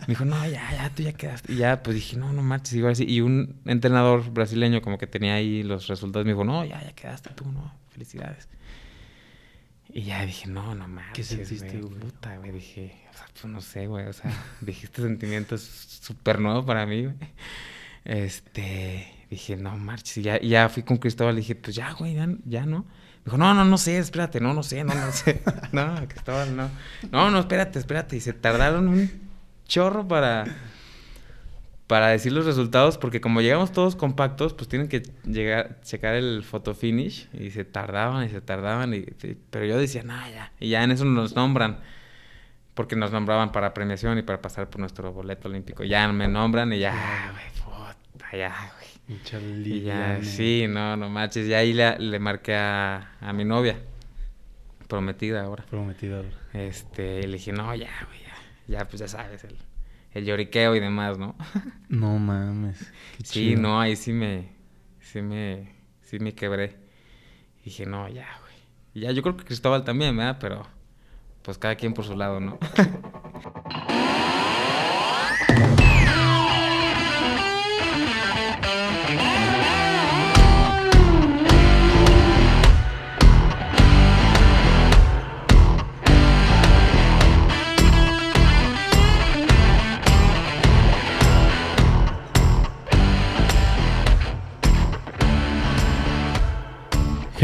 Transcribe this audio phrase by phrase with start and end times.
[0.00, 1.52] Me dijo, no, ya, ya, tú ya quedaste.
[1.52, 3.04] Y ya, pues dije, no, no marches, igual así.
[3.08, 6.92] Y un entrenador brasileño como que tenía ahí los resultados, me dijo, no, ya, ya
[6.94, 8.48] quedaste tú, no, felicidades.
[9.92, 11.12] Y ya dije, no, no mames.
[11.12, 11.82] ¿Qué sentiste, güey?
[11.82, 12.00] güey?
[12.00, 15.62] Puta, güey, dije, o sea, pues no sé, güey, o sea, dije, este sentimiento es
[16.02, 17.14] súper nuevo para mí, güey.
[18.04, 20.18] Este, dije, no marches.
[20.18, 22.78] Y ya, y ya fui con Cristóbal, le dije, pues ya, güey, ya, ya no.
[22.78, 25.42] Me dijo, no, no, no sé, espérate, no, no sé, no, no sé.
[25.72, 26.70] no, Cristóbal, no.
[27.12, 28.16] No, no, espérate, espérate.
[28.16, 29.23] Y se tardaron un
[29.66, 30.44] chorro para,
[31.86, 36.42] para decir los resultados, porque como llegamos todos compactos, pues tienen que llegar, checar el
[36.42, 40.52] photo finish, y se tardaban y se tardaban, y, y- pero yo decía, no, ya.
[40.60, 41.78] Y ya en eso nos nombran,
[42.74, 45.84] porque nos nombraban para premiación y para pasar por nuestro boleto olímpico.
[45.84, 49.18] Ya me nombran y ya, güey, puta, ya, güey.
[49.78, 51.46] Y ya, sí, no, no manches.
[51.46, 53.76] Y ahí le, le marqué a, a mi novia,
[54.88, 55.64] prometida ahora.
[55.68, 56.16] Prometida.
[56.16, 56.28] ahora.
[56.54, 58.20] Este, y le dije, no, ya, güey,
[58.68, 59.56] ya, pues ya sabes, el,
[60.12, 61.36] el lloriqueo y demás, ¿no?
[61.88, 62.92] No mames.
[63.16, 63.62] qué sí, chido.
[63.62, 64.48] no, ahí sí me,
[65.00, 66.76] sí me, sí me quebré.
[67.60, 68.54] Y dije, no, ya, güey.
[68.94, 70.38] Y ya, yo creo que Cristóbal también, ¿verdad?
[70.40, 70.66] Pero,
[71.42, 72.58] pues cada quien por su lado, ¿no?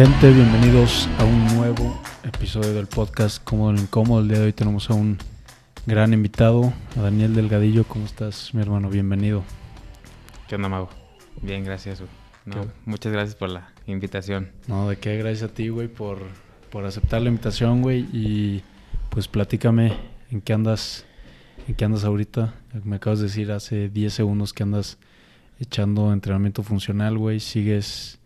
[0.02, 4.22] Gente, bienvenidos a un nuevo episodio del podcast Cómodo el Incómodo.
[4.22, 5.18] El día de hoy tenemos a un
[5.84, 7.84] gran invitado, a Daniel Delgadillo.
[7.84, 8.88] ¿Cómo estás, mi hermano?
[8.88, 9.44] Bienvenido.
[10.48, 10.88] ¿Qué onda, Mago?
[11.42, 12.02] Bien, gracias.
[12.46, 14.48] No, muchas gracias por la invitación.
[14.68, 16.22] No, de qué, gracias a ti, güey, por,
[16.70, 18.08] por aceptar la invitación, güey.
[18.10, 18.62] Y
[19.10, 19.98] pues platícame
[20.30, 21.04] en qué andas,
[21.68, 22.54] en qué andas ahorita.
[22.84, 24.96] Me acabas de decir hace 10 segundos que andas
[25.58, 27.38] echando entrenamiento funcional, güey.
[27.38, 28.18] Sigues,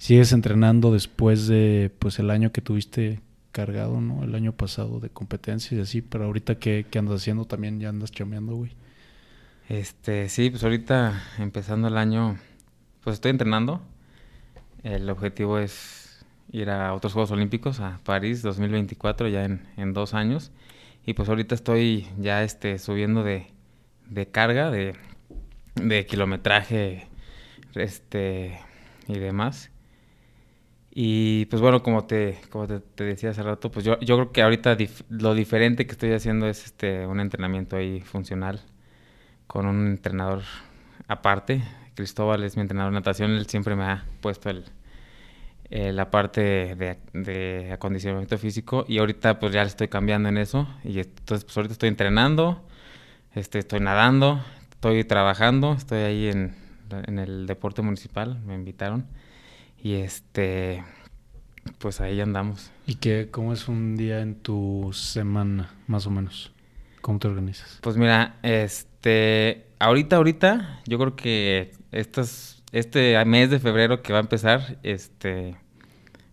[0.00, 3.20] sigues entrenando después de pues el año que tuviste
[3.52, 4.24] cargado, ¿no?
[4.24, 7.90] El año pasado de competencias y así, pero ahorita qué, qué andas haciendo también, ya
[7.90, 8.72] andas chameando, güey.
[9.68, 12.38] Este, sí, pues ahorita empezando el año,
[13.04, 13.82] pues estoy entrenando.
[14.84, 20.14] El objetivo es ir a otros Juegos Olímpicos, a París 2024, ya en, en dos
[20.14, 20.50] años.
[21.04, 23.48] Y pues ahorita estoy ya este, subiendo de,
[24.08, 24.94] de carga, de,
[25.74, 27.06] de kilometraje
[27.74, 28.58] este,
[29.06, 29.70] y demás.
[31.02, 34.42] Y pues bueno, como te, como te, decía hace rato, pues yo, yo creo que
[34.42, 34.76] ahorita
[35.08, 38.60] lo diferente que estoy haciendo es este, un entrenamiento ahí funcional
[39.46, 40.42] con un entrenador
[41.08, 41.62] aparte.
[41.94, 44.66] Cristóbal es mi entrenador de natación, él siempre me ha puesto el,
[45.70, 50.36] eh, la parte de, de acondicionamiento físico y ahorita pues ya le estoy cambiando en
[50.36, 52.62] eso y entonces pues ahorita estoy entrenando,
[53.34, 56.54] este, estoy nadando, estoy trabajando, estoy ahí en,
[56.90, 59.06] en el deporte municipal, me invitaron
[59.82, 60.84] y este
[61.78, 62.70] pues ahí andamos.
[62.86, 66.52] ¿Y qué, cómo es un día en tu semana, más o menos?
[67.00, 67.78] ¿Cómo te organizas?
[67.80, 74.18] Pues mira, este, ahorita, ahorita, yo creo que estas, este mes de febrero que va
[74.18, 75.56] a empezar, este,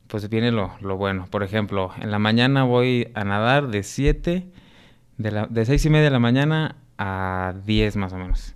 [0.08, 1.28] pues viene lo, lo bueno.
[1.30, 4.52] Por ejemplo, en la mañana voy a nadar de 7,
[5.18, 8.56] de, la, de 6 y media de la mañana a 10 más o menos.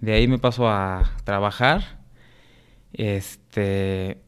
[0.00, 1.98] De ahí me paso a trabajar.
[2.92, 4.22] Este,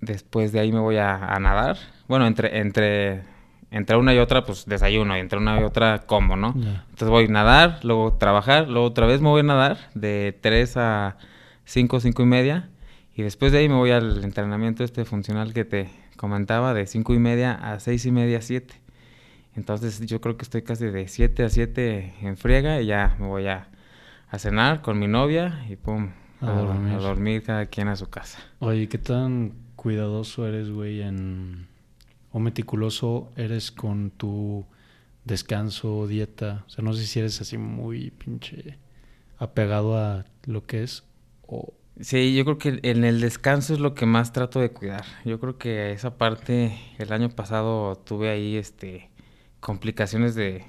[0.00, 1.76] después de ahí me voy a, a nadar.
[2.08, 3.22] Bueno, entre, entre,
[3.70, 6.54] entre una y otra, pues desayuno, y entre una y otra como, ¿no?
[6.56, 10.76] Entonces voy a nadar, luego trabajar, luego otra vez me voy a nadar de 3
[10.76, 11.16] a
[11.64, 12.68] 5, 5 y media.
[13.14, 17.14] Y después de ahí me voy al entrenamiento este funcional que te comentaba, de 5
[17.14, 18.74] y media a 6 y media, 7.
[19.56, 23.26] Entonces yo creo que estoy casi de 7 a 7 en friega y ya me
[23.26, 23.68] voy a,
[24.30, 26.10] a cenar con mi novia y pum,
[26.40, 26.94] A a, dormir.
[26.94, 28.38] a dormir cada quien a su casa.
[28.60, 31.68] Oye, ¿qué tan cuidadoso eres, güey, en...
[32.32, 34.66] o meticuloso eres con tu
[35.24, 36.64] descanso, dieta?
[36.66, 38.76] O sea, no sé si eres así muy pinche
[39.38, 41.04] apegado a lo que es
[41.46, 41.72] o...
[42.00, 45.04] Sí, yo creo que en el descanso es lo que más trato de cuidar.
[45.24, 49.10] Yo creo que esa parte, el año pasado tuve ahí este
[49.60, 50.64] complicaciones de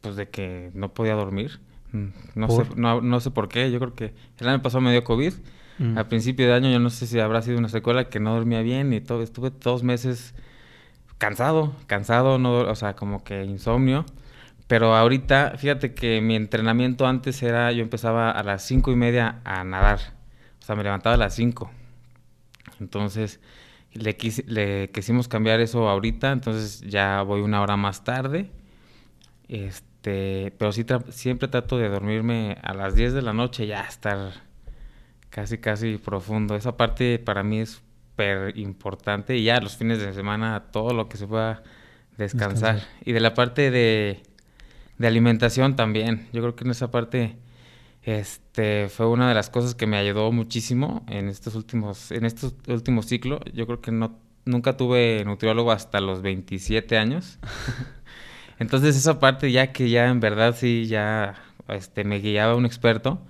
[0.00, 1.60] pues de que no podía dormir.
[1.92, 3.70] Mm, No sé, no sé por qué.
[3.70, 5.34] Yo creo que el año pasado me dio COVID.
[5.82, 5.98] Mm.
[5.98, 8.62] A principio de año yo no sé si habrá sido una secuela que no dormía
[8.62, 10.34] bien y todo, estuve dos meses
[11.18, 14.06] cansado, cansado, no, o sea, como que insomnio.
[14.68, 19.40] Pero ahorita, fíjate que mi entrenamiento antes era, yo empezaba a las cinco y media
[19.44, 20.00] a nadar.
[20.60, 21.70] O sea, me levantaba a las 5.
[22.80, 23.40] Entonces,
[23.92, 26.32] le, quisi- le quisimos cambiar eso ahorita.
[26.32, 28.50] Entonces, ya voy una hora más tarde.
[29.48, 34.32] este, pero sí siempre trato de dormirme a las 10 de la noche ya estar
[35.32, 36.54] casi casi profundo.
[36.54, 41.08] Esa parte para mí es súper importante y ya los fines de semana todo lo
[41.08, 41.62] que se pueda
[42.18, 42.82] descansar.
[43.04, 44.22] Y de la parte de,
[44.98, 46.28] de alimentación también.
[46.32, 47.36] Yo creo que en esa parte
[48.02, 52.54] este fue una de las cosas que me ayudó muchísimo en estos últimos en estos
[52.66, 53.40] últimos ciclos.
[53.54, 57.38] Yo creo que no nunca tuve nutriólogo hasta los 27 años.
[58.58, 61.36] Entonces esa parte ya que ya en verdad sí ya
[61.68, 63.24] este me guiaba un experto,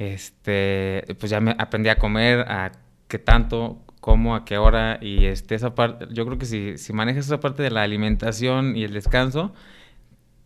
[0.00, 2.72] este pues ya me aprendí a comer, a
[3.06, 6.92] qué tanto, cómo, a qué hora y este esa parte, yo creo que si si
[6.92, 9.52] manejas esa parte de la alimentación y el descanso,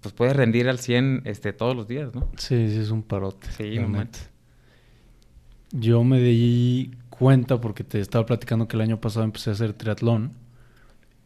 [0.00, 2.28] pues puedes rendir al 100 este, todos los días, ¿no?
[2.36, 3.46] Sí, sí, es un parote.
[3.52, 3.78] Sí,
[5.70, 9.72] Yo me di cuenta porque te estaba platicando que el año pasado empecé a hacer
[9.72, 10.32] triatlón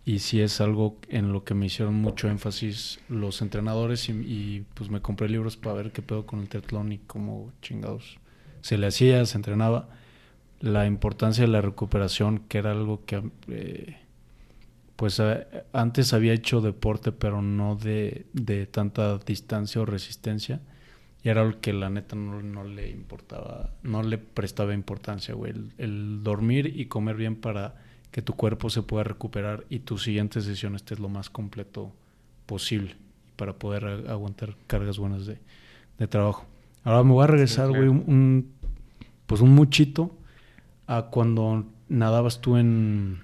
[0.09, 4.89] y sí es algo en lo que me hicieron mucho énfasis los entrenadores y, pues
[4.89, 8.17] me compré libros para ver qué pedo con el triatlón y cómo chingados
[8.63, 9.91] se le hacía, se entrenaba.
[10.61, 13.23] La importancia de la recuperación, que era algo que...
[13.49, 13.97] Eh,
[14.97, 18.25] pues eh, antes había hecho deporte, pero no de,
[18.71, 20.63] tanta distancia o resistencia.
[21.23, 25.53] Y era lo que la neta no, le importaba, no le prestaba importancia, güey.
[25.77, 27.88] El, dormir y comer bien para
[28.19, 31.93] que tu cuerpo se pueda recuperar y tu siguiente sesión estés lo más completo
[32.47, 32.97] posible
[33.37, 35.39] para poder aguantar cargas buenas de,
[36.09, 36.45] trabajo.
[36.83, 38.51] Ahora me voy a regresar, güey, un,
[39.29, 40.11] pues un muchito
[40.89, 43.21] a cuando nadabas tú en,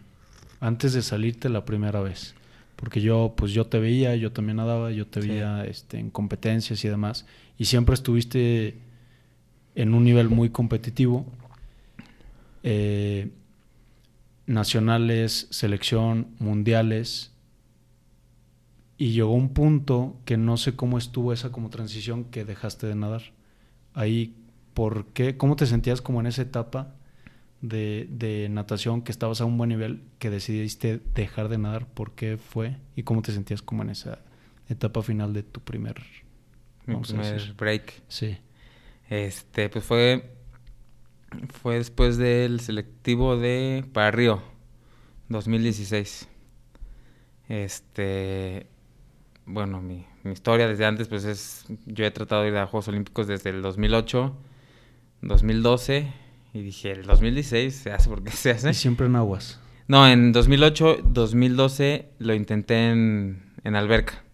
[0.61, 2.37] antes de salirte la primera vez.
[2.76, 6.85] Porque yo, pues yo te veía, yo también nadaba, yo te veía este, en competencias
[6.85, 7.26] y demás.
[7.58, 8.79] Y siempre estuviste
[9.75, 11.26] en un nivel muy competitivo.
[12.62, 13.32] Eh,
[14.46, 17.32] nacionales, selección, mundiales.
[18.96, 22.94] Y llegó un punto que no sé cómo estuvo esa como transición que dejaste de
[22.94, 23.23] nadar.
[23.93, 24.37] Ahí,
[24.73, 25.37] ¿por qué?
[25.37, 26.94] ¿Cómo te sentías como en esa etapa?
[27.69, 31.87] de, natación que estabas a un buen nivel que decidiste dejar de nadar?
[31.87, 32.76] ¿Por qué fue?
[32.96, 34.19] ¿Y cómo te sentías como en esa
[34.69, 36.02] etapa final de tu primer,
[37.56, 38.02] break?
[38.08, 38.37] Sí.
[39.08, 40.33] Este, pues fue
[41.62, 44.42] fue después del selectivo de para Río
[45.28, 46.28] 2016.
[47.48, 48.66] Este,
[49.46, 52.88] bueno, mi, mi historia desde antes pues es yo he tratado de ir a Juegos
[52.88, 54.36] Olímpicos desde el 2008,
[55.22, 56.12] 2012
[56.54, 58.70] y dije, el 2016 se hace porque se hace.
[58.70, 59.60] Y siempre en aguas.
[59.86, 64.25] No, en 2008, 2012 lo intenté en, en alberca.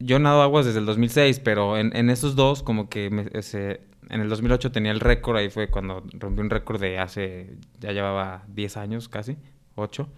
[0.00, 4.20] yo nado aguas desde el 2006, pero en, en esos dos, como que ese, en
[4.20, 8.44] el 2008 tenía el récord, ahí fue cuando rompí un récord de hace, ya llevaba
[8.48, 9.36] 10 años casi,
[9.74, 10.08] 8.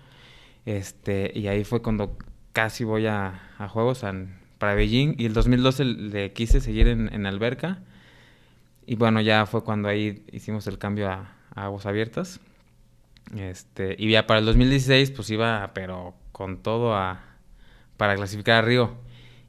[0.67, 2.19] Este, y ahí fue cuando
[2.53, 4.05] casi voy a, a Juegos
[4.59, 5.15] para Beijing.
[5.19, 7.83] Y el 2012 le quise seguir en, en alberca
[8.87, 12.41] y bueno, ya fue cuando ahí hicimos el cambio a, aguas abiertas.
[13.35, 17.25] Este, y ya para el 2016 pues iba, pero con todo a,
[17.97, 18.97] para clasificar a Río.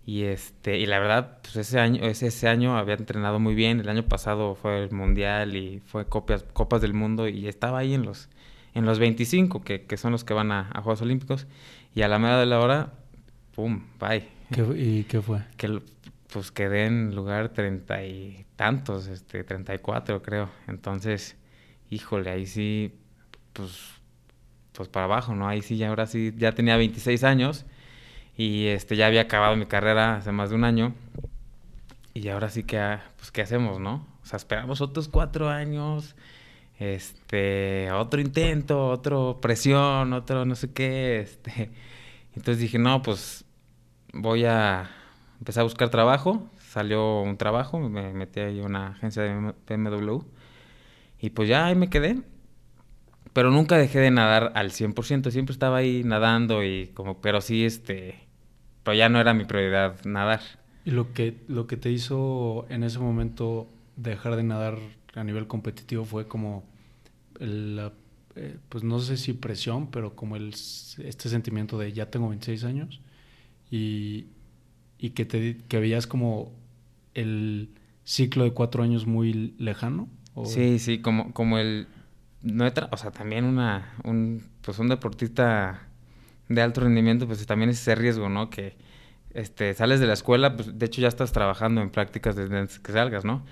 [0.05, 3.79] Y este, y la verdad, pues ese año, ese, ese año había entrenado muy bien.
[3.79, 7.95] El año pasado fue el mundial y fue copias, copas del mundo y estaba ahí
[7.95, 8.29] en los,
[8.75, 11.47] en los 25, que, que son los que van a, Juegos Olímpicos.
[11.95, 12.93] Y a la media de la hora,
[13.55, 14.27] pum, bye.
[14.75, 15.41] ¿Y qué fue?
[15.57, 15.81] Que
[16.31, 20.49] pues quedé en lugar treinta y tantos, este, treinta y cuatro creo.
[20.67, 21.35] Entonces,
[21.89, 22.93] híjole, ahí sí,
[23.53, 23.71] pues,
[24.73, 25.47] pues para abajo, ¿no?
[25.47, 27.65] Ahí sí, ya ahora sí, ya tenía 26 años
[28.37, 30.93] y este, ya había acabado mi carrera hace más de un año.
[32.13, 34.07] Y ahora sí que, ah, pues, ¿qué hacemos, no?
[34.23, 36.15] O sea, esperamos otros cuatro años,
[36.79, 41.71] este, otro intento, otro presión, otro no sé qué, este.
[42.35, 43.45] Entonces dije, no, pues
[44.13, 44.89] voy a
[45.39, 50.19] empecé a buscar trabajo, salió un trabajo, me metí ahí a una agencia de BMW
[51.19, 52.21] y pues ya ahí me quedé.
[53.33, 57.65] Pero nunca dejé de nadar al 100%, siempre estaba ahí nadando y como, pero sí,
[57.65, 58.24] este,
[58.85, 60.41] pero ya no era mi prioridad nadar.
[60.85, 64.77] ¿Y lo que, lo que te hizo en ese momento dejar de nadar
[65.15, 66.63] a nivel competitivo fue como
[67.39, 67.91] el,
[68.35, 72.63] eh, pues no sé si presión, pero como el, este sentimiento de ya tengo 26
[72.63, 73.01] años
[73.71, 74.27] y,
[74.99, 76.53] y que, te, que veías como
[77.15, 77.69] el
[78.03, 80.07] ciclo de cuatro años muy lejano?
[80.45, 81.87] Sí, sí, como, como el...
[82.43, 85.84] No o sea, también una, un, pues un deportista
[86.49, 88.49] de alto rendimiento, pues también es ese riesgo, ¿no?
[88.49, 88.75] Que
[89.33, 92.79] este, sales de la escuela, pues de hecho ya estás trabajando en prácticas desde antes
[92.79, 93.45] que salgas, ¿no?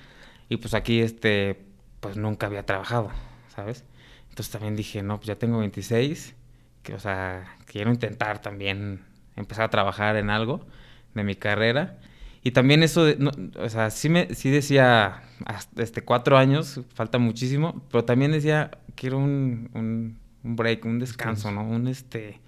[0.50, 1.66] Y pues aquí, este,
[2.00, 3.12] pues nunca había trabajado,
[3.56, 3.84] ¿sabes?
[4.30, 6.36] Entonces también dije, no, pues ya tengo 26,
[6.84, 9.02] que, o sea, quiero intentar también
[9.36, 10.66] empezar a trabajar en algo
[11.14, 12.00] de mi carrera.
[12.44, 13.18] Y también eso, de,
[13.58, 18.72] o sea, sí, me, sí decía, hasta este, cuatro años, falta muchísimo, pero también decía,
[18.96, 21.64] quiero un, un, un break, un descanso, ¿no?
[21.64, 22.42] Un, este,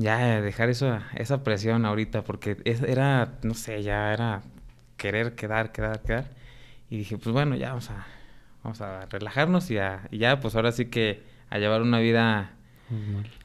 [0.00, 4.42] ya dejar eso, esa presión ahorita, porque era, no sé, ya era
[4.96, 6.30] querer quedar, quedar, quedar.
[6.88, 8.06] Y dije, pues bueno, ya vamos a,
[8.62, 9.76] vamos a relajarnos y,
[10.10, 12.52] y ya, pues ahora sí que a llevar una vida,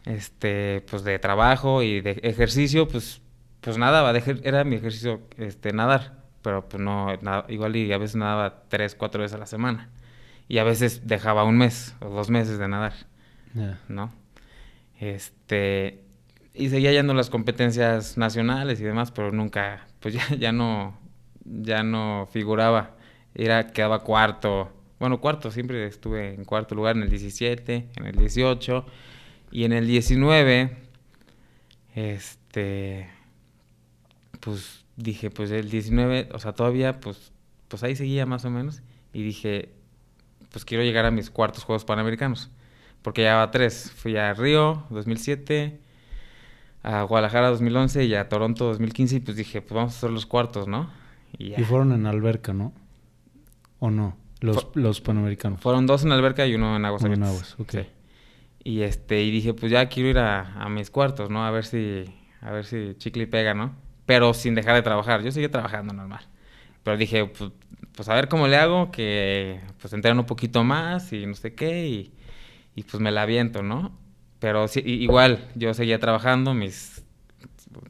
[0.06, 3.22] este, pues de trabajo y de ejercicio, pues
[3.66, 7.08] pues nada, era mi ejercicio este, nadar, pero pues no,
[7.50, 9.90] igual y a veces nadaba tres, cuatro veces a la semana.
[10.48, 12.94] Y a veces dejaba un mes o dos meses de nadar,
[13.88, 14.14] ¿no?
[15.00, 16.05] Este,
[16.56, 20.98] y seguía yendo las competencias nacionales y demás, pero nunca, pues ya, ya no,
[21.44, 22.96] ya no figuraba.
[23.34, 28.16] Era, quedaba cuarto, bueno, cuarto, siempre estuve en cuarto lugar en el 17, en el
[28.16, 28.86] 18
[29.52, 30.78] y en el 19,
[31.96, 33.10] este,
[34.40, 37.32] pues dije, pues el 19, o sea, todavía, pues,
[37.68, 38.82] pues ahí seguía más o menos.
[39.14, 39.70] Y dije,
[40.52, 42.50] pues quiero llegar a mis cuartos Juegos Panamericanos.
[43.02, 43.92] Porque ya va tres.
[43.96, 45.80] Fui a Río 2007,
[46.86, 49.18] a Guadalajara 2011 y a Toronto 2015.
[49.18, 50.90] Y pues dije, pues vamos a hacer los cuartos, ¿no?
[51.38, 52.74] Y, fueron en alberca, ¿no?
[53.80, 54.16] ¿O no?
[54.40, 55.60] Los, los Panamericanos.
[55.62, 57.76] Fueron dos en alberca y uno en aguas En aguas, ok.
[58.64, 61.46] Y, este, y dije, pues ya quiero ir a, a mis cuartos, ¿no?
[61.46, 62.06] A ver si,
[62.42, 63.86] a ver si chicle pega, ¿no?
[64.06, 65.24] pero sin dejar de trabajar.
[65.24, 66.26] Yo seguía trabajando normal.
[66.84, 67.52] Pero dije, pues,
[67.96, 71.56] pues, a ver cómo le hago, que pues entreno un poquito más y no sé
[71.56, 72.14] qué, y,
[72.76, 73.98] y pues me la aviento, ¿no?
[74.46, 77.04] Pero sí, igual, yo seguía trabajando mis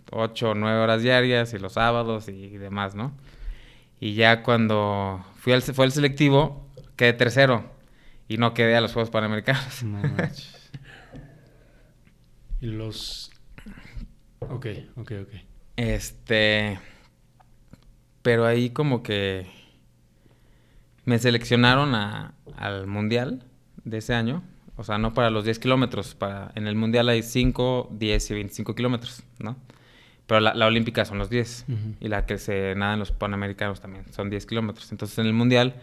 [0.10, 3.12] ocho o nueve horas diarias y los sábados y demás, ¿no?
[4.00, 7.70] Y ya cuando fui al, fue al selectivo, quedé tercero
[8.30, 9.84] y no quedé a los Juegos Panamericanos.
[9.84, 10.02] No
[12.62, 13.32] y los...
[14.40, 15.34] Ok, ok, ok.
[15.76, 16.80] Este.
[18.22, 19.46] Pero ahí como que
[21.04, 21.94] me seleccionaron
[22.56, 23.44] al mundial
[23.84, 24.42] de ese año.
[24.78, 26.16] O sea, no para los 10 kilómetros.
[26.16, 29.56] Para, en el mundial hay 5, 10 y 25 kilómetros, ¿no?
[30.28, 31.66] Pero la, olímpica son los 10.
[32.00, 34.92] Y la que se nada en los panamericanos también son 10 kilómetros.
[34.92, 35.76] Entonces en el mundial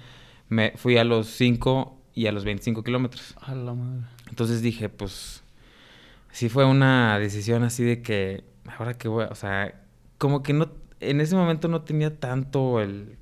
[0.49, 3.37] me fui a los 5 y a los 25 kilómetros.
[3.41, 4.07] A la madre.
[4.29, 5.43] Entonces dije, pues.
[6.33, 8.45] Sí fue una decisión así de que.
[8.79, 9.27] Ahora que voy.
[9.31, 9.81] O sea,
[10.19, 10.71] como que no,
[11.01, 13.17] en ese momento no tenía tanto el,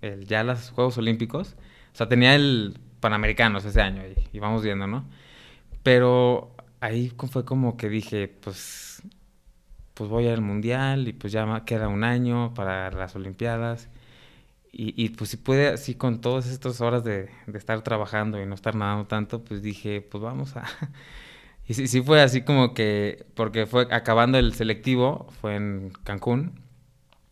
[0.00, 1.56] el ya los Juegos Olímpicos.
[1.92, 5.04] O sea, tenía el Panamericanos ese año y, vamos viendo, ¿no?
[5.82, 9.02] Pero ahí fue como que dije, pues,
[9.92, 13.90] pues voy al Mundial y pues ya queda un año para las Olimpiadas.
[14.72, 18.54] Y, pues si puede, así con todas estas horas de, de estar trabajando y no
[18.54, 20.64] estar nadando tanto, pues dije, pues vamos a...
[21.68, 26.60] Y sí, sí fue así como que, porque fue acabando el selectivo, fue en Cancún,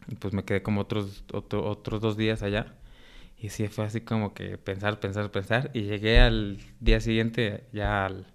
[0.08, 2.74] y pues me quedé como otros, otros dos días allá.
[3.42, 5.72] Y sí, fue así como que pensar, pensar, pensar.
[5.74, 8.26] Y llegué al día siguiente ya al,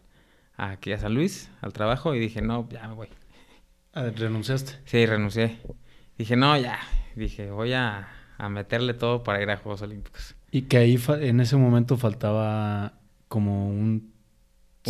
[0.58, 3.08] aquí a San Luis, al trabajo, y dije, no, ya me voy.
[3.94, 4.74] Ah, ¿Renunciaste?
[4.84, 5.60] Sí, renuncié.
[6.18, 6.78] Dije, no, ya.
[7.16, 10.36] Dije, voy a, a meterle todo para ir a Juegos Olímpicos.
[10.52, 13.00] Y que ahí en ese momento faltaba
[13.30, 14.12] como un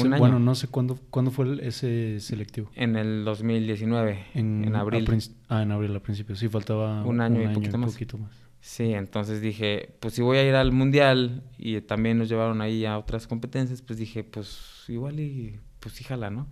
[0.04, 2.70] bueno, no sé cuándo, cuándo fue ese selectivo.
[2.76, 5.08] En el 2019, en, abril.
[5.50, 7.78] ah, en abril al principio, sí, faltaba un año, y, poquito,
[8.18, 8.47] más.
[8.68, 12.84] Sí, entonces dije, pues si voy a ir al mundial y también nos llevaron ahí
[12.84, 16.48] a otras competencias, pues dije, pues igual y pues híjala, ¿no?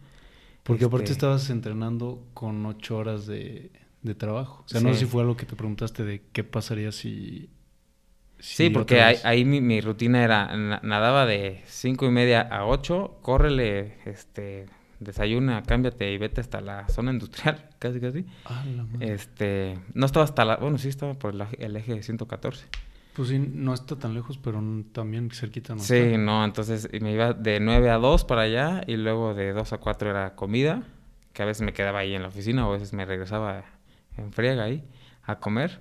[0.64, 3.70] Porque aparte este estabas entrenando con ocho horas de,
[4.18, 4.64] trabajo.
[4.66, 7.50] O sea, no sé si fue algo que te preguntaste de qué pasaría si
[8.40, 14.68] Sí, porque ahí, mi, rutina era, nadaba de cinco y media a ocho, córrele, este,
[15.00, 18.26] desayuna, cámbiate y vete hasta la zona industrial, casi casi.
[18.46, 18.64] Ah,
[19.00, 22.68] este, no estaba hasta la, bueno, sí estaba por el, eje 114.
[23.14, 24.62] Pues sí, no está tan lejos, pero
[24.92, 28.98] también cerquita no Sí, no, entonces me iba de 9 a 2 para allá y
[28.98, 30.84] luego de 2 a 4 era comida,
[31.32, 33.64] que a veces me quedaba ahí en la oficina o a veces me regresaba
[34.18, 34.84] en friega ahí
[35.24, 35.80] a comer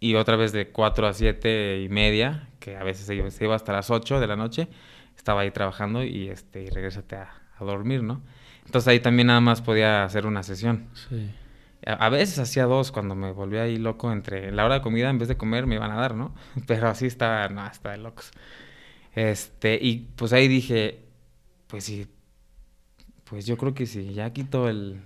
[0.00, 3.72] y otra vez de 4 a 7 y media, que a veces se iba, hasta
[3.72, 4.68] las 8 de la noche,
[5.16, 8.22] estaba ahí trabajando y, este, y regresate a, dormir, ¿no?
[8.64, 10.88] Entonces ahí también nada más podía hacer una sesión.
[11.08, 11.30] Sí.
[11.86, 15.18] A, veces hacía dos cuando me volvía ahí loco entre la hora de comida, en
[15.18, 16.34] vez de comer me iban a dar, ¿no?
[16.66, 18.32] Pero así estaba, no, estaba de locos.
[19.14, 21.04] Este, y pues ahí dije,
[21.68, 22.08] pues sí,
[23.24, 25.00] pues yo creo que sí, ya quito el,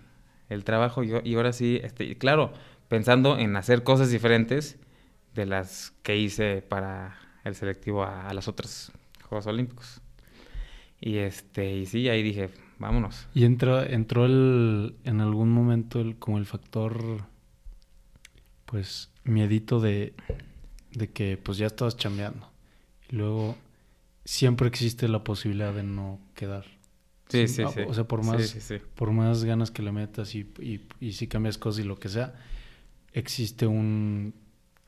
[0.49, 2.53] el trabajo yo, y ahora sí, este, claro,
[2.89, 4.79] pensando en hacer cosas diferentes
[5.35, 8.93] de las que hice para el selectivo a, las otras
[9.29, 10.00] Juegos Olímpicos.
[11.01, 13.27] Y este, y sí, ahí dije, vámonos.
[13.35, 17.25] ¿Y entró, entró el, en algún momento el, como el factor
[18.67, 20.13] pues, miedito de,
[20.93, 22.49] de que pues ya estabas chambeando.
[23.11, 23.57] Y luego
[24.25, 26.65] siempre existe la posibilidad de no quedar.
[27.29, 27.81] Sí, sí, sí.
[27.87, 28.85] O sea, por más, Sí, sí, sí.
[28.95, 32.09] por más ganas que le metas y, y, y si cambias cosas y lo que
[32.09, 32.35] sea,
[33.13, 34.35] existe un,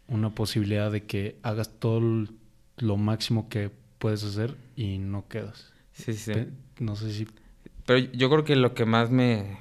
[0.09, 2.27] una posibilidad de que hagas todo
[2.79, 5.73] lo máximo que puedes hacer y no quedas.
[5.93, 6.33] Sí, sí.
[6.79, 7.29] No sé si...
[7.87, 9.59] Pero yo creo que lo que más me,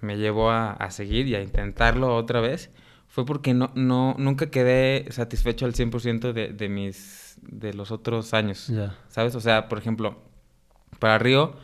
[0.00, 2.70] me llevó a, a seguir y a intentarlo otra vez
[3.08, 8.34] fue porque no, no, nunca quedé satisfecho al 100% de, de mis, de los otros
[8.34, 8.68] años.
[8.68, 8.98] Ya.
[9.08, 9.34] ¿Sabes?
[9.34, 10.18] O sea, por ejemplo,
[10.98, 11.56] para Río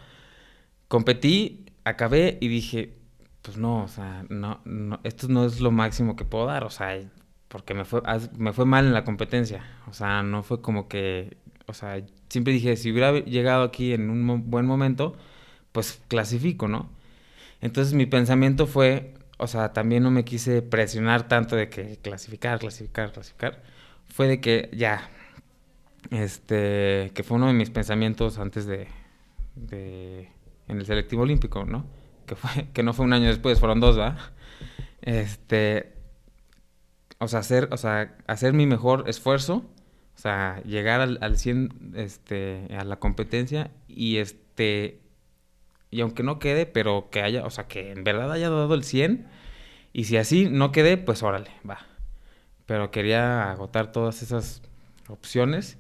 [0.88, 2.98] competí, acabé y dije,
[3.42, 6.70] pues no, o sea, no, no, esto no es lo máximo que puedo dar, o
[6.70, 7.00] sea,
[7.48, 8.02] porque me fue,
[8.36, 11.36] me fue mal en la competencia, o sea, no fue como que,
[11.70, 15.16] o sea, siempre dije, si hubiera llegado aquí en un buen momento,
[15.72, 16.90] pues clasifico, ¿no?
[17.60, 22.58] Entonces mi pensamiento fue, o sea, también no me quise presionar tanto de que clasificar,
[22.58, 23.62] clasificar, clasificar,
[24.08, 25.08] fue de que ya,
[26.10, 28.88] este, que fue uno de mis pensamientos antes de,
[29.54, 30.28] de
[30.68, 31.86] en el selectivo olímpico, ¿no?
[32.26, 34.16] Que fue, que no fue un año después, fueron dos, ¿va?
[35.02, 35.92] Este,
[37.18, 39.64] o sea, hacer, o sea, hacer mi mejor esfuerzo,
[40.20, 45.00] o sea, llegar al, al 100, este, a la competencia y este,
[45.90, 48.84] y aunque no quede, pero que haya, o sea, que en verdad haya dado el
[48.84, 49.26] 100
[49.94, 51.78] y si así no quedé, pues órale, va.
[52.66, 54.60] Pero quería agotar todas esas
[55.08, 55.78] opciones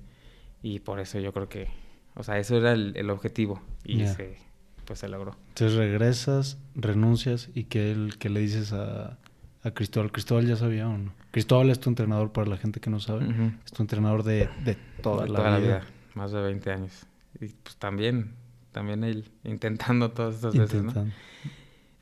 [0.62, 1.68] y por eso yo creo que,
[2.14, 4.14] o sea, eso era el, el objetivo y Ya.
[4.14, 4.38] se,
[4.86, 5.36] pues se logró.
[5.48, 9.18] Entonces regresas, renuncias y que que le dices a,
[9.62, 10.10] a Cristóbal.
[10.12, 11.12] Cristóbal ya sabía o no.
[11.30, 13.26] Cristóbal es tu entrenador para la gente que no sabe.
[13.64, 15.86] Es tu entrenador de, de toda, De la, vida.
[16.14, 17.06] más de 20 años.
[17.40, 18.34] Y pues también,
[18.72, 20.88] también él intentando todas estas veces, ¿no?
[20.88, 21.14] Intentando.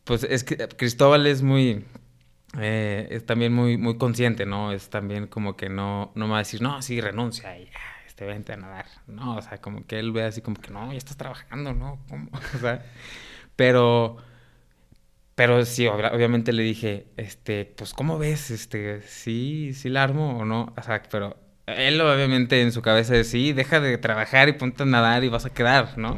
[0.05, 1.85] Pues es que Cristóbal es muy,
[2.57, 4.73] eh, es también muy, muy consciente, ¿no?
[4.73, 7.69] Es también como que no, no me va a decir, no, sí, renuncia y
[8.07, 8.87] este, vente a nadar.
[9.07, 11.99] No, o sea, como que él ve así como que, no, ya estás trabajando, ¿no?
[12.09, 12.31] ¿Cómo?
[12.55, 12.85] O sea,
[13.55, 14.17] pero,
[15.39, 18.51] pero sí, obvia- obviamente le dije, este, pues, ¿cómo ves?
[18.51, 20.75] Este, sí, sí la armo o no.
[20.77, 24.83] O sea, pero él obviamente en su cabeza es, sí, deja de trabajar y ponte
[24.83, 26.17] a nadar y vas a quedar, ¿no?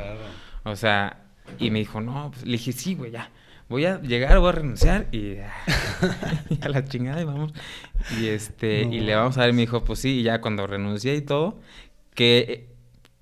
[0.64, 1.18] O sea,
[1.58, 3.30] y me dijo, no, pues le dije, sí, güey, ya.
[3.68, 5.38] Voy a llegar, voy a renunciar y, y
[6.62, 7.52] a la chingada y vamos.
[8.18, 10.66] Y este, y le vamos a ver, y me dijo, pues sí, y ya cuando
[10.66, 11.60] renuncié y todo,
[12.14, 12.70] que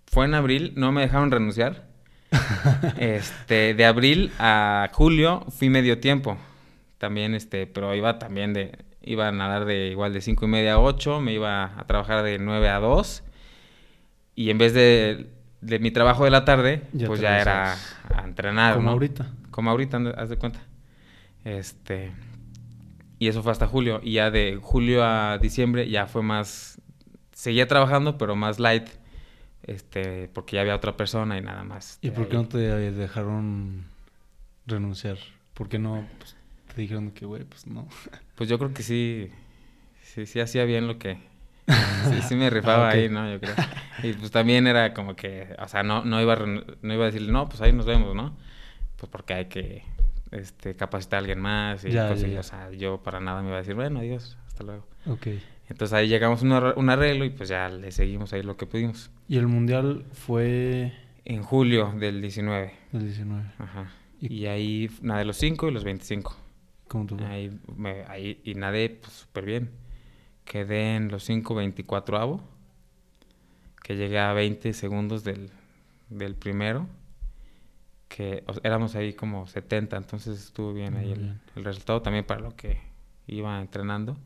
[0.07, 1.88] fue en abril, no me dejaron renunciar.
[2.99, 6.37] Este, de abril a julio fui medio tiempo.
[6.99, 10.75] También, este, pero iba también de, iba a nadar de igual de cinco y media
[10.75, 13.23] a 8, me iba a trabajar de 9 a 2.
[14.35, 15.29] Y en vez de,
[15.61, 17.77] de mi trabajo de la tarde, Ya pues ya era
[18.15, 18.93] a entrenar, Como ¿no?
[18.93, 19.27] ahorita.
[19.51, 20.61] Como ahorita, haz de cuenta.
[21.45, 22.13] Este.
[23.19, 24.01] Y eso fue hasta julio.
[24.03, 26.81] Y ya de julio a diciembre ya fue más.
[27.33, 28.89] Seguía trabajando, pero más light.
[29.69, 31.99] Este, porque ya había otra persona y nada más.
[32.01, 32.43] ¿Y por qué ahí.
[32.43, 33.85] no te dejaron
[34.67, 35.19] renunciar?
[35.55, 36.37] ¿Por qué no pues,
[36.75, 37.87] te dijeron que, güey, pues no?
[38.35, 39.31] Pues yo creo que sí.
[40.03, 41.19] Sí, sí hacía bien lo que.
[42.09, 43.31] Sí, sí me rifaba Ah, ahí, ¿no?
[43.31, 43.55] Yo creo.
[44.03, 45.55] Y pues también era como que.
[45.59, 48.15] O sea, no, no, iba, a, no iba a decirle, no, pues ahí nos vemos,
[48.15, 48.37] ¿no?
[48.97, 49.83] Pues porque hay que
[50.31, 52.33] este, capacitar a alguien más y Ya, ya, cosas así.
[52.33, 52.41] ya.
[52.41, 54.87] O sea, yo para nada me iba a decir, bueno, adiós, hasta luego.
[55.07, 55.27] Ok.
[55.69, 58.57] Entonces ahí llegamos a un, arre- un arreglo y pues ya le seguimos ahí lo
[58.57, 59.11] que pudimos.
[59.29, 60.93] ¿Y el mundial fue
[61.25, 62.73] En julio del 19.
[62.95, 63.45] el 19?
[63.59, 63.93] Ajá.
[64.21, 66.37] Y- Y, ahí nadé los 5 y los 25.
[66.89, 67.25] ¿Cómo fue?
[67.27, 69.71] Ahí, me- ahí y nadé pues súper bien.
[70.45, 72.41] Quedé en los 5 24 avo.
[73.83, 75.51] Que llegué a 20 segundos del,
[76.09, 76.87] del primero.
[78.09, 81.41] Que o éramos ahí como 70, entonces estuvo bien ahí Muy el, bien.
[81.57, 82.81] el resultado también para lo que
[83.27, 84.17] iba entrenando.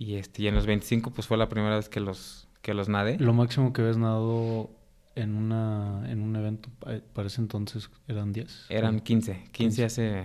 [0.00, 2.88] Y este y en los 25 pues fue la primera vez que los que los
[2.88, 3.18] nadé.
[3.18, 4.70] Lo máximo que habías nadado
[5.16, 8.66] en una en un evento pa- para ese entonces eran 10.
[8.68, 9.84] Eran 15, 15 15.
[9.84, 10.24] hace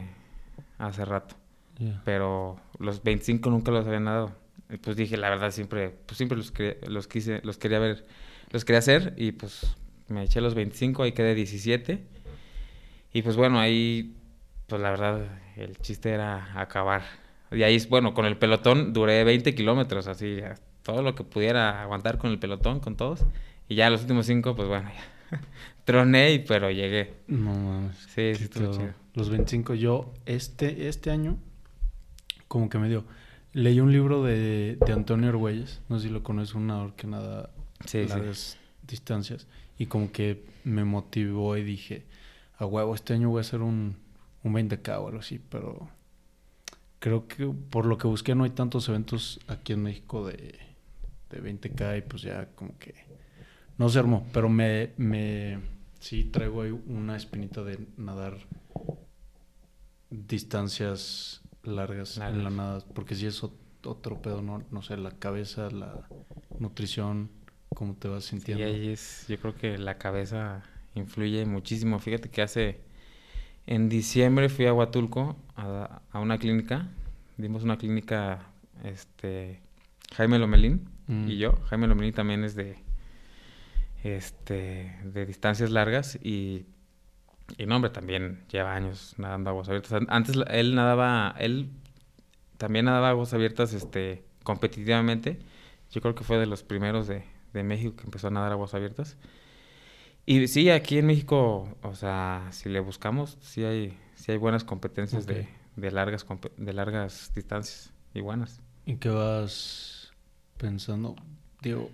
[0.78, 1.36] hace rato.
[2.06, 4.32] Pero los 25 nunca los había nadado.
[4.70, 6.54] Y pues dije, la verdad, siempre, pues siempre los,
[6.88, 8.06] los quise, los quería ver,
[8.52, 9.76] los quería hacer y pues
[10.08, 12.06] me eché los 25, ahí quedé 17.
[13.12, 14.16] Y pues bueno, ahí,
[14.68, 15.26] pues la verdad,
[15.58, 17.02] el chiste era acabar.
[17.56, 20.40] Y ahí, bueno, con el pelotón duré 20 kilómetros, así,
[20.82, 23.26] todo lo que pudiera aguantar con el pelotón, con todos.
[23.70, 25.42] Y ya los últimos 5, pues bueno, ya.
[25.86, 27.14] troné, pero llegué.
[27.28, 27.98] No mames.
[28.14, 28.94] Sí, sí, estuvo chido.
[29.14, 31.38] Los 25 yo este este año
[32.48, 33.04] como que me dio
[33.54, 37.06] leí un libro de, de Antonio Argüelles, no sé si lo conoces, un nadador que
[37.08, 37.52] nada
[37.86, 38.10] Sí, sí.
[38.10, 42.06] largas distancias y como que me motivó y dije,
[42.58, 43.98] a huevo, este año voy a hacer un,
[44.44, 45.90] un 20k o algo así, pero
[47.04, 50.58] creo que por lo que busqué no hay tantos eventos aquí en México de,
[51.30, 52.96] de 20K y pues ya como que
[53.78, 55.60] no se armó, pero me, me
[56.00, 58.38] sí traigo ahí una espinita de nadar
[60.10, 65.70] distancias largas, en la nada, porque si es otro pedo, no, no sé, la cabeza,
[65.72, 66.08] la
[66.58, 67.30] nutrición,
[67.76, 68.64] cómo te vas sintiendo.
[68.64, 70.64] Y ahí es, yo creo que la cabeza
[70.96, 72.00] influye muchísimo.
[72.00, 72.80] Fíjate que hace,
[73.66, 76.88] en diciembre fui a Huatulco a, a una clínica,
[77.38, 78.48] dimos una clínica,
[78.84, 79.62] este,
[80.16, 81.30] Jaime Lomelín mm.
[81.30, 81.54] y yo.
[81.68, 82.78] Jaime Lomelín también es de,
[84.04, 86.66] este, de distancias largas y
[87.58, 90.02] y no, hombre, también lleva años nadando aguas abiertas.
[90.08, 91.70] Antes él nadaba, él
[92.58, 95.40] también nadaba aguas abiertas este, competitivamente.
[95.92, 97.24] Yo creo que fue de los primeros de,
[97.54, 99.18] de México que empezó a nadar aguas abiertas.
[100.26, 104.64] Y sí, aquí en México, o sea, si le buscamos, sí hay, sí hay buenas
[104.64, 106.26] competencias de, de, largas,
[106.58, 108.62] de largas distancias y buenas.
[108.86, 110.12] ¿Y qué vas
[110.58, 111.16] pensando?
[111.62, 111.90] Digo,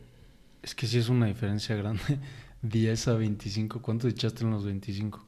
[0.61, 2.01] es que sí es una diferencia grande.
[2.61, 3.81] 10 a 25.
[3.81, 5.23] ¿Cuánto echaste en los 25?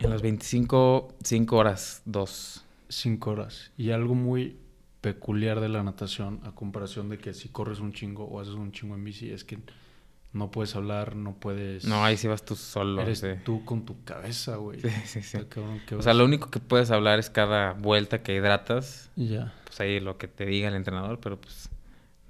[0.00, 2.64] En los 25, 5 horas, 2.
[2.88, 3.70] 5 horas.
[3.76, 4.56] Y algo muy
[5.00, 8.72] peculiar de la natación, a comparación de que si corres un chingo o haces un
[8.72, 9.58] chingo en bici, es que
[10.32, 11.84] no puedes hablar, no puedes...
[11.84, 13.02] No, ahí sí vas tú solo.
[13.02, 14.80] Eres tú con tu cabeza, güey.
[14.80, 15.38] Sí, sí, sí.
[15.94, 19.10] o sea, lo único que puedes hablar es cada vuelta que hidratas.
[19.16, 19.52] Ya.
[19.64, 21.68] Pues ahí lo que te diga el entrenador, pero pues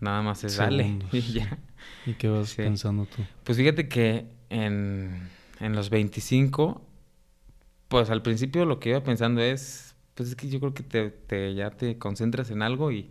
[0.00, 1.58] nada más es dale y ya.
[2.06, 3.22] ¿Y qué vas pensando tú?
[3.44, 5.28] Pues fíjate que en,
[5.60, 6.88] en los 25
[7.92, 11.54] pues al principio lo que iba pensando es, pues es que yo creo que te,
[11.54, 13.10] ya te concentras en algo y,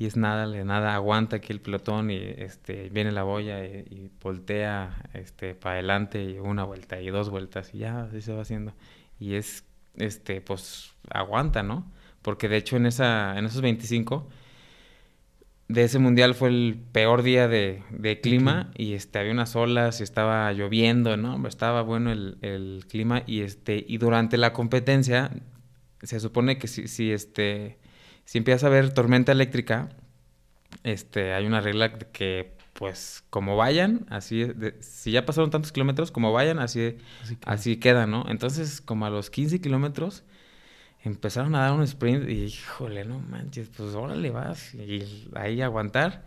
[0.00, 5.10] y es nada, nada, aguanta aquí el pelotón y este, viene la boya y, voltea
[5.12, 8.72] este, para adelante y una vuelta y dos vueltas y ya así se va haciendo.
[9.18, 11.92] Y es, este, pues aguanta, ¿no?
[12.22, 14.26] Porque de hecho en, esa, en esos 25
[15.68, 17.82] de ese mundial fue el peor día de,
[18.22, 21.46] clima y este había unas olas y estaba lloviendo, ¿no?
[21.46, 25.30] Estaba bueno el, clima y este y durante la competencia
[26.02, 27.79] se supone que si, si este
[28.30, 29.88] si empieza a haber tormenta eléctrica,
[30.84, 34.46] este hay una regla que pues como vayan, así
[34.78, 38.24] si ya pasaron tantos kilómetros, como vayan, así, así, así queda, ¿no?
[38.28, 40.22] Entonces, como a los 15 kilómetros,
[41.02, 46.24] empezaron a dar un sprint y híjole, no manches, pues órale vas y ahí aguantar.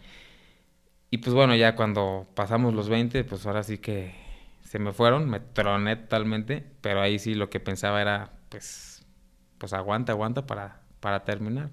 [1.09, 4.13] Y pues bueno, ya cuando pasamos los 20, pues ahora sí que
[4.61, 9.05] se me fueron, me troné totalmente, pero ahí sí lo que pensaba era pues
[9.57, 11.69] pues aguanta, aguanta para para terminar.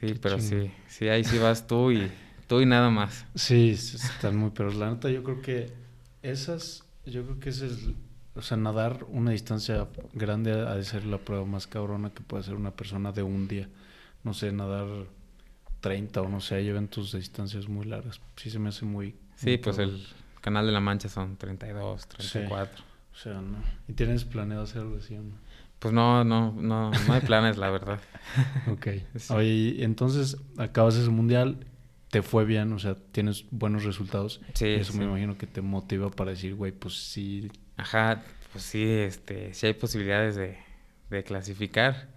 [0.00, 2.10] Sí, pero sí, sí ahí sí vas tú y
[2.46, 3.26] tú y nada más.
[3.34, 5.72] Sí, están muy pero la neta yo creo que
[6.22, 7.88] esas yo creo que ese es
[8.38, 12.42] o sea, nadar una distancia grande ha de ser la prueba más cabrona que puede
[12.42, 13.68] hacer una persona de un día.
[14.22, 14.86] No sé, nadar
[15.80, 18.20] 30 o no sé, hay eventos de distancias muy largas.
[18.36, 19.16] Sí se me hace muy...
[19.34, 20.06] Sí, pues el
[20.40, 22.84] Canal de la Mancha son 32, 34.
[23.12, 23.58] O sea, ¿no?
[23.88, 25.16] ¿Y tienes planeado hacer algo así
[25.78, 28.00] Pues no, no, no, no hay planes, la verdad.
[28.70, 28.88] ok.
[29.30, 31.66] Oye, entonces acabas ese mundial,
[32.10, 34.40] te fue bien, o sea, tienes buenos resultados.
[34.54, 34.66] Sí.
[34.66, 39.54] eso me imagino que te motiva para decir, güey, pues sí Ajá, pues sí, este,
[39.54, 40.58] sí hay posibilidades de,
[41.10, 42.08] de clasificar.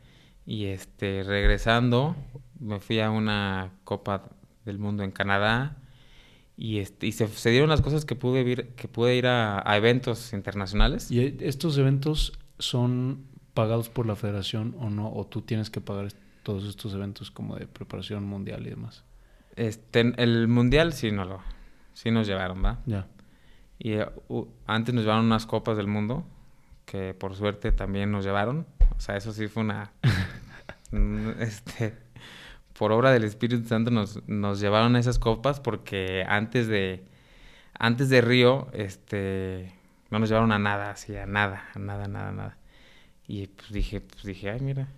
[0.43, 2.15] Y este, regresando,
[2.59, 4.23] me fui a una Copa
[4.65, 5.77] del Mundo en Canadá.
[6.57, 9.63] Y, este, y se, se dieron las cosas que pude ir, que pude ir a,
[9.77, 11.11] eventos internacionales.
[11.11, 13.27] ¿Y estos eventos son
[13.61, 15.13] pagados por la federación o no?
[15.13, 19.03] ¿O tú tienes que pagar todos estos eventos como de preparación mundial y demás?
[19.55, 21.41] Este, el mundial sí, no lo,
[21.93, 22.79] sí nos llevaron, ¿va?
[22.87, 23.05] Ya.
[23.77, 24.07] Y eh,
[24.65, 26.25] antes nos llevaron unas copas del mundo,
[26.87, 28.65] que por suerte también nos llevaron.
[28.97, 29.91] O sea, eso sí fue una...
[31.39, 31.93] este,
[32.75, 37.05] por obra del Espíritu Santo nos, nos llevaron esas copas porque antes de,
[37.77, 39.71] antes de Río, este,
[40.09, 42.57] no nos llevaron a nada, así, a nada, a nada, nada, nada.
[43.31, 44.89] Y pues dije, pues dije, ay, mira.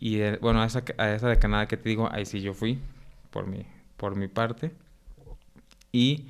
[0.00, 2.54] Y eh, bueno, a esa, a esa de Canadá que te digo, ahí sí yo
[2.54, 2.78] fui,
[3.28, 3.66] por mi,
[3.98, 4.72] por mi parte.
[5.92, 6.28] Y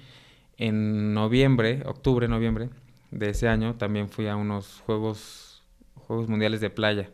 [0.56, 2.70] en noviembre, octubre, noviembre
[3.12, 5.62] de ese año, también fui a unos Juegos,
[5.94, 7.08] Juegos Mundiales de Playa,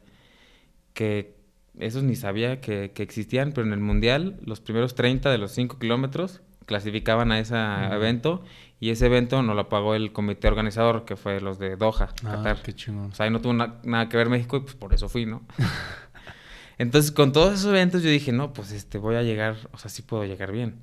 [0.95, 1.37] que
[1.79, 5.79] esos ni sabía que, existían, pero en el Mundial los primeros 30 de los 5
[5.79, 7.57] kilómetros clasificaban a ese
[7.93, 8.43] evento
[8.85, 12.31] y ese evento no lo pagó el comité organizador, que fue los de Doha, ah,
[12.31, 12.63] Qatar.
[12.63, 13.13] Qué chingón.
[13.13, 15.43] O sea, ahí no tuvo nada que ver México y pues por eso fui, ¿no?
[16.79, 19.89] Entonces, con todos esos eventos yo dije, no, pues este, voy a llegar, o sea,
[19.91, 20.81] sí puedo llegar bien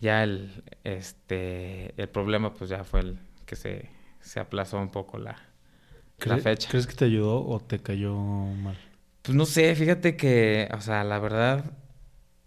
[0.00, 5.18] ya el, este, el problema pues ya fue el que se, se aplazó un poco
[5.18, 5.36] la,
[6.24, 6.68] la fecha.
[6.70, 8.78] ¿Crees que te ayudó o te cayó mal?
[9.22, 11.64] Pues no sé, fíjate que, o sea, la verdad,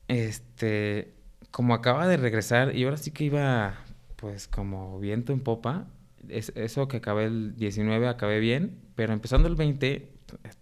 [0.08, 1.14] este,
[1.52, 3.76] como acaba de regresar y ahora sí que iba,
[4.24, 5.88] pues, como viento en popa,
[6.30, 10.14] es, eso que acabé el 19, acabé bien, pero empezando el 20,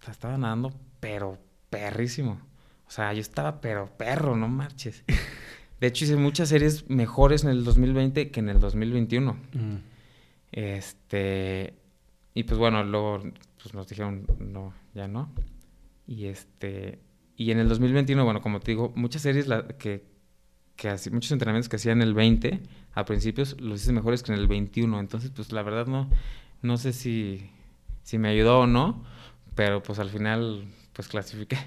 [0.10, 1.38] estaba nadando, pero
[1.70, 2.42] perrísimo.
[2.88, 5.04] O sea, yo estaba, pero perro, no marches.
[5.80, 9.34] De hecho, hice muchas series mejores en el 2020 que en el 2021.
[9.34, 9.76] Mm.
[10.52, 11.76] Este.
[12.34, 13.22] Y pues bueno, luego
[13.62, 15.32] pues nos dijeron, no, ya no.
[16.08, 16.98] Y este.
[17.36, 19.46] Y en el 2021, bueno, como te digo, muchas series
[19.78, 20.04] que,
[20.82, 22.60] que así, muchos entrenamientos que hacía en el 20
[22.96, 25.00] a principios los hice mejores que en el 21.
[25.00, 26.10] Entonces, pues la verdad no,
[26.64, 27.52] no sé si,
[28.02, 29.04] si me ayudó o no,
[29.54, 31.58] pero pues al final, pues clasifiqué.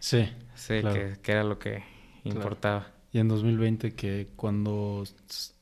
[0.00, 0.28] Sí.
[0.56, 1.84] Sí, que, que, era lo que
[2.24, 2.88] importaba.
[3.12, 5.04] Y en 2020 que cuando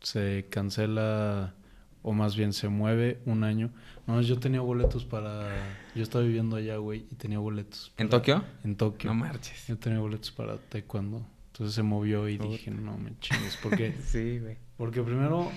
[0.01, 1.53] se cancela
[2.03, 3.71] o más bien se mueve un año.
[4.07, 5.51] No, yo tenía boletos para...
[5.95, 7.93] Yo estaba viviendo allá, güey, y tenía boletos.
[7.99, 8.45] ¿En Tokio?
[8.65, 9.11] En Tokio.
[9.11, 9.67] No marches.
[9.67, 11.34] Yo tenía boletos para taekwondo.
[11.55, 13.57] Entonces se movió y dije, no me chingues.
[13.63, 14.57] Porque, sí, güey.
[14.77, 15.53] Porque primero,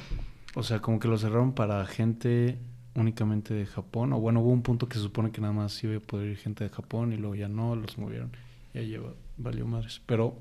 [0.54, 2.60] o sea, como que lo cerraron para gente
[2.94, 4.14] únicamente de Japón.
[4.14, 6.38] O bueno, hubo un punto que se supone que nada más iba a poder ir
[6.38, 8.30] gente de Japón y luego ya no, los movieron.
[8.76, 10.00] Ya lleva, valió madres.
[10.06, 10.38] Pero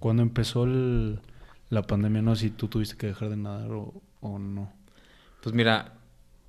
[0.00, 4.02] cuando empezó la pandemia, no sé si tú tuviste que dejar de nadar o,
[4.40, 4.72] no.
[5.40, 5.94] Pues mira,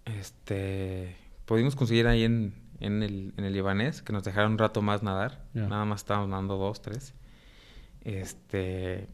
[0.06, 1.16] este,
[1.46, 5.04] pudimos conseguir ahí en, en, el, en el Libanés que nos dejaron un rato más
[5.04, 5.46] nadar.
[5.54, 7.14] Nada más estábamos nadando dos, tres.
[8.08, 9.08] Este,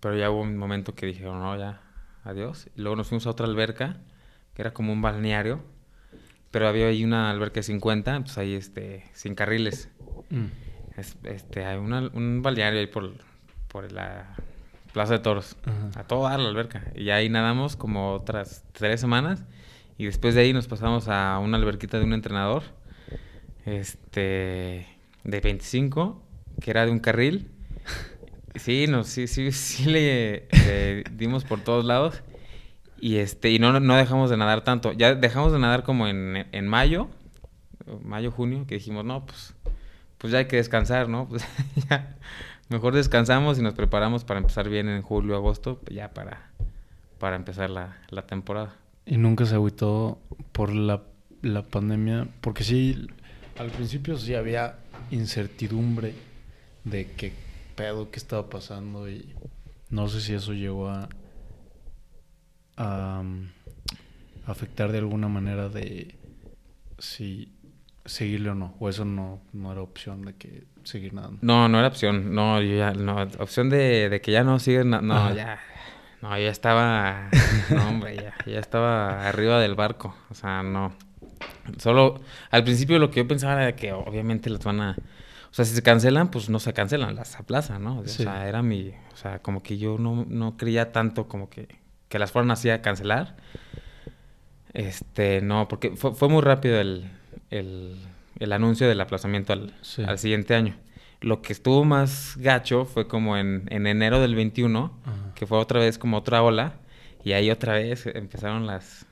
[0.00, 1.82] pero ya hubo un momento que dije, no, ya,
[2.24, 2.68] adiós.
[2.76, 3.98] Y luego nos fuimos a otra alberca,
[4.54, 5.62] que era como un balneario.
[6.50, 9.88] Pero había ahí una alberca de 50, pues ahí, este, sin carriles.
[10.30, 10.46] Mm
[11.24, 13.12] este, hay un balneario ahí por,
[13.68, 14.34] por la
[14.92, 15.56] Plaza de Toros.
[15.96, 16.92] A toda la alberca.
[16.94, 19.44] Y ahí nadamos como otras tres semanas.
[19.98, 22.62] Y después de ahí nos pasamos a una alberquita de un entrenador.
[23.64, 24.86] Este.
[25.24, 26.22] De 25.
[26.60, 27.50] Que era de un carril.
[28.56, 30.48] Sí, no, sí, sí, sí le,
[31.12, 32.22] dimos por todos lados.
[33.00, 34.92] Y este, y no, no dejamos de nadar tanto.
[34.92, 37.08] Ya dejamos de nadar como en, en mayo.
[38.02, 38.66] Mayo, junio.
[38.66, 39.54] Que dijimos, no, pues
[40.20, 41.26] pues ya hay que descansar, ¿no?
[41.26, 41.44] Pues
[41.88, 42.14] ya
[42.68, 46.50] mejor descansamos y nos preparamos para empezar bien en julio, agosto, ya para,
[47.18, 47.96] para empezar la,
[48.26, 48.76] temporada.
[49.06, 50.20] Y nunca se agüitó
[50.52, 51.02] por la,
[51.40, 53.08] la pandemia, porque sí,
[53.58, 54.76] al principio sí había
[55.10, 56.12] incertidumbre
[56.84, 57.32] de qué
[57.76, 59.34] pedo, qué estaba pasando y
[59.90, 61.08] no sé si eso llegó a,
[62.76, 63.48] a um,
[64.46, 66.14] afectar de alguna manera de
[66.98, 67.52] si
[68.04, 68.74] seguirle o no.
[68.78, 71.38] O eso no, no era opción de que seguir nadando.
[71.42, 72.34] No, no era opción.
[72.34, 75.60] No, yo ya, no, opción de, de que ya no siguen, no, ya.
[76.22, 77.30] No, ya estaba,
[77.70, 80.14] no hombre, ya, ya estaba arriba del barco.
[80.28, 80.92] O sea, no.
[81.78, 84.96] Solo, al principio lo que yo pensaba era que obviamente las van a,
[85.50, 87.98] o sea, si se cancelan, pues no se cancelan, las aplazan, ¿no?
[87.98, 91.66] O sea, era mi, o sea, como que yo no, no creía tanto como que,
[92.08, 93.36] que las fueran así a cancelar.
[94.72, 97.10] Este, no, porque fue, fue muy rápido el,
[97.50, 97.96] el,
[98.38, 99.74] el anuncio del aplazamiento al,
[100.06, 100.76] al, siguiente año.
[101.20, 104.92] Lo que estuvo más gacho fue como en, en enero del 21,
[105.34, 106.74] que fue otra vez como otra ola,
[107.24, 109.04] y ahí otra vez empezaron las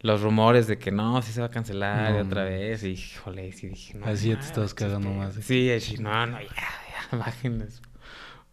[0.00, 3.68] los rumores de que no, sí se va a cancelar otra vez, y híjole, sí
[3.68, 4.06] dije, no.
[4.06, 5.34] Así te estás cagando más.
[5.34, 7.82] Sí, no, no, ya, ya, bájenle su,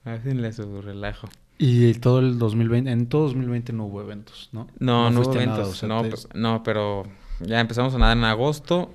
[0.03, 1.29] bájenle su relajo.
[1.57, 4.67] Y todo el 2020, en todo 2020 no hubo eventos, ¿no?
[4.77, 6.03] No, no, hubo eventos, no,
[6.35, 7.03] no, pero
[7.39, 8.93] ya empezamos a nadar en agosto.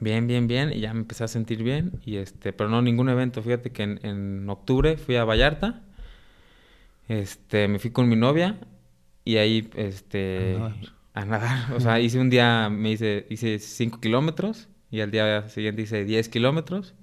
[0.00, 0.72] Bien, bien, bien.
[0.72, 1.92] Y ya me empecé a sentir bien.
[2.04, 3.42] Y este, pero no ningún evento.
[3.42, 5.82] Fíjate que en, octubre fui a Vallarta.
[7.08, 8.58] Este, me fui con mi novia.
[9.24, 10.58] Y ahí, este.
[11.14, 11.72] A nadar.
[11.72, 14.68] O sea, hice un día, me hice, hice 5 kilómetros.
[14.90, 16.94] Y al día siguiente hice 10 kilómetros.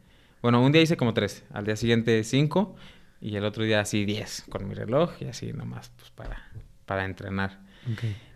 [0.42, 1.46] Bueno, un día hice como 3.
[1.52, 2.76] Al día siguiente 5.
[3.22, 5.12] Y el otro día así 10 con mi reloj.
[5.20, 6.52] Y así nomás, pues para,
[6.86, 7.60] para entrenar.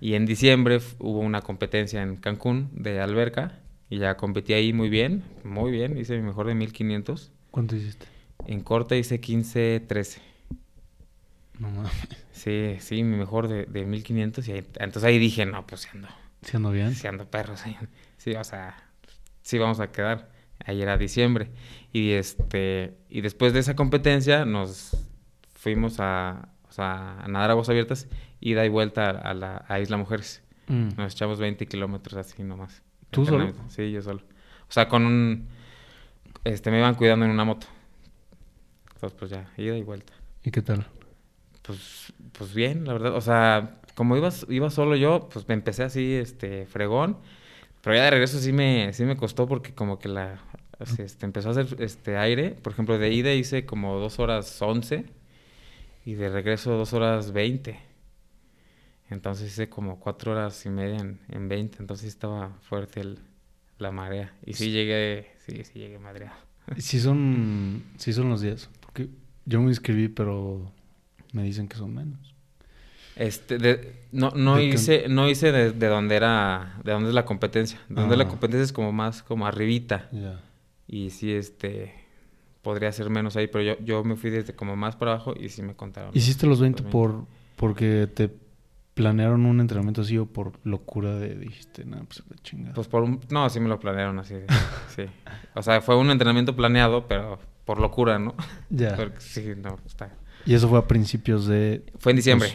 [0.01, 3.59] Y en diciembre hubo una competencia en Cancún de alberca
[3.89, 7.31] y ya competí ahí muy bien, muy bien, hice mi mejor de 1500.
[7.51, 8.07] ¿Cuánto hiciste?
[8.47, 10.21] En corte hice 15, 13.
[11.59, 12.24] No mames.
[12.35, 16.09] Sí, sí, mi mejor de, de 1500 y entonces ahí dije, no, pues si ando.
[16.41, 16.93] ¿Si ando bien?
[16.93, 17.75] Si ando perro, sí.
[18.17, 18.75] Sí, o sea,
[19.43, 20.29] sí vamos a quedar.
[20.65, 21.51] Ahí era diciembre.
[21.93, 24.97] Y este, y después de esa competencia nos
[25.53, 28.07] fuimos a, o sea, a nadar aguas abiertas
[28.39, 30.43] ida y vuelta a, la, a Isla Mujeres.
[30.67, 30.89] Mm.
[30.97, 32.81] Nos echamos 20 kilómetros así nomás.
[33.11, 33.53] ¿Tú solo?
[33.69, 34.23] Sí, yo solo.
[34.67, 35.47] O sea, con un...
[36.43, 37.67] Este, me iban cuidando en una moto.
[38.93, 40.13] Entonces, pues ya, ida y vuelta.
[40.43, 40.85] ¿Y qué tal?
[41.65, 43.15] Pues, pues bien, la verdad.
[43.15, 47.17] O sea, como iba, iba solo yo, pues me empecé así, este, fregón.
[47.82, 50.41] Pero ya de regreso sí me, sí me costó porque como que la,
[50.97, 52.51] este, empezó a hacer este, aire.
[52.51, 55.06] Por ejemplo, de ida hice como dos horas once
[56.06, 57.80] y de regreso dos horas veinte.
[59.10, 61.78] Entonces hice como cuatro horas y media en, en 20.
[61.80, 63.19] Entonces estaba fuerte el,
[63.78, 64.34] la marea.
[64.45, 66.36] Y sí llegué, sí, sí llegué madreado.
[66.78, 68.69] Sí son, sí son los días.
[68.82, 69.10] Porque
[69.45, 70.71] yo me inscribí, pero
[71.35, 72.33] me dicen que son menos.
[73.17, 77.25] Este, de, no, no hice, no hice de, de dónde era, de dónde es la
[77.25, 77.79] competencia.
[77.89, 78.17] De dónde Ah.
[78.17, 80.09] la competencia es como más como arribita.
[80.11, 80.39] Ya.
[80.87, 81.93] Y sí, este,
[82.61, 85.49] podría ser menos ahí, pero yo, yo me fui desde como más para abajo y
[85.49, 86.11] sí me contaron.
[86.13, 88.29] ¿Hiciste los 20 Los por porque te
[88.93, 92.73] planearon un entrenamiento así o por locura de dijiste, nada, pues la chingada?
[92.73, 94.35] Pues por un, no, sí me lo planearon así,
[94.95, 95.03] sí.
[95.53, 98.35] O sea, fue un entrenamiento planeado, pero por locura, ¿no?
[98.69, 98.95] ya.
[99.19, 100.13] Sí, no, está.
[100.45, 101.86] Y eso fue a principios de...
[101.97, 102.49] Fue en diciembre.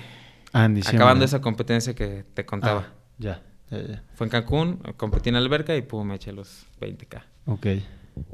[0.52, 0.98] Ah, en diciembre.
[0.98, 2.86] Acabando esa competencia que te contaba.
[2.88, 4.04] Ah, ya, ya, ya.
[4.14, 7.22] Fue en Cancún, competí en la alberca y pum, me eché los 20k.
[7.46, 7.66] Ok.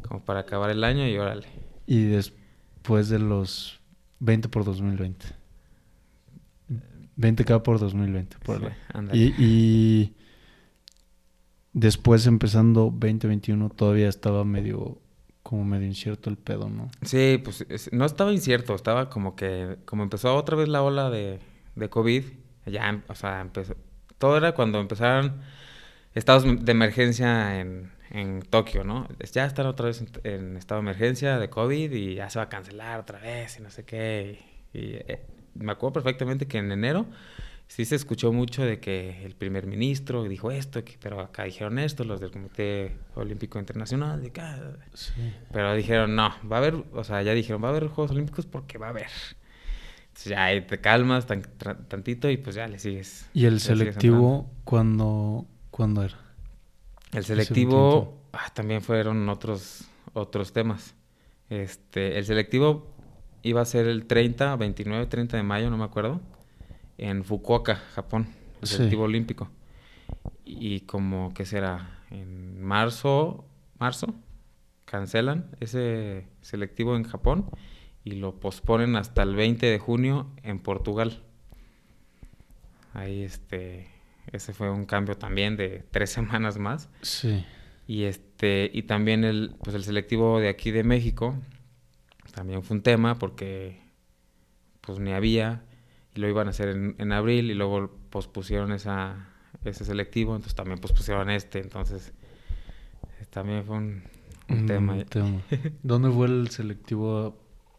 [0.03, 1.47] Como para acabar el año y órale.
[1.87, 3.81] Y después de los
[4.21, 5.27] 20 por 2020.
[7.19, 8.37] 20k por 2020.
[8.39, 8.73] Por
[9.13, 10.15] Sí, y
[11.73, 15.01] después empezando 2021 todavía estaba medio
[15.49, 16.91] como medio incierto el pedo, ¿no?
[17.03, 21.09] Sí, pues es- no estaba incierto, estaba como que, como empezó otra vez la ola
[21.11, 21.39] de,
[21.77, 22.25] de COVID,
[22.67, 23.77] ya, o sea, empezó,
[24.19, 25.41] todo era cuando empezaron
[26.15, 29.07] estados de emergencia en, en Tokio, ¿no?
[29.33, 32.49] Ya están otra vez en, estado de emergencia de COVID y ya se va a
[32.49, 34.41] cancelar otra vez y no sé qué.
[34.73, 37.07] Y, y, eh, me acuerdo perfectamente que en enero
[37.69, 41.79] sí se escuchó mucho de que el primer ministro dijo esto, que, pero acá dijeron
[41.79, 44.59] esto, los del Comité Olímpico Internacional, de acá,
[44.95, 45.13] Sí.
[45.53, 48.47] pero dijeron, no, va a haber, o sea, ya dijeron, va a haber Juegos Olímpicos
[48.47, 49.09] porque va a haber.
[50.09, 51.43] Entonces ya ahí te calmas tan-
[51.89, 53.29] tantito y pues ya le sigues.
[53.35, 56.17] ¿Y el selectivo cuándo, cuándo era?
[57.13, 60.95] El selectivo ah, también fueron otros, otros temas.
[61.51, 62.95] Este, el selectivo
[63.43, 66.21] iba a ser el 30, 29, 30 de mayo, no me acuerdo,
[66.99, 68.29] en Fukuoka, Japón,
[68.63, 68.77] el Sí.
[68.77, 69.51] selectivo olímpico.
[70.45, 72.01] Y como, ¿qué será?
[72.11, 73.45] En marzo,
[73.79, 74.15] marzo,
[74.85, 77.51] cancelan ese selectivo en Japón
[78.05, 81.23] y lo posponen hasta el 20 de junio en Portugal.
[82.95, 83.89] Ahí este,
[84.33, 86.89] ese fue un cambio también de tres semanas más.
[87.03, 87.45] Sí.
[87.89, 91.37] Y este, y también el, pues el selectivo de aquí de México
[92.35, 93.81] también fue un tema porque
[94.81, 95.63] pues ni había
[96.17, 99.29] y lo iban a hacer en, en abril y luego pospusieron esa,
[99.65, 102.13] ese selectivo, entonces también pospusieron este, entonces
[103.31, 104.03] también fue un,
[104.49, 105.05] un Un tema.
[105.05, 105.43] tema.
[105.83, 107.37] ¿Dónde fue el selectivo?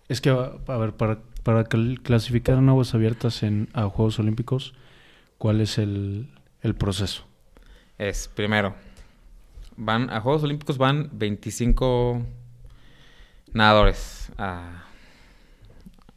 [0.07, 4.73] Es que, a ver, para, para clasificar en aguas abiertas en, a Juegos Olímpicos,
[5.37, 6.29] ¿cuál es el,
[6.61, 7.25] el proceso?
[7.97, 8.75] Es, primero,
[9.75, 12.21] van a Juegos Olímpicos van 25
[13.53, 14.83] nadadores a,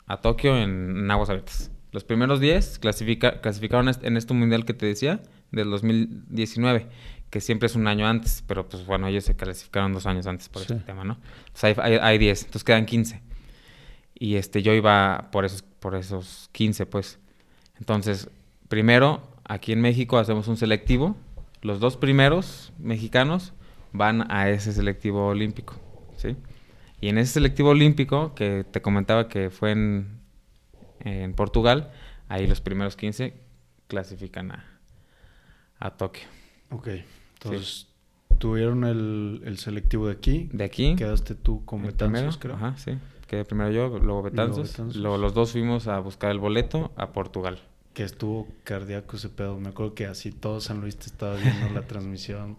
[0.07, 1.71] a Tokio en, en aguas abiertas.
[1.93, 6.87] Los primeros 10 clasifica, clasificaron en este mundial que te decía, del 2019,
[7.31, 10.49] que siempre es un año antes, pero pues bueno, ellos se clasificaron dos años antes
[10.49, 10.73] por Sí.
[10.73, 11.19] este tema, ¿no?
[11.47, 13.21] Entonces hay, hay, hay 10, entonces quedan 15.
[14.15, 17.19] Y este, yo iba por esos, por esos 15, pues.
[17.79, 18.29] Entonces,
[18.69, 21.17] primero, aquí en México hacemos un selectivo.
[21.63, 23.53] Los dos primeros mexicanos
[23.93, 25.75] van a ese selectivo olímpico,
[26.17, 26.37] ¿sí?
[27.01, 30.20] Y en ese selectivo olímpico, que te comentaba que fue en,
[31.05, 31.91] en Portugal,
[32.29, 33.35] ahí los primeros 15
[33.89, 34.81] clasifican a,
[35.79, 36.27] a Tokio.
[36.71, 36.89] Ok.
[37.35, 37.89] Entonces,
[38.39, 40.49] tuvieron el, el selectivo de aquí.
[40.53, 42.57] De aquí, Quedaste tú con Betanzos, creo.
[42.57, 42.99] Ajá, sí.
[43.27, 44.71] Quedé primero yo, luego Betanzos.
[44.71, 44.97] Betanzos.
[44.97, 47.61] Luego los dos fuimos a buscar el boleto a Portugal.
[47.95, 49.59] Que estuvo cardíaco ese pedo.
[49.59, 52.57] Me acuerdo que así todo San Luis te estaba viendo la transmisión.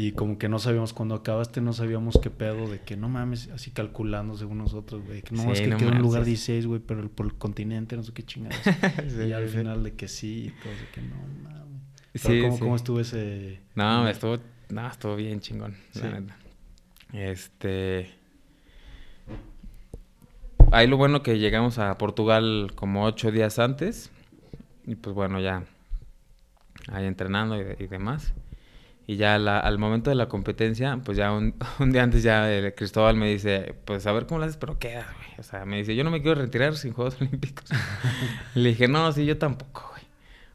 [0.00, 3.48] Y como que no sabíamos, cuando acabaste no sabíamos qué pedo, de que no mames,
[3.48, 5.22] así calculando según nosotros, güey.
[5.22, 6.46] Que no, Sí, es que no quedó en lugar manches.
[6.46, 8.60] 16, güey, pero el- por el continente, no sé qué chingadas.
[9.28, 11.82] y al final de que sí, y todo, de que no mames.
[12.12, 12.60] Pero Sí, ¿cómo, sí.
[12.60, 13.60] ¿Cómo estuvo ese...?
[13.74, 16.00] No, estuvo, no, estuvo bien chingón, Sí.
[16.02, 16.36] la neta.
[17.12, 18.10] Este.
[20.70, 24.10] Ahí lo bueno que llegamos a Portugal como ocho días antes.
[24.86, 25.64] Y pues bueno, ya.
[26.92, 28.32] Ahí entrenando y, de- y demás.
[29.08, 32.52] Y ya la- al momento de la competencia, pues ya un, un día antes ya
[32.52, 35.28] el Cristóbal me dice, pues a ver cómo lo haces, pero queda, güey.
[35.38, 37.64] O sea, me dice, yo no me quiero retirar sin Juegos Olímpicos.
[38.54, 40.02] Le dije, no, sí, yo tampoco, güey.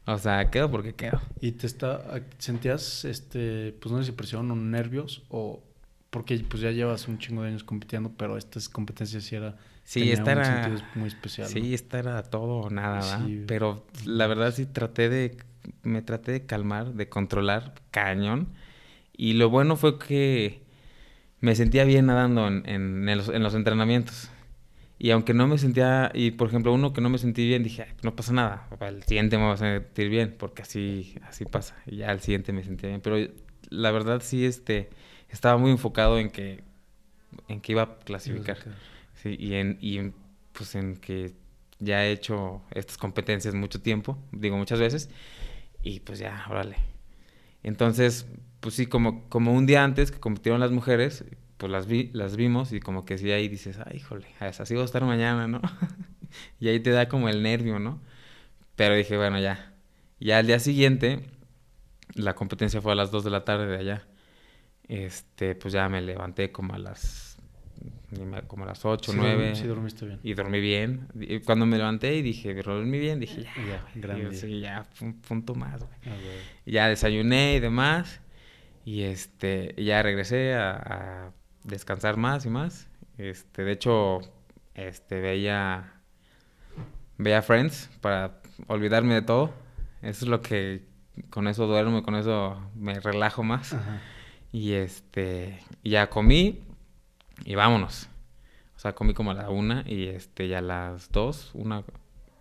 [0.06, 1.20] O sea, quedo porque quedo.
[1.40, 2.00] ¿Y te está,
[2.38, 5.60] sentías, este, pues no sé si presión o nervios o...
[6.10, 9.56] Porque pues ya llevas un chingo de años compitiendo, pero estas competencias sí era...
[9.82, 10.44] Sí, esta un era...
[10.44, 11.48] sentido muy especial.
[11.48, 11.52] ¿no?
[11.52, 13.26] Sí, esta era todo o nada, ¿verdad?
[13.26, 13.44] Sí.
[13.48, 15.36] Pero la verdad sí traté de,
[15.82, 18.48] me traté de calmar, de controlar cañón.
[19.16, 20.62] Y lo bueno fue que
[21.40, 24.30] me sentía bien nadando en, en, los, en los entrenamientos.
[24.98, 27.86] Y aunque no me sentía, y por ejemplo, uno que no me sentí bien, dije,
[28.02, 31.76] no pasa nada, el siguiente me va a sentir bien, porque así, así pasa.
[31.86, 33.00] Y ya al siguiente me sentía bien.
[33.00, 33.16] Pero
[33.70, 34.88] la verdad sí, este,
[35.28, 36.62] estaba muy enfocado en que,
[37.48, 38.58] en que iba a clasificar.
[39.14, 40.12] Sí, y en, y
[40.52, 41.32] pues en que
[41.80, 45.10] ya he hecho estas competencias mucho tiempo, digo muchas veces,
[45.84, 46.76] y pues ya, órale.
[47.62, 48.26] Entonces,
[48.60, 51.24] pues sí, como, como un día antes que compitieron las mujeres,
[51.58, 54.82] pues las vi, las vimos y como que sí ahí dices, ay, híjole, así voy
[54.82, 55.60] a estar mañana, ¿no?
[56.60, 58.00] y ahí te da como el nervio, ¿no?
[58.76, 59.74] Pero dije, bueno, ya.
[60.20, 61.20] Ya al día siguiente,
[62.14, 64.06] la competencia fue a las 2 de la tarde de allá.
[64.88, 67.23] Este, pues ya me levanté como a las
[68.46, 69.54] como a las 8, sí, 9.
[69.54, 70.20] Sí, dormiste bien.
[70.22, 71.08] Y dormí bien.
[71.18, 74.34] Y cuando me levanté y dije, dormí bien, dije, ya, ya, grande.
[74.34, 75.98] sí, ya, un punto más, güey.
[76.06, 76.16] Ah,
[76.66, 78.20] ya desayuné y demás.
[78.84, 81.32] Y este, ya regresé a,
[81.64, 82.88] descansar más y más.
[83.16, 84.20] Este, de hecho,
[84.74, 85.94] este, veía,
[87.16, 89.52] veía Friends para olvidarme de todo.
[90.02, 90.82] Eso es lo que,
[91.30, 93.74] con eso duermo y con eso me relajo más.
[94.52, 96.60] Y este, ya comí
[97.44, 98.08] y vámonos.
[98.76, 101.84] O sea, comí como a la una y este, ya a las dos, una,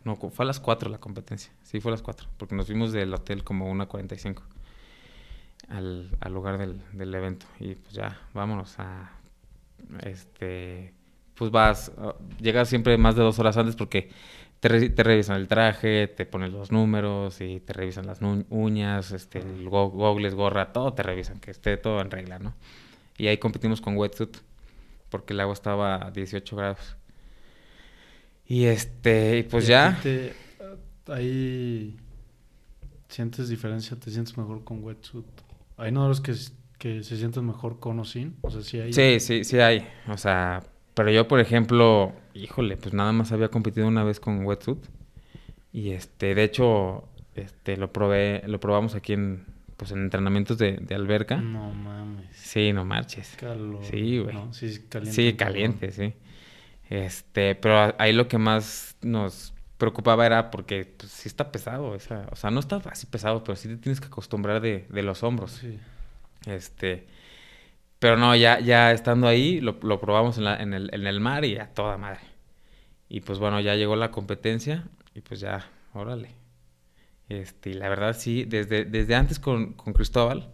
[0.03, 1.53] no, fue a las cuatro la competencia.
[1.63, 4.43] Sí, fue a las cuatro, porque nos fuimos del hotel como una cuarenta y cinco
[5.69, 7.45] al, lugar del, del evento.
[7.59, 9.11] Y pues ya, vámonos a,
[10.01, 10.93] este,
[11.35, 14.09] pues vas, ah, llegas siempre más de dos horas antes porque
[14.59, 18.19] te, revisan el traje, te ponen los números y te revisan las
[18.49, 22.53] uñas, este, el gogles, gorra, todo te revisan, que esté todo en regla, ¿no?
[23.17, 24.37] Y ahí competimos con wetsuit
[25.13, 26.97] porque el agua estaba a 18 grados.
[28.47, 30.01] Y este, pues ya...
[31.05, 31.95] ahí
[33.09, 35.27] sientes diferencia, te sientes mejor con wetsuit.
[35.77, 36.33] Hay nadadores que,
[36.79, 38.91] que se sienten mejor con o sin, o sea, sí hay.
[38.91, 39.87] Sí, sí, sí hay.
[40.07, 40.63] O sea,
[40.95, 44.83] pero yo, por ejemplo, híjole, pues nada más había competido una vez con wetsuit.
[45.71, 49.45] Y este, de hecho, este, lo probé, lo probamos aquí en,
[49.77, 51.37] pues en entrenamientos de, de alberca.
[51.37, 52.27] No mames.
[52.35, 53.35] Sí, no marches.
[53.39, 53.83] Calor.
[53.83, 54.35] Sí, güey.
[54.51, 55.13] Sí, caliente.
[55.13, 56.13] Sí, caliente, sí.
[56.89, 61.95] Este, pero ahí lo que más nos preocupaba era porque pues, sí está pesado.
[61.95, 65.03] Esa, o sea, no está así pesado, pero sí te tienes que acostumbrar de, de
[65.03, 65.51] los hombros.
[65.51, 65.79] Sí.
[66.45, 67.07] Este,
[67.99, 71.19] pero no, ya, ya estando ahí, lo, lo probamos en, la, en, el, en el
[71.19, 72.19] mar y a toda madre.
[73.09, 76.42] Y pues bueno, ya llegó la competencia y pues ya, órale.
[77.41, 80.51] Este, y la verdad sí, desde, desde antes con, con Cristóbal,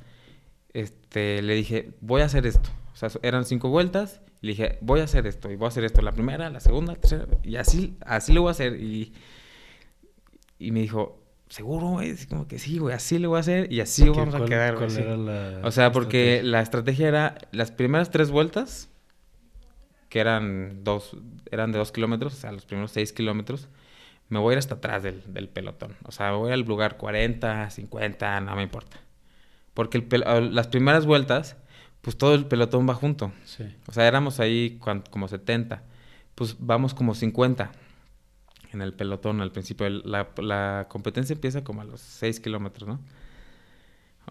[0.74, 2.70] este, le dije, voy a hacer esto.
[2.94, 5.70] O sea, eran cinco vueltas y le dije, voy a hacer esto, y voy a
[5.70, 8.76] hacer esto, la primera, la segunda, la tercera, y así, así lo voy a hacer.
[8.76, 9.14] Y,
[10.58, 12.16] y me dijo, ¿seguro, güey?
[12.28, 14.98] Como que sí, güey, así lo voy a hacer y así vamos a quedar, ¿cuál
[14.98, 18.90] era la O sea, porque la estrategia era las primeras tres vueltas,
[20.10, 21.18] que eran dos,
[21.52, 23.68] eran de dos kilómetros, o sea, los primeros seis kilómetros,
[24.30, 25.96] me voy a ir hasta atrás del, del pelotón.
[26.04, 28.98] O sea, voy al lugar 40, 50, no me importa.
[29.74, 31.58] Porque el las primeras vueltas
[32.02, 33.32] pues todo el pelotón va junto.
[33.44, 33.66] Sí.
[33.88, 35.84] O sea, éramos ahí como 70.
[36.36, 37.72] Pues vamos como 50
[38.72, 39.90] en el pelotón al principio.
[39.90, 43.00] La, la competencia empieza como a los 6 kilómetros, ¿no?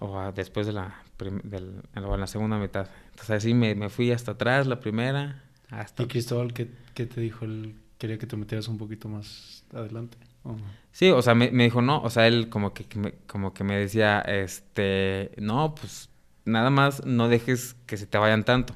[0.01, 2.89] O después de la, del, o en la segunda mitad.
[3.11, 5.45] Entonces así me, me, fui hasta atrás, la primera.
[5.71, 6.05] Hasta...
[6.05, 7.45] ¿Y Cristóbal qué, qué te dijo?
[7.45, 10.17] Él quería que te metieras un poquito más adelante.
[10.45, 10.65] ¿o no?
[10.93, 12.01] Sí, o sea, me, me, dijo no.
[12.03, 16.09] O sea, él como que, me, como que me decía, este, no, pues
[16.45, 18.75] nada más no dejes que se te vayan tanto.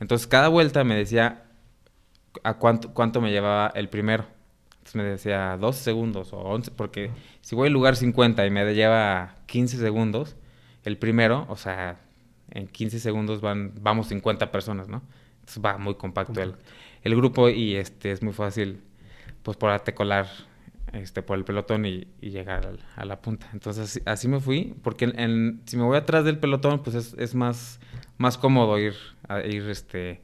[0.00, 1.44] Entonces cada vuelta me decía
[2.44, 4.26] a cuánto, cuánto me llevaba el primero.
[4.70, 7.10] Entonces me decía 12 segundos o 11, porque
[7.40, 10.36] si voy al lugar 50 y me lleva 15 segundos,
[10.84, 12.00] el primero, o sea,
[12.50, 15.02] en 15 segundos van, vamos 50 personas, ¿no?
[15.40, 16.54] Entonces va muy compacto el,
[17.02, 18.80] el, grupo y este es muy fácil,
[19.42, 20.26] pues, poderte colar
[20.92, 23.48] este, por el pelotón y, llegar a la punta.
[23.52, 27.34] Entonces así, me fui, porque en, si me voy atrás del pelotón, pues es, es
[27.34, 27.80] más,
[28.16, 28.94] más cómodo ir,
[29.28, 30.20] a, ir este,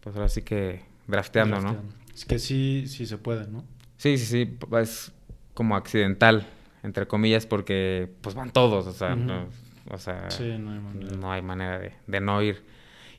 [0.00, 1.76] pues ahora sí que drafteando, ¿no?
[2.14, 3.64] Es que sí, sí se puede, ¿no?
[3.96, 5.12] Sí, sí, sí, es
[5.54, 6.46] como accidental,
[6.82, 9.24] entre comillas, porque pues van todos, o sea, uh -huh.
[9.24, 9.48] no,
[9.90, 12.64] o sea sí, no hay manera, no hay manera de, de no ir.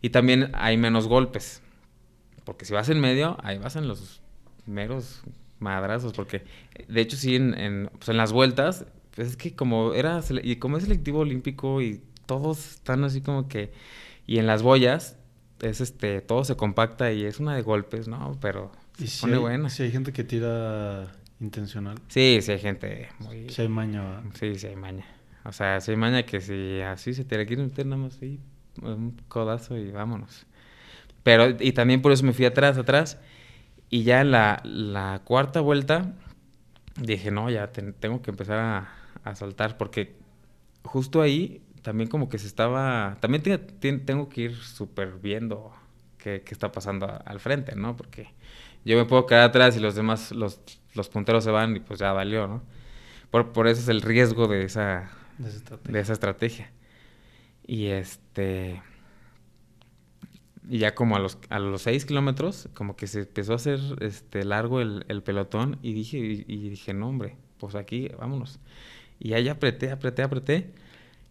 [0.01, 1.64] Y también hay menos golpes,
[2.48, 4.22] porque si vas en medio, ahí vas en los
[4.66, 5.22] meros
[5.60, 6.45] madrazos, porque
[6.88, 10.56] de hecho sí, en, en, pues en las vueltas, pues es que como era, y
[10.56, 13.74] como es selectivo olímpico y todos están así como que,
[14.26, 15.18] y en las boyas,
[15.60, 18.38] es este, todo se compacta y es una de golpes, ¿no?
[18.39, 19.70] Pero se si pone hay, buena.
[19.70, 22.00] Si hay gente que tira intencional.
[22.08, 23.50] Sí, sí hay gente muy...
[23.50, 24.04] Si hay maña.
[24.04, 24.24] ¿verdad?
[24.36, 25.06] Sí, sí hay maña.
[25.43, 28.18] O sea, si hay maña que si así se te la quieren meter nada más
[28.22, 28.39] ahí,
[28.82, 30.47] un codazo y vámonos.
[31.28, 33.20] Pero, y también por eso me fui atrás, atrás.
[33.90, 36.14] Y ya la, la cuarta vuelta
[37.02, 38.90] dije, no, ya tengo que empezar a,
[39.26, 40.16] a, saltar porque
[40.84, 43.44] justo ahí también como que se estaba, también
[44.06, 45.74] tengo que ir súper viendo
[46.18, 47.98] qué, qué, está pasando al frente, ¿no?
[47.98, 48.30] Porque
[48.86, 50.62] yo me puedo quedar atrás y los demás, los,
[50.94, 52.64] los punteros se van y pues ya valió, ¿no?
[53.32, 56.72] Por, por eso es el riesgo de esa, de esa, de esa estrategia.
[57.66, 58.82] Y este
[60.70, 63.80] y ya como a los, a los seis kilómetros, como que se empezó a hacer
[64.01, 68.59] este, largo el, el pelotón y dije, y, dije, no, hombre, pues aquí, vámonos.
[69.20, 70.74] Y ahí apreté, apreté, apreté,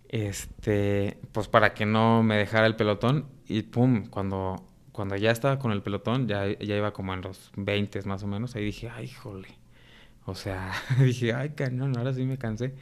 [0.09, 5.59] este, pues para que no me dejara el pelotón y pum, cuando, cuando ya estaba
[5.59, 8.89] con el pelotón, ya, ya iba como en los 20 más o menos, ahí dije,
[8.89, 9.49] ay, jole.
[10.25, 12.75] O sea, dije, ay, cañón, ahora sí me cansé.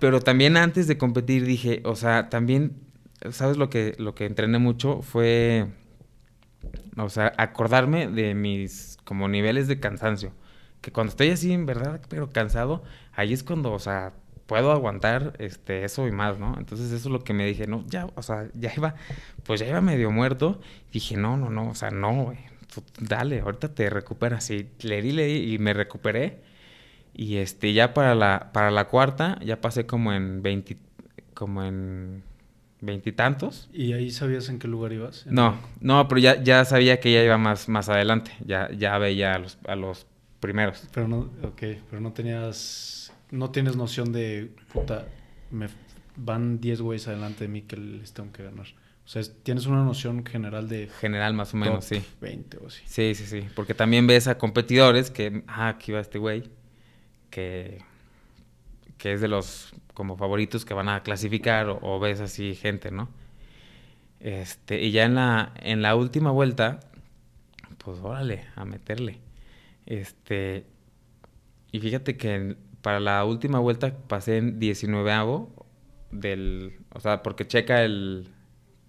[0.00, 2.85] Pero también antes de competir dije, o sea, también
[3.30, 5.02] ¿sabes lo que, lo que entrené mucho?
[5.02, 5.66] Fue,
[6.96, 10.32] o sea, acordarme de mis como niveles de cansancio.
[10.80, 14.14] Que cuando estoy así, en verdad, pero cansado, ahí es cuando, o sea,
[14.46, 16.56] puedo aguantar este, eso y más, ¿no?
[16.58, 18.94] Entonces eso es lo que me dije, no, ya, o sea, ya iba,
[19.44, 20.60] pues ya iba medio muerto.
[20.92, 22.38] Dije, no, no, no, o sea, no, güey,
[23.00, 24.50] dale, ahorita te recuperas.
[24.50, 26.42] Y le di, le di y me recuperé.
[27.14, 30.76] Y este, ya para la, para la cuarta, ya pasé como en 20,
[31.34, 32.22] como en
[32.80, 33.68] veintitantos.
[33.72, 35.26] ¿Y, ahí sabías en qué lugar ibas?
[35.26, 38.32] No, no, pero ya, ya sabía que ella iba más, más adelante.
[38.44, 40.06] Ya, ya veía a los, a los
[40.40, 40.86] primeros.
[40.92, 45.06] Pero no, ok, pero no tenías, no tienes noción de, puta,
[45.50, 45.68] me
[46.16, 48.66] van 10 güeyes adelante de mí que les tengo que ganar.
[49.04, 50.88] O sea, tienes una noción general de...
[51.00, 52.02] General más o menos, sí.
[52.20, 52.82] 20 o así.
[52.86, 53.48] Sí, sí, sí.
[53.54, 56.50] Porque también ves a competidores que, ah, aquí va este güey,
[57.30, 57.84] que
[58.98, 63.08] que es de los como favoritos que van a clasificar o, ves así gente, ¿no?
[64.20, 66.80] Este, y ya en la, en la última vuelta,
[67.78, 69.20] pues órale, a meterle.
[69.86, 70.66] Este,
[71.72, 75.46] y fíjate que para la última vuelta pasé en 19
[76.10, 78.28] del, o sea, porque checa el,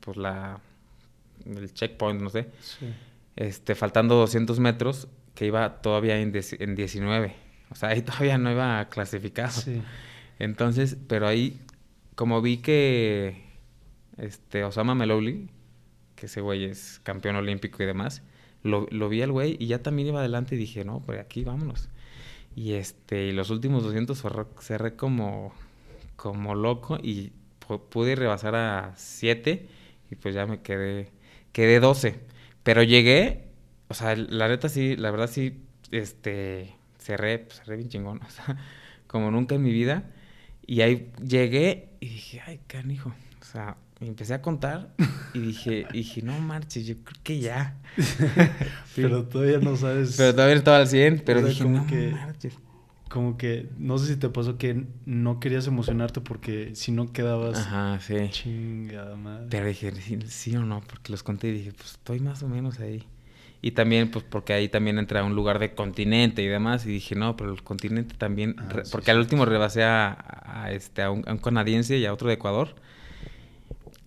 [0.02, 0.60] pues la,
[1.46, 2.48] el checkpoint, no sé.
[3.36, 7.47] Este, faltando 200 metros, que iba todavía en, en 19.
[7.70, 9.52] O sea, ahí todavía no iba clasificado.
[9.52, 9.82] Sí.
[10.40, 11.60] Entonces, pero ahí,
[12.16, 13.44] como vi que
[14.18, 15.50] este Osama Melouli,
[16.16, 18.24] que ese güey es campeón olímpico y demás,
[18.64, 21.44] lo, lo vi al güey y ya también iba adelante y dije, no, pues aquí
[21.44, 21.90] vámonos.
[22.56, 24.24] Y este, y los últimos 200
[24.60, 25.54] cerré como,
[26.16, 27.32] como loco y
[27.90, 29.68] pude rebasar a 7
[30.10, 31.12] y pues ya me quedé,
[31.52, 32.20] quedé 12.
[32.64, 33.44] Pero llegué,
[33.90, 35.62] o sea, la neta sí, la verdad sí,
[35.92, 36.77] este,
[37.08, 38.58] cerré, pues, cerré bien chingón, o sea,
[39.08, 40.04] como nunca en mi vida.
[40.66, 43.14] Y ahí llegué y dije, ay, canijo.
[43.42, 44.94] O sea, empecé a contar
[45.34, 47.78] y dije, dije, no marches, yo creo que ya.
[48.96, 50.16] pero todavía no sabes.
[50.18, 52.54] Pero todavía no estaba al 100, pero dije, como no que, marches.
[53.10, 57.60] Como que, no sé si te pasó que no querías emocionarte porque si no quedabas.
[57.60, 58.16] Ajá, sí.
[58.32, 59.48] Chingada madre.
[59.50, 62.50] Pero dije, sí, sí o no, porque los conté y dije, pues estoy más o
[62.50, 63.08] menos ahí.
[63.62, 66.86] Y también, pues, porque ahí también entra un lugar de continente y demás.
[66.86, 68.56] Y dije, no, pero el continente también.
[68.60, 72.76] Ah, porque al último rebasé a, este, a un, canadiense y a otro de Ecuador.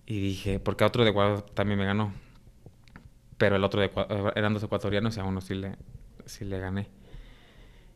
[0.05, 2.13] Y dije, porque a otro de Ecuador también me ganó.
[3.37, 5.75] Pero el otro de Ecuador, eran dos ecuatorianos y a uno sí le,
[6.25, 6.87] sí le gané.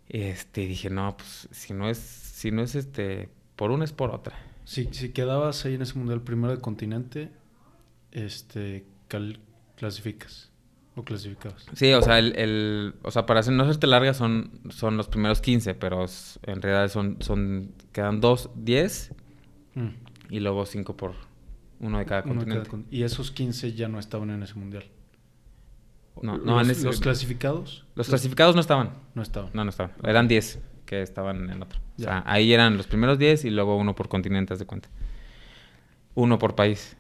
[0.09, 4.11] Este, dije, no, pues, si no es, si no es este, por una es por
[4.11, 4.37] otra.
[4.65, 7.29] Si, si quedabas ahí en ese mundial primero de continente,
[8.11, 8.85] este,
[9.75, 10.51] clasificas.
[10.95, 11.65] ¿O clasificados?
[11.73, 15.75] Sí, o sea, el, o sea, para no hacerte larga son, son los primeros 15,
[15.75, 16.05] pero
[16.43, 19.11] en realidad son, son quedan dos, 10
[19.75, 19.87] mm.
[20.29, 21.13] y luego 5 por
[21.81, 22.69] uno de cada continente.
[22.89, 24.85] y esos 15 ya no estaban en ese mundial.
[26.21, 27.85] No, no, ¿Los, ¿Los clasificados?
[27.95, 28.91] Los clasificados no estaban.
[29.15, 29.51] No estaban.
[29.53, 29.91] No, no estaban.
[30.01, 31.81] Eran 10 que estaban en otro.
[31.97, 34.89] O sea, ahí eran los primeros 10 y luego uno por continente, de cuenta.
[36.13, 36.95] Uno por país.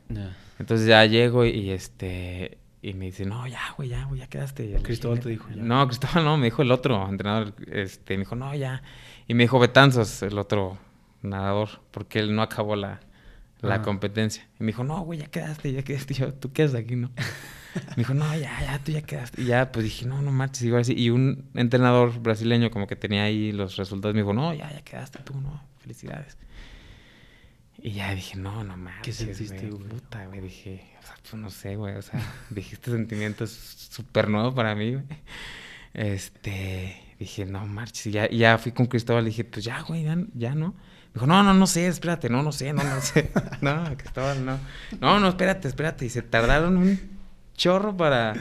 [0.59, 4.77] Entonces ya llego y este y me dice, no, ya, güey, ya, güey, ya quedaste.
[4.83, 5.55] Cristóbal te dijo, ya.
[5.63, 7.55] No, Cristóbal no, me dijo el otro entrenador.
[7.71, 8.83] Este, me dijo, no, ya.
[9.27, 10.77] Y me dijo Betanzos, el otro
[11.23, 12.99] nadador, porque él no acabó la,
[13.61, 14.47] la competencia.
[14.59, 16.13] Y me dijo, no, güey, ya quedaste, ya quedaste.
[16.13, 17.09] Y yo, tú quedas aquí, ¿no?
[17.73, 19.41] me dijo, no, ya, ya, tú ya quedaste.
[19.41, 20.93] Y ya, pues dije, no, no manches, igual así.
[20.95, 24.83] Y un entrenador brasileño como que tenía ahí los resultados, me dijo, no, ya, ya
[24.83, 25.59] quedaste tú, ¿no?
[25.79, 26.37] Felicidades.
[27.77, 29.01] Y ya dije, no, no mames.
[29.03, 29.89] ¿Qué sentiste, güey?
[29.89, 30.41] Puta, güey.
[30.41, 31.95] Dije, o sea, pues no sé, güey.
[31.95, 33.51] O sea, dije, este sentimiento es
[33.91, 35.05] súper nuevo para mí, güey.
[35.93, 38.07] Este, dije, no marches.
[38.07, 40.75] Y ya, ya fui con Cristóbal y dije, pues ya, güey, ya, ya no.
[41.13, 43.31] Dijo, no, no, no sé, espérate, no, no sé, no, no sé.
[43.61, 44.59] no, Cristóbal, no.
[44.99, 46.05] No, no, espérate, espérate.
[46.05, 46.99] Y se tardaron un
[47.55, 48.33] chorro para,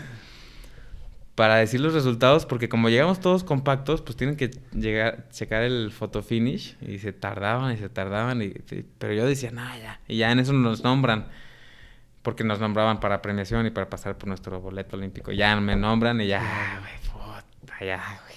[1.35, 5.91] para decir los resultados, porque como llegamos todos compactos, pues tienen que llegar, checar el
[5.91, 8.55] photo finish y se tardaban y se tardaban, y,
[8.99, 11.27] pero yo decía, no, ya, y ya en eso nos nombran,
[12.23, 15.33] porque nos nombraban para premiación y para pasar por nuestro boleto olímpico.
[15.33, 18.35] Ya me nombran y ya, güey, puta, ya, güey.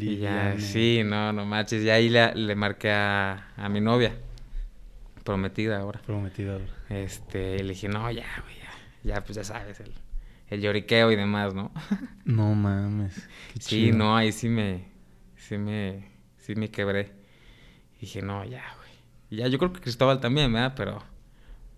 [0.00, 1.82] Y ya, sí, no, no manches.
[1.82, 4.14] Y ahí le, le marqué a, a mi novia.
[5.24, 6.00] Prometida ahora.
[6.06, 6.66] Prometida ahora.
[6.88, 9.14] Este, y le dije, no, ya, güey, ya.
[9.14, 9.92] Ya, pues ya sabes, el,
[10.52, 11.72] el lloriqueo y demás, ¿no?
[12.26, 13.26] no mames.
[13.58, 14.84] sí, no, ahí sí me,
[15.34, 16.04] sí me,
[16.36, 17.12] sí me quebré.
[17.96, 18.90] Y dije, no, ya, güey.
[19.30, 20.74] Y ya, yo creo que Cristóbal también, ¿verdad?
[20.76, 21.02] Pero,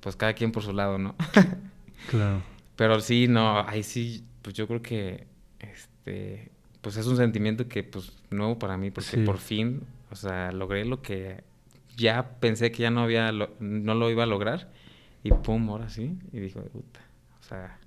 [0.00, 1.14] pues cada quien por su lado, ¿no?
[2.10, 2.42] claro.
[2.74, 5.28] Pero sí, no, ahí sí, pues yo creo que,
[5.60, 6.50] este,
[6.80, 10.84] pues es un sentimiento que, pues, nuevo para mí, porque por fin, o sea, logré
[10.84, 11.44] lo que
[11.96, 14.72] ya pensé que ya no había, no lo iba a lograr,
[15.22, 17.00] y pum, ahora sí, y dijo, puta,
[17.38, 17.78] o sea...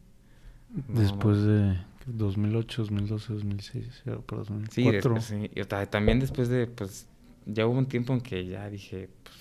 [0.70, 4.72] Después de 2008, 2012, 2006, para 2004.
[4.72, 7.08] Sí, después, sí, y también después de, pues,
[7.46, 9.36] ya hubo un tiempo en que ya dije, pues,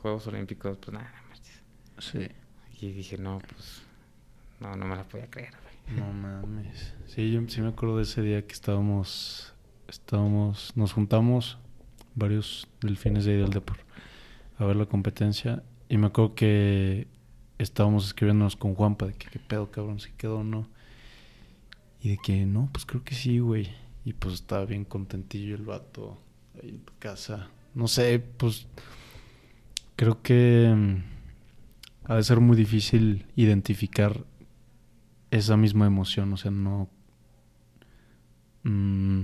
[0.00, 1.12] Juegos Olímpicos, pues nada,
[1.98, 2.28] Sí.
[2.78, 3.82] Y dije, no, pues,
[4.60, 5.54] no, no me la podía creer,
[5.96, 6.94] no mames.
[7.06, 9.54] Sí, yo sí me acuerdo de ese día que estábamos,
[9.88, 11.58] estábamos, nos juntamos
[12.14, 13.78] varios delfines de del Depor
[14.58, 15.62] a ver la competencia.
[15.88, 17.06] Y me acuerdo que
[17.58, 20.68] estábamos escribiéndonos con Juanpa de que qué pedo, cabrón, si quedó o no.
[22.00, 23.70] Y de que no, pues creo que sí, güey.
[24.04, 26.18] Y pues estaba bien contentillo el vato
[26.62, 27.48] ahí en casa.
[27.74, 28.66] No sé, pues
[29.96, 30.96] creo que mm,
[32.04, 34.24] ha de ser muy difícil identificar
[35.30, 36.88] esa misma emoción, o sea, no...
[38.62, 39.22] Mm,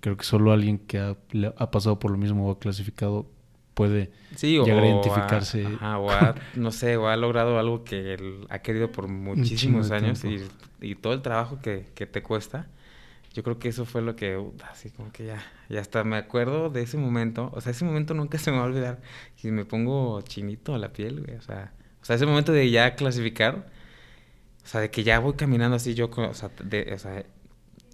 [0.00, 1.16] creo que solo alguien que ha,
[1.56, 3.30] ha, pasado por lo mismo o ha clasificado
[3.78, 4.10] puede
[4.42, 5.64] llegar a identificarse.
[5.66, 6.10] o
[6.56, 10.42] no sé, o ha logrado algo que él ha querido por muchísimos años y,
[10.80, 12.66] y, todo el trabajo que, que, te cuesta.
[13.34, 16.70] Yo creo que eso fue lo que, así como que ya, ya hasta me acuerdo
[16.70, 17.52] de ese momento.
[17.54, 19.00] O sea, ese momento nunca se me va a olvidar.
[19.44, 21.36] Y me pongo chinito a la piel, güey.
[21.36, 21.72] O sea,
[22.02, 23.66] o sea, ese momento de ya clasificar
[24.68, 27.24] o sea, de que ya voy caminando así yo, o sea, de, o sea,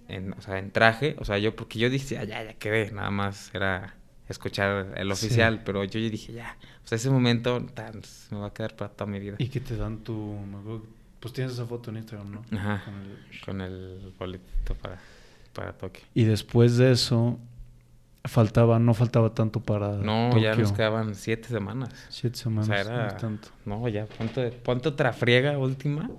[0.09, 3.11] en, o sea, en traje, o sea, yo, porque yo dije, ya, ya quedé, nada
[3.11, 3.95] más era
[4.27, 8.01] escuchar el oficial, pero yo, dije, ya, sea, ese momento tan,
[8.31, 9.35] me va a quedar para toda mi vida.
[9.39, 10.35] ¿Y qué te dan tu,
[11.19, 12.57] pues tienes esa foto en Instagram, ¿no?
[12.57, 12.83] Ajá,
[13.45, 14.99] con el, boletito para,
[15.53, 16.03] para Tokio.
[16.13, 17.39] Y después de eso,
[18.23, 21.89] faltaba, no faltaba tanto para No, ya nos quedaban siete semanas.
[22.09, 23.49] Siete semanas, o sea, era, tanto.
[23.65, 26.09] No, ya, ponte, ponte otra friega última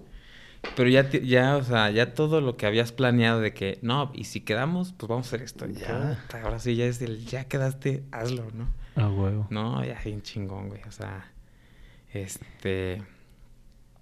[0.75, 4.25] pero ya, ya, o sea, ya todo lo que habías planeado de que, no, y
[4.25, 5.67] si quedamos, pues vamos a hacer esto.
[5.67, 8.69] Ya, ahora sí, ya es el, ya quedaste, hazlo, ¿no?
[8.97, 9.47] Ah, huevo.
[9.51, 10.83] No, ya bien chingón, güey.
[10.89, 11.31] O sea,
[12.13, 13.03] este...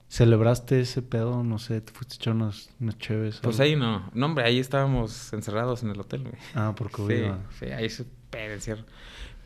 [0.08, 1.42] ¿Celebraste ese pedo?
[1.42, 3.40] No sé, te fuiste a echar unas, unas chéves.
[3.42, 4.08] Pues ahí no.
[4.14, 6.36] No, hombre, ahí estábamos encerrados en el hotel, güey.
[6.54, 7.16] Ah, por COVID.
[7.16, 8.84] Sí, sí, ahí súper encierro.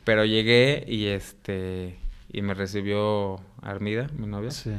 [0.05, 1.99] Pero llegué y este...
[2.31, 4.51] Y me recibió Armida, mi novia.
[4.51, 4.73] Sí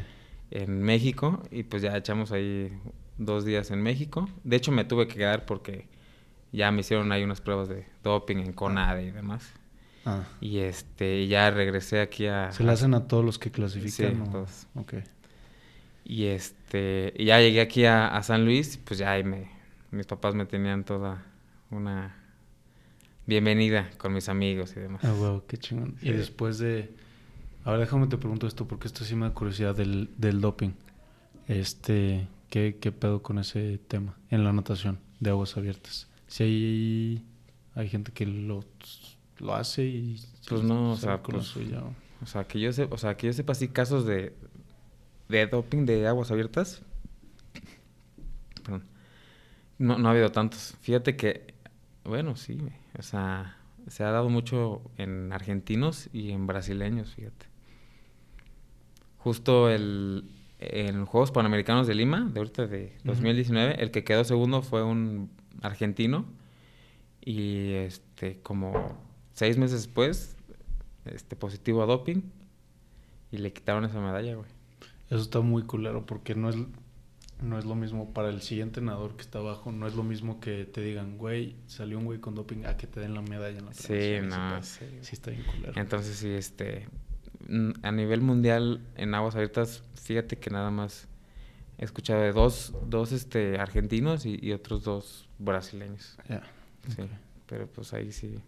[0.52, 2.72] en México y pues ya echamos ahí
[3.18, 4.28] dos días en México.
[4.44, 5.88] De hecho me tuve que quedar porque
[6.52, 9.52] ya me hicieron ahí unas pruebas de doping en CONADE y demás.
[10.06, 10.24] Ah.
[10.42, 12.52] Y este ya regresé aquí a...
[12.52, 14.26] ¿Se le hacen a todos los que clasifican?
[14.26, 14.68] Sí, todos.
[14.76, 14.94] Ok.
[16.06, 19.52] Y este y ya llegué aquí a, San Luis, pues ya ahí me...
[19.92, 21.26] Mis papás me tenían toda
[21.72, 22.16] una
[23.26, 25.04] bienvenida con mis amigos y demás.
[25.04, 25.96] Ah, wow, qué chingón.
[26.02, 26.94] Y después de
[27.64, 30.72] Ahora déjame te pregunto esto, porque esto sí me da curiosidad del, del doping.
[31.48, 36.08] Este, ¿qué, ¿qué, pedo con ese tema en la natación de aguas abiertas?
[36.28, 37.26] Si hay,
[37.76, 38.64] hay gente que lo,
[39.40, 40.22] lo hace y...
[40.48, 41.56] Pues no, o sea, pues,
[42.22, 44.34] o sea, que yo o sea, que yo sepa así casos de,
[45.28, 46.82] de doping de aguas abiertas.
[48.64, 48.84] Perdón.
[49.78, 50.76] No, no ha habido tantos.
[50.82, 51.54] Fíjate que,
[52.04, 52.58] bueno, sí,
[52.98, 53.58] o sea,
[53.88, 57.49] se ha dado mucho en argentinos y en brasileños, fíjate.
[59.20, 60.26] Justo el,
[60.60, 65.30] en Juegos Panamericanos de Lima, de ahorita de 2019, el que quedó segundo fue un
[65.62, 66.26] argentino
[67.22, 68.98] y este como
[69.34, 70.36] seis meses después,
[71.06, 72.22] este positivo a doping
[73.32, 74.50] y le quitaron esa medalla, güey.
[75.10, 76.56] Eso está muy culero porque no es
[77.42, 80.40] no es lo mismo para el siguiente nadador que está abajo, no es lo mismo
[80.40, 83.58] que te digan, güey, salió un güey con doping, a que te den la medalla
[83.58, 84.86] en la Sí, no, sí.
[85.02, 85.74] sí está bien culero.
[85.76, 86.88] Entonces sí, este,
[87.84, 91.08] a nivel mundial en aguas abiertas, fíjate que nada más
[91.78, 96.18] he escuchado de dos, dos este, argentinos y, otros dos brasileños.
[96.28, 96.44] Ya.
[96.96, 97.04] Sí,
[97.48, 98.40] pero pues ahí sí,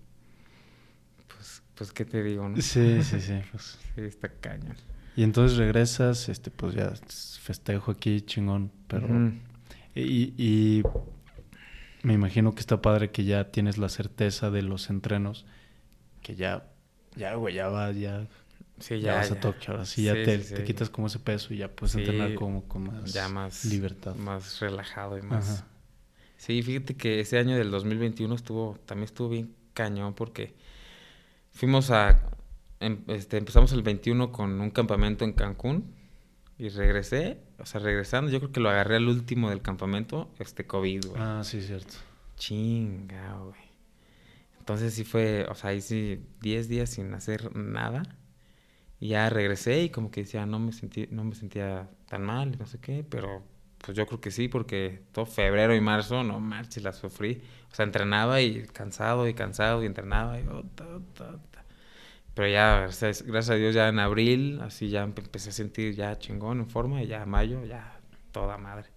[1.28, 2.58] pues, pues qué te digo, ¿no?
[2.62, 3.40] Sí, sí, sí.
[3.52, 3.80] Pues.
[3.96, 4.76] sí, está cañón.
[5.16, 6.94] Y entonces regresas, este, pues ya
[7.42, 9.08] festejo aquí, chingón, pero...
[9.94, 10.84] y, y
[12.04, 15.46] me imagino que está padre que ya tienes la certeza de los entrenos,
[16.22, 16.66] que ya,
[17.16, 18.28] ya, güey, ya vas, ya...
[18.82, 21.58] Sí, ya, vas a Tokio, ahora sí, ya te, te, quitas como ese peso y
[21.58, 24.16] ya puedes entrenar como con más, ya más libertad.
[24.16, 25.64] Más relajado y más...
[26.38, 30.56] Sí, fíjate que ese año del 2021 estuvo, también estuvo bien cañón porque
[31.52, 32.20] fuimos a,
[32.80, 35.94] em, este, empezamos el 21 con un campamento en Cancún
[36.58, 40.66] y regresé, o sea, regresando, yo creo que lo agarré al último del campamento, este
[40.66, 41.22] COVID, güey.
[41.22, 41.94] Ah, sí, cierto.
[42.38, 43.72] Chinga, güey.
[44.60, 48.04] Entonces sí fue, o sea, ahí sí 10 días sin hacer nada.
[49.02, 52.56] Y ya regresé y como que decía, no me sentí, no me sentía tan mal,
[52.60, 53.42] no sé qué, pero
[53.80, 57.42] pues yo creo que sí, porque todo febrero y marzo, no marches, la sufrí.
[57.72, 60.46] O sea, entrenaba y cansado y cansado y entrenaba y...
[60.48, 60.64] Oh,
[62.36, 66.60] Pero ya, gracias, a Dios, ya en abril, así ya empecé a sentir ya chingón
[66.60, 68.00] en forma y ya mayo, ya
[68.32, 68.90] toda madre.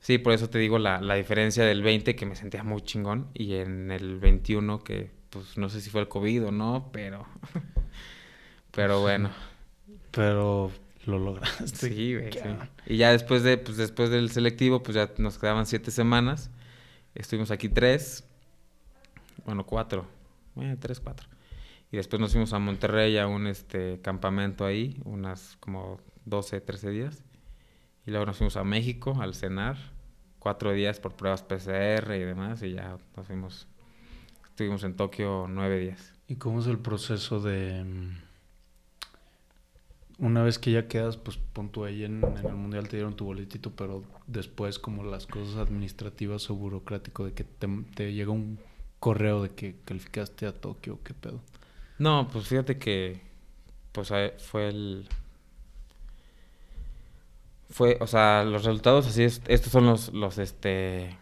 [0.00, 3.28] Sí, por eso te digo la, la diferencia del 20 que me sentía muy chingón
[3.34, 7.26] y en el 21 que pues no sé si fue el COVID o no, pero...
[8.80, 9.30] pero bueno.
[10.10, 10.72] Pero
[11.04, 11.90] lo lograste.
[11.90, 12.30] Sí, güey.
[12.86, 16.50] Y ya después de, pues después del selectivo, pues ya nos quedaban siete semanas.
[17.14, 18.24] Estuvimos aquí tres,
[19.44, 20.06] bueno, cuatro,
[20.54, 21.28] bueno, tres, cuatro.
[21.92, 26.88] Y después nos fuimos a Monterrey a un este campamento ahí, unas como 12, 13
[26.88, 27.22] días.
[28.06, 29.76] Y luego nos fuimos a México al cenar,
[30.38, 33.68] cuatro días por pruebas PCR y demás, y ya nos fuimos,
[34.48, 36.14] estuvimos en Tokio nueve días.
[36.28, 37.84] ¿Y cómo es el proceso de
[40.20, 43.72] una vez que ya quedas, pues pon ahí en, el mundial te dieron tu boletito,
[43.72, 48.58] pero después como las cosas administrativas o burocrático de que te, llega un
[48.98, 51.40] correo de que calificaste a Tokio, ¿qué pedo?
[51.98, 53.22] No, pues fíjate que
[53.92, 55.08] pues fue el
[57.70, 61.16] fue, o sea, los resultados así es, estos son los los este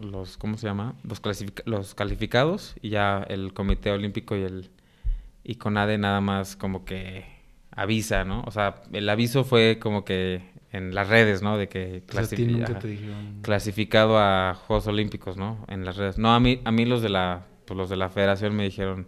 [0.00, 0.94] los ¿cómo se llama?
[1.04, 1.20] Los
[1.66, 4.70] los calificados y ya el Comité Olímpico y el
[5.44, 7.31] y CONADE nada más como que
[7.74, 8.42] avisa, ¿no?
[8.46, 10.42] O sea, el aviso fue como que
[10.72, 11.58] en las redes, ¿no?
[11.58, 12.02] De que
[13.42, 15.64] clasificado a Juegos Olímpicos, ¿no?
[15.68, 16.18] En las redes.
[16.18, 19.06] No, a mí, a mí los de la, pues los de la federación me dijeron,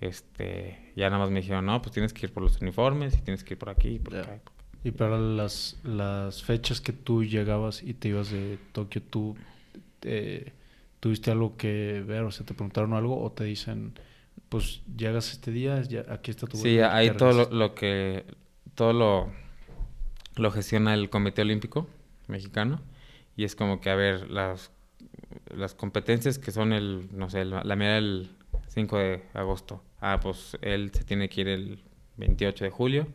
[0.00, 3.22] este, ya nada más me dijeron, no, pues tienes que ir por los uniformes y
[3.22, 4.38] tienes que ir por aquí y por acá.
[4.84, 9.34] Y para las, las fechas que tú llegabas y te ibas de Tokio, ¿tú
[10.02, 10.52] eh,
[11.00, 12.22] tuviste algo que ver?
[12.22, 13.94] O sea, ¿te preguntaron algo o te dicen
[14.54, 18.24] pues llegas este día, ya, aquí está tu Sí, ahí todo lo, que,
[18.76, 19.32] todo lo,
[20.36, 21.88] lo gestiona el Comité Olímpico
[22.28, 22.80] Mexicano
[23.36, 24.70] y es como que, a ver, las,
[25.52, 28.30] las competencias que son el, no sé, la, la mía el
[28.68, 29.82] 5 de agosto.
[30.00, 31.82] Ah, pues él se tiene que ir el
[32.18, 33.08] 28 de julio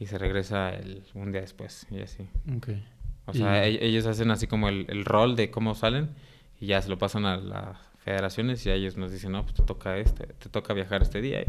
[0.00, 2.28] y se regresa el, un día después y así.
[2.56, 2.84] Okay.
[3.26, 6.16] O sea, e, ellos hacen así como el, el, rol de cómo salen
[6.58, 9.62] y ya se lo pasan a la federaciones y ellos nos dicen, no, pues te
[9.62, 11.44] toca este, te toca viajar este día.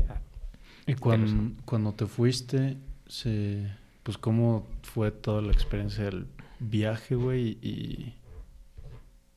[0.85, 3.65] Y, cuando, cuando te fuiste, se,
[4.03, 6.27] pues cómo fue toda la experiencia del
[6.59, 8.13] viaje, güey, y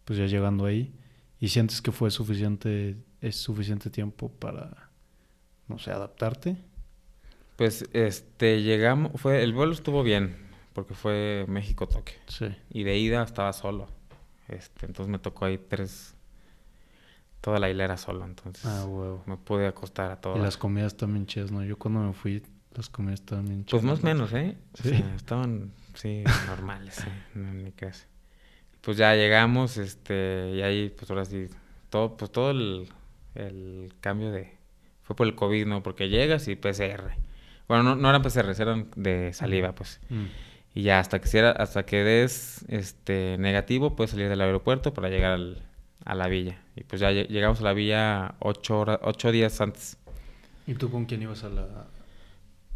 [0.04, 0.92] pues ya llegando ahí,
[1.38, 4.90] y sientes que fue suficiente, es suficiente tiempo para,
[5.68, 6.56] no sé, adaptarte.
[7.54, 10.36] Pues, este, llegamos, fue, el vuelo estuvo bien,
[10.72, 12.14] porque fue México-Toque.
[12.26, 12.46] Sí.
[12.70, 13.86] Y de ida estaba solo.
[14.48, 16.16] Este, entonces me tocó ahí tres,
[17.42, 19.22] toda la hilera solo, entonces ah, huevo.
[19.26, 20.38] me pude acostar a todo.
[20.38, 21.62] Y las comidas también chidas, ¿no?
[21.64, 22.42] Yo cuando me fui,
[22.74, 23.70] las comidas estaban bien chidas.
[23.72, 24.56] Pues más o menos, ¿eh?
[24.74, 25.04] Sí.
[25.16, 27.10] estaban, sí, normales, ¿eh?
[27.34, 28.06] en mi casa.
[28.80, 31.48] Pues ya llegamos, este, y ahí, pues ahora sí,
[31.90, 32.88] todo, pues todo el,
[33.34, 34.56] el cambio de...
[35.02, 35.82] Fue por el COVID, ¿no?
[35.82, 37.16] Porque llegas y PCR.
[37.66, 40.00] Bueno, no, no eran PCR, eran de saliva, pues.
[40.10, 40.26] Mm.
[40.74, 45.32] Y ya hasta que, hasta que des este, negativo, puedes salir del aeropuerto para llegar
[45.32, 45.62] al,
[46.04, 46.58] a la villa.
[46.76, 49.98] Y pues ya llegamos a la villa ocho, horas, ocho días antes.
[50.66, 51.86] ¿Y tú con quién ibas a la...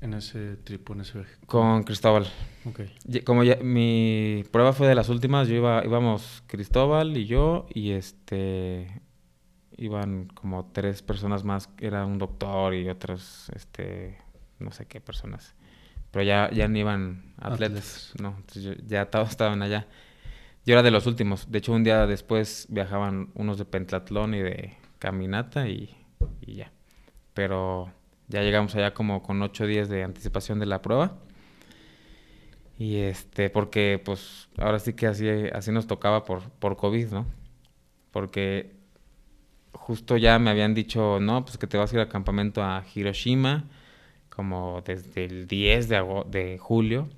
[0.00, 1.34] en ese trip, en ese viaje?
[1.46, 2.26] Con Cristóbal.
[2.64, 2.80] Ok.
[3.24, 7.92] Como ya mi prueba fue de las últimas, yo iba, íbamos Cristóbal y yo y
[7.92, 9.02] este...
[9.78, 14.16] Iban como tres personas más, era un doctor y otros, este,
[14.58, 15.54] no sé qué personas.
[16.10, 18.42] Pero ya, ya no iban atletas, no,
[18.86, 19.86] ya todos estaban allá.
[20.66, 21.50] Yo era de los últimos.
[21.50, 25.96] De hecho, un día después viajaban unos de pentatlón y de caminata y,
[26.44, 26.72] ya.
[27.34, 27.92] Pero
[28.26, 31.18] ya llegamos allá como con ocho días de anticipación de la prueba.
[32.78, 37.26] Y este, porque pues ahora sí que así, así nos tocaba por, por COVID, ¿no?
[38.10, 38.74] Porque
[39.72, 42.84] justo ya me habían dicho, no, pues que te vas a ir al campamento a
[42.94, 43.64] Hiroshima
[44.30, 47.08] como desde el 10 de, de julio.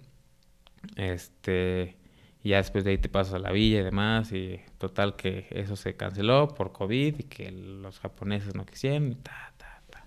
[0.96, 1.97] Este,
[2.42, 4.32] y ya después de ahí te pasas a la villa y demás.
[4.32, 9.14] Y total que eso se canceló por COVID y que los japoneses no quisieron y
[9.16, 10.04] ta, ta, ta.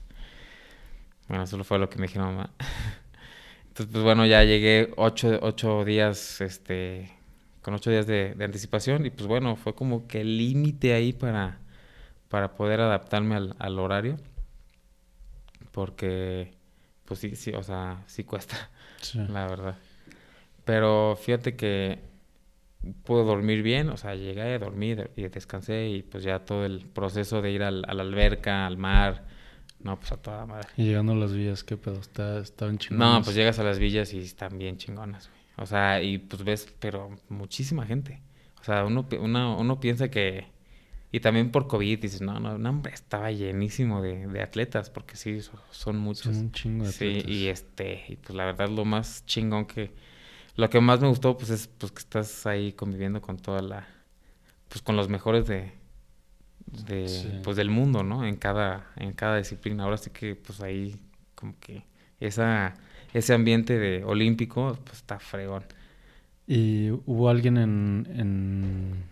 [1.28, 2.52] Bueno, eso fue lo que me dijeron mamá.
[3.70, 7.10] Entonces, pues bueno, ya llegué ocho, ocho días, este,
[7.62, 11.14] con ocho días de, de anticipación y pues bueno, fue como que el límite ahí
[11.14, 11.60] para,
[12.30, 14.18] para poder adaptarme al, al horario.
[15.72, 16.54] Porque,
[17.06, 18.70] pues sí, sí, o sea, sí cuesta,
[19.02, 19.20] Sí.
[19.30, 19.78] la verdad.
[20.66, 22.00] Pero fíjate que
[23.04, 27.42] pude dormir bien, o sea, llegué, dormí y descansé y pues ya todo el proceso
[27.42, 29.28] de ir al, a la alberca, al mar,
[29.84, 30.68] no, pues a toda madre.
[30.78, 32.00] Y llegando a las vías, ¿qué pedo?
[32.00, 33.24] Está, estaban No, chingones.
[33.26, 35.42] pues llegas a las villas y están bien chingonas, güey.
[35.58, 38.22] O sea, y pues ves, pero muchísima gente.
[38.62, 40.46] O sea, uno, uno, uno piensa que...
[41.12, 45.18] Y también por COVID dices, no, no, no, hombre, estaba llenísimo de, de atletas, porque
[45.18, 46.36] sí, so- son muchos.
[46.36, 47.32] Son un chingo de Sí, atletas.
[47.32, 49.92] y este, y pues la verdad lo más chingón que...
[50.62, 53.88] Lo que más me gustó, pues es pues que estás ahí conviviendo con toda la...
[54.70, 55.72] Pues con los mejores de...
[56.86, 57.40] de Sí.
[57.44, 58.24] pues del mundo, ¿no?
[58.28, 59.86] En cada, en cada disciplina.
[59.86, 61.02] Ahora sí que pues ahí
[61.34, 61.84] como que
[62.20, 62.76] esa,
[63.12, 65.64] ese ambiente de olímpico, pues está fregón.
[66.46, 69.04] ¿Y hubo alguien en, en,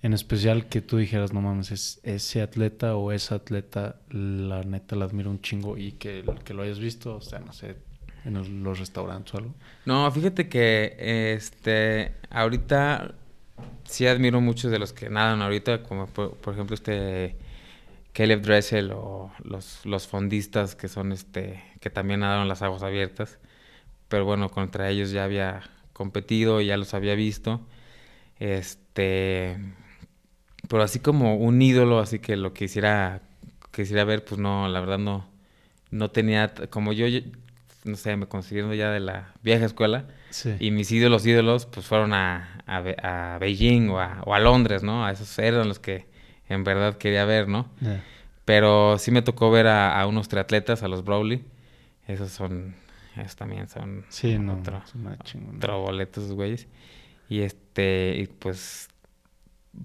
[0.00, 4.96] en especial que tú dijeras, no mames, es ese atleta o esa atleta, la neta
[4.96, 7.76] la admiro un chingo y que, que lo hayas visto, o sea, no sé,
[8.24, 9.54] en los restaurantes o algo?
[9.86, 13.14] No, fíjate que este ahorita
[13.84, 17.36] sí admiro muchos de los que nadan ahorita, como por, ejemplo este
[18.12, 23.38] Caleb Dressel o los, los fondistas que son este, que también nadaron las aguas abiertas.
[24.08, 25.62] Pero bueno, contra ellos ya había
[25.92, 27.60] competido, ya los había visto.
[28.38, 29.58] Este,
[30.68, 33.22] pero así como un ídolo, así que lo quisiera,
[33.72, 35.28] quisiera ver, pues no, la verdad no,
[35.90, 37.06] no tenía, como yo,
[37.88, 40.54] no sé, me considero ya de la vieja escuela, Sí.
[40.60, 44.38] y mis ídolos, ídolos, pues fueron a, a, Be- a Beijing o a, o a
[44.40, 45.04] Londres, ¿no?
[45.04, 46.06] A esos eran los que
[46.48, 47.68] en verdad quería ver, ¿no?
[48.44, 51.44] Pero sí me tocó ver a, unos triatletas, a los Browley.
[52.06, 52.74] Esos son,
[53.16, 54.82] esos también son Sí, no, otro,
[55.24, 55.56] chingona.
[55.58, 56.66] otro boleto esos güeyes.
[57.28, 58.87] Y este, y pues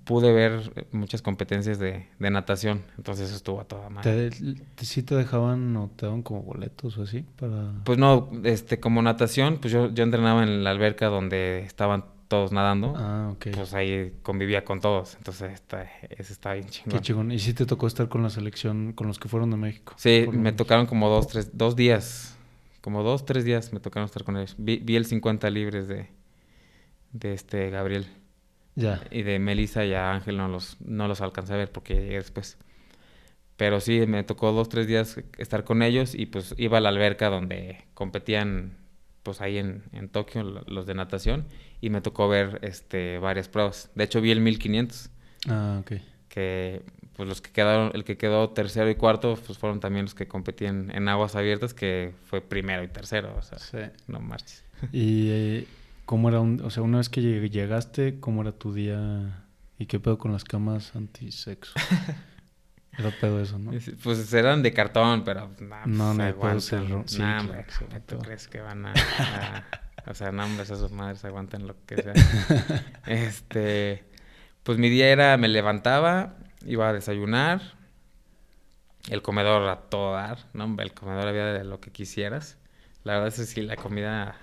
[0.03, 2.83] pude ver muchas competencias de, de natación.
[2.97, 4.29] Entonces eso estuvo a toda madre.
[4.29, 7.25] ¿Te, te- ¿Sí te dejaban o te daban como boletos o así?
[7.39, 7.71] Para...
[7.83, 12.51] Pues no, este, como natación, pues yo, yo entrenaba en la alberca donde estaban todos
[12.51, 12.93] nadando.
[12.97, 13.47] Ah, ok.
[13.53, 15.15] Pues ahí convivía con todos.
[15.17, 16.91] Entonces está, eso está bien chingón.
[16.93, 17.31] Qué chingón.
[17.31, 19.93] ¿Y sí te tocó estar con la selección, con los que fueron de México?
[19.97, 20.55] Sí, me menos.
[20.55, 22.35] tocaron como dos, tres, dos días.
[22.81, 24.55] Como dos, tres días me tocaron estar con ellos.
[24.57, 26.09] Vi, vi el 50 libres de,
[27.11, 28.07] de este Gabriel.
[28.76, 29.01] Ya.
[29.11, 32.15] Y de Melissa y a Ángel no los, no los alcancé a ver porque llegué
[32.15, 32.57] después.
[33.55, 36.89] Pero sí, me tocó dos, tres días estar con ellos y pues iba a la
[36.89, 38.78] alberca donde competían
[39.21, 41.45] pues ahí en, en Tokio lo- los de natación
[41.80, 43.89] y me tocó ver este varias pruebas.
[43.95, 45.09] De hecho vi el 1500
[45.47, 45.93] Ah, ok.
[46.30, 46.82] que
[47.15, 50.28] pues los que quedaron, el que quedó tercero y cuarto pues fueron también los que
[50.28, 53.78] competían en aguas abiertas que fue primero y tercero, o sea, Sí.
[54.07, 54.63] no marches.
[54.91, 55.67] ¿Y eh,
[56.06, 59.45] cómo era un, o sea, una vez que lleg- llegaste, cómo era tu día
[59.78, 61.74] y qué pedo con las camas antisexo?
[62.95, 63.72] Era pedo eso, ¿no?
[63.74, 66.39] Es- Pues eran de cartón, pero nah, No, pues, no, aguantan.
[66.39, 67.04] puede ser, ¿no?
[67.08, 69.64] Sí, Nah, claro, hombre, ¿tú crees que van a, a-
[70.06, 72.14] o sea, no, hombre, esas madres aguantan lo que sea.
[73.08, 74.04] este,
[74.62, 76.38] pues mi día era, me levantaba,
[76.68, 77.62] iba a desayunar,
[79.10, 82.58] el comedor a todo dar, no, hombre, el comedor había de lo que quisieras.
[83.04, 84.36] La verdad es que sí, la comida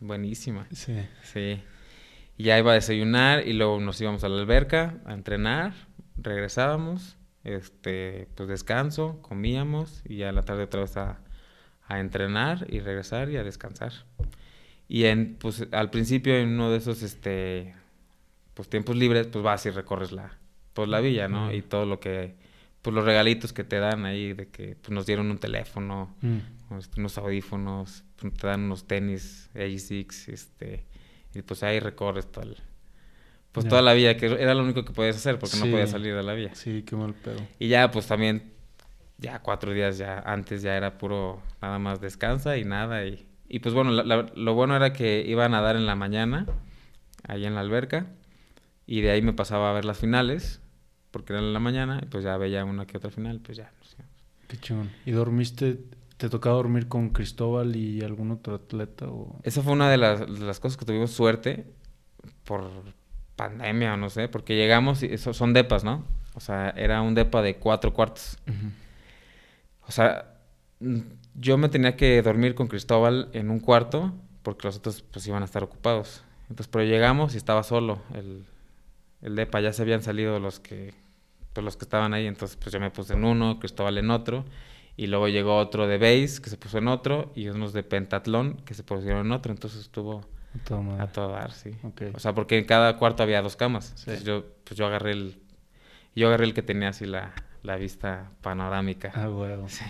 [0.00, 0.66] buenísima.
[0.72, 0.96] Sí.
[1.22, 1.62] Sí.
[2.36, 5.74] Y ya iba a desayunar y luego nos íbamos a la alberca a entrenar,
[6.16, 11.18] regresábamos, este, pues descanso, comíamos y ya en la tarde otra vez a,
[11.86, 13.92] a entrenar y regresar y a descansar.
[14.88, 17.74] Y en, pues al principio en uno de esos, este,
[18.54, 20.38] pues tiempos libres, pues vas y recorres la,
[20.74, 21.52] pues la villa, ¿no?
[21.52, 22.34] Y todo lo que,
[22.82, 26.38] pues los regalitos que te dan ahí de que pues, nos dieron un teléfono, Mm.
[26.78, 30.84] Este, unos audífonos, pues, te dan unos tenis ASICS, este,
[31.34, 32.56] y pues ahí recorres todo el-
[33.52, 36.14] pues toda la vía, que era lo único que podías hacer porque no podías salir
[36.14, 36.54] de la vía.
[36.54, 37.36] Sí, qué mal pedo.
[37.58, 38.52] Y ya, pues también,
[39.18, 43.04] ya cuatro días ya antes ya era puro, nada más descansa y nada.
[43.06, 45.96] Y, y pues bueno, la- la- lo bueno era que iba a nadar en la
[45.96, 46.46] mañana,
[47.26, 48.06] ahí en la alberca,
[48.86, 50.60] y de ahí me pasaba a ver las finales,
[51.10, 53.72] porque eran en la mañana, y pues ya veía una que otra final, pues ya.
[53.72, 53.96] íbamos.
[54.46, 54.90] Qué chingón.
[55.04, 55.78] ¿Y dormiste?
[56.18, 59.06] ¿Te tocaba dormir con Cristóbal y algún otro atleta?
[59.06, 59.40] O...
[59.44, 61.64] Esa fue una de las, de las cosas que tuvimos suerte
[62.44, 62.68] por
[63.36, 66.04] pandemia o no sé, porque llegamos y eso son depas, ¿no?
[66.34, 68.36] O sea, era un depa de cuatro cuartos.
[69.86, 70.34] O sea,
[71.34, 74.12] yo me tenía que dormir con Cristóbal en un cuarto
[74.42, 76.24] porque los otros pues iban a estar ocupados.
[76.50, 78.44] Entonces, pero llegamos y estaba solo el,
[79.22, 80.94] el DEPA, ya se habían salido los que,
[81.52, 84.44] pues, los que estaban ahí, entonces pues yo me puse en uno, Cristóbal en otro,
[84.98, 88.56] y luego llegó otro de base que se puso en otro, y unos de pentatlón
[88.66, 90.20] que se pusieron en otro, entonces estuvo
[90.54, 91.02] A todo madre.
[91.02, 91.70] a todo dar, sí.
[92.14, 93.92] O sea, porque en cada cuarto había dos camas.
[93.94, 94.02] Sí.
[94.10, 95.38] Entonces yo, pues yo agarré el,
[96.14, 97.32] yo agarré el que tenía así la,
[97.62, 99.12] la vista panorámica.
[99.14, 99.68] Ah, huevo.
[99.68, 99.84] Sí.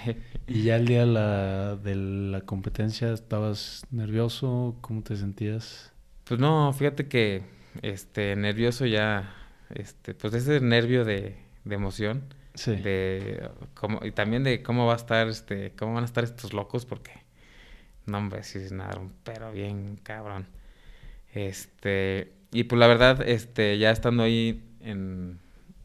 [0.46, 4.76] ¿Y ya el día de la, de la competencia estabas nervioso?
[4.82, 5.92] ¿Cómo te sentías?
[6.24, 7.42] Pues no, fíjate que
[7.80, 9.34] este nervioso ya,
[9.74, 12.24] este, pues ese nervio de, de emoción,
[12.66, 16.52] De cómo, y también de cómo va a estar, este, cómo van a estar estos
[16.52, 17.12] locos, porque
[18.06, 20.46] no hombre, sí es nada, un pero bien cabrón.
[21.32, 25.38] Este, y pues la verdad, este, ya estando ahí en,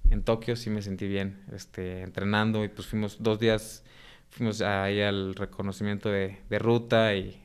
[0.10, 3.84] en Tokio sí me sentí bien, este, entrenando y pues fuimos dos días,
[4.30, 7.44] fuimos ahí al reconocimiento de, de ruta y,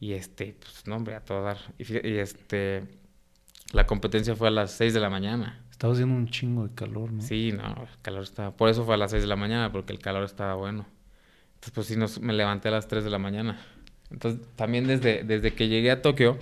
[0.00, 1.58] y este, pues no hombre, a todo dar.
[1.78, 2.84] Y, este,
[3.72, 5.64] la competencia fue a las 6 de la mañana.
[5.78, 7.22] Estaba haciendo un chingo de calor, ¿no?
[7.22, 9.92] Sí, no, el calor estaba, por eso fue a las 6 de la mañana, porque
[9.92, 10.84] el calor estaba bueno.
[11.54, 13.64] Entonces pues sí, nos, me levanté a las 3 de la mañana.
[14.10, 16.36] Entonces también desde, desde que llegué a Tokio,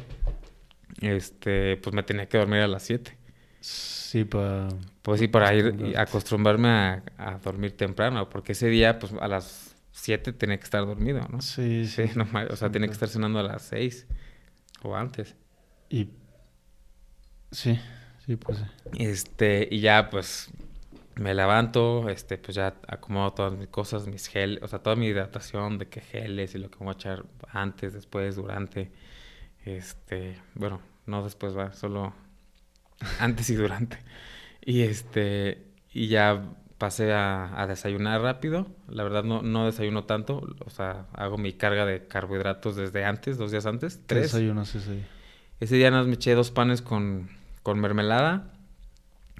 [1.03, 3.15] este, pues me tenía que dormir a las 7.
[3.61, 4.69] Sí, para...
[5.03, 9.77] Pues sí, para ir acostumbrarme a, a dormir temprano, porque ese día, pues a las
[9.91, 11.43] 7 tenía que estar dormido, ¿no?
[11.43, 12.09] Sí, sí.
[12.09, 14.07] Sí, no o sea, tenía que estar cenando a las 6
[14.83, 15.37] o antes.
[15.91, 16.09] Y...
[17.51, 17.79] Sí,
[18.27, 18.63] sí, pues.
[18.99, 20.51] Este, y ya pues
[21.17, 25.07] me levanto, este, pues ya acomodo todas mis cosas, mis gel, o sea, toda mi
[25.07, 28.93] hidratación de que geles y lo que voy a echar antes, después, durante,
[29.65, 32.15] este, bueno, no después va, solo
[33.21, 33.99] antes y durante.
[34.65, 38.67] Y este, y ya pasé a, a desayunar rápido.
[38.89, 43.39] La verdad no, no desayuno tanto, o sea, hago mi carga de carbohidratos desde antes,
[43.39, 44.23] dos días antes, ¿Qué tres.
[44.33, 45.09] desayunas ese día?
[45.61, 47.31] Ese día nada más me eché dos panes con,
[47.67, 48.53] con mermelada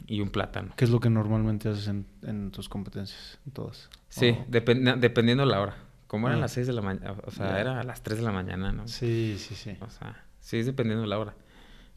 [0.09, 0.73] y un plátano.
[0.77, 3.39] ¿Qué es lo que normalmente haces en, en tus competencias?
[3.47, 3.89] En todas.
[4.09, 4.45] Sí, Oh.
[4.51, 5.77] depen- dependiendo la hora.
[6.09, 6.43] Como eran Ah.
[6.43, 8.89] las 6 de la mañana, o sea, era a las 3 de la mañana, ¿no?
[8.89, 9.77] Sí, sí, sí.
[9.81, 11.35] O sea, sí es dependiendo de la hora.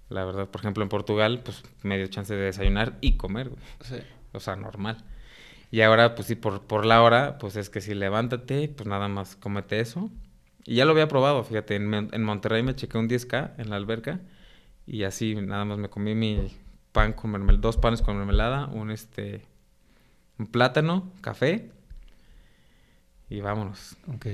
[0.09, 3.61] La verdad, por ejemplo, en Portugal, pues me dio chance de desayunar y comer, güey.
[3.81, 3.97] Sí.
[4.33, 5.03] O sea, normal.
[5.71, 9.07] Y ahora, pues sí, por, por la hora, pues es que si levántate, pues nada
[9.07, 10.11] más cómete eso.
[10.63, 13.77] Y ya lo había probado, fíjate, en, en Monterrey me chequé un 10K en la
[13.77, 14.19] alberca
[14.89, 16.47] y así nada más me comí mi
[16.91, 19.43] pan con mermelada, dos panes con mermelada, un este,
[20.39, 21.69] un plátano, café
[23.29, 23.97] y vámonos.
[24.07, 24.25] Ok.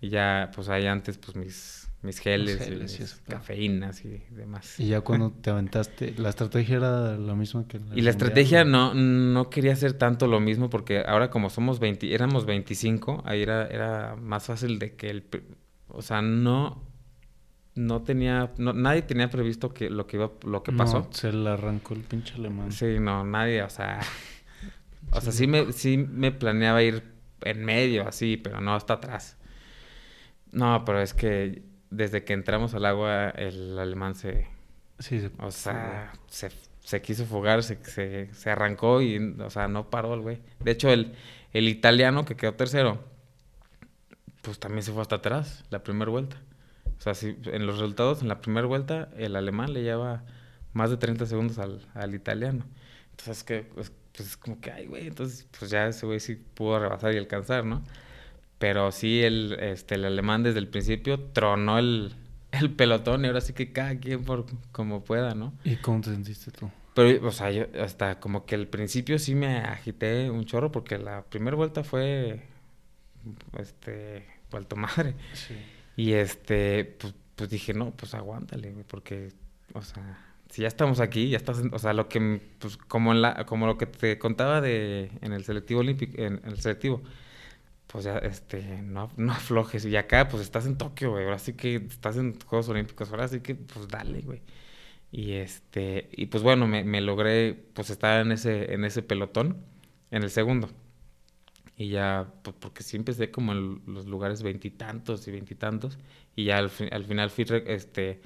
[0.00, 3.40] Y ya, pues ahí antes, pues mis, mis geles, geles y y mis eso, claro.
[3.40, 4.80] cafeínas y demás.
[4.80, 8.64] Y ya cuando te aventaste, la estrategia era la misma que el Y la estrategia
[8.64, 8.94] ¿no?
[8.94, 13.66] no, quería hacer tanto lo mismo porque ahora como somos 20, éramos 25, ahí era,
[13.66, 15.24] era más fácil de que el...
[15.88, 16.87] O sea, no,
[17.78, 18.50] no tenía...
[18.58, 21.08] No, nadie tenía previsto que lo que iba, lo que No, pasó.
[21.12, 22.72] se le arrancó el pinche alemán.
[22.72, 24.00] Sí, no, nadie, o sea...
[25.10, 25.38] O sea, Sí.
[25.38, 27.02] sí me, sí me planeaba ir
[27.42, 29.38] en medio, así, pero no hasta atrás.
[30.52, 34.46] No, pero es que desde que entramos al agua, el alemán se...
[34.98, 36.50] Sí, se- O sea, se,
[36.80, 40.40] se quiso fugar, se, se, se arrancó y, o sea, no paró el güey.
[40.60, 41.14] De hecho, el,
[41.54, 43.02] el italiano que quedó tercero,
[44.42, 46.36] pues también se fue hasta atrás, la primera vuelta.
[46.98, 50.24] O sea, si, en los resultados, en la primera vuelta, el alemán le lleva
[50.72, 52.64] más de 30 segundos al, al italiano.
[53.10, 56.34] Entonces, que, pues, pues es como que, ay, güey, entonces, pues ya ese güey sí
[56.34, 57.82] pudo rebasar y alcanzar, ¿no?
[58.58, 62.14] Pero sí, el, este, el alemán desde el principio tronó el,
[62.52, 65.52] el pelotón y ahora sí que cada quien por como pueda, ¿no?
[65.64, 66.70] ¿Y cómo te sentiste tú?
[66.94, 70.98] Pero, o sea, yo hasta como que al principio sí me agité un chorro porque
[70.98, 72.42] la primera vuelta fue,
[73.56, 75.14] este, vuelto madre.
[75.32, 75.54] Sí.
[75.98, 79.32] Y este, pues, pues dije, no, pues aguántale, güey, porque,
[79.74, 83.20] o sea, si ya estamos aquí, ya estás, o sea, lo que, pues como en
[83.20, 87.02] la, como lo que te contaba de, en el selectivo olímpico, en, en el selectivo,
[87.88, 89.84] pues ya, este, no, no aflojes.
[89.86, 93.26] Y acá, pues estás en Tokio, güey, ahora sí que estás en Juegos Olímpicos, ahora
[93.26, 94.42] sí que, pues dale, güey.
[95.10, 99.64] Y este, y pues bueno, me, me logré, pues estar en ese, en ese pelotón,
[100.12, 100.70] en el segundo.
[101.78, 105.98] Y ya, pues porque sí empecé como en los lugares veintitantos y veintitantos.
[106.36, 108.20] Y, ya al, al final fui este,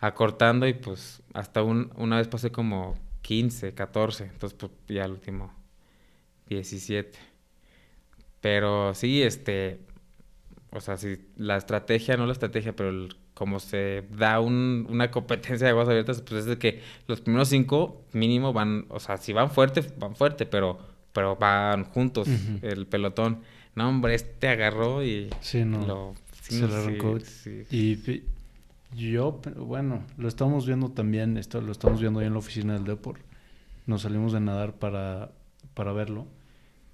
[0.00, 4.24] acortando y pues hasta un, una vez pasé como 15, 14.
[4.26, 5.54] Entonces pues ya al último
[6.48, 7.18] 17.
[8.40, 9.80] Pero sí, este,
[10.72, 15.10] o sea, sí, la estrategia, no la estrategia, pero el- como se da un- una
[15.10, 19.16] competencia de aguas abiertas, pues es de que los primeros cinco mínimo van, o sea,
[19.18, 20.78] si van fuerte, van fuerte, pero,
[21.12, 22.28] pero van juntos
[22.62, 23.40] el pelotón.
[23.74, 25.86] no, hombre, este agarró y Sí, no.
[25.86, 26.14] lo...
[26.42, 27.20] sí, se lo sí, arrancó.
[27.20, 27.64] sí.
[28.94, 32.74] Y yo, bueno, lo estamos viendo también, esto lo estamos viendo ahí en la oficina
[32.74, 33.20] del Depor.
[33.86, 35.30] Nos salimos de nadar para,
[35.74, 36.26] para verlo.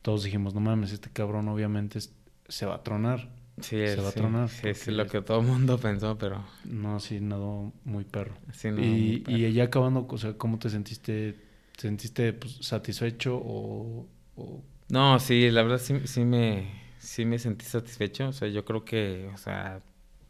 [0.03, 2.13] Todos dijimos, no mames, este cabrón obviamente es-
[2.49, 3.29] se va a tronar.
[3.61, 6.17] Sí, Se es- va a sí, tronar, sí, es lo que todo el mundo pensó,
[6.17, 8.35] pero No, así nadó muy perro.
[8.53, 8.81] sí, no.
[8.81, 11.35] y, muy y ya acabando, o sea, ¿cómo te sentiste?
[11.79, 17.39] ¿Te sentiste pues, satisfecho o, o- No, sí, la verdad sí, sí me, sí me
[17.39, 18.29] sentí satisfecho.
[18.29, 19.81] O sea, yo creo que, o sea,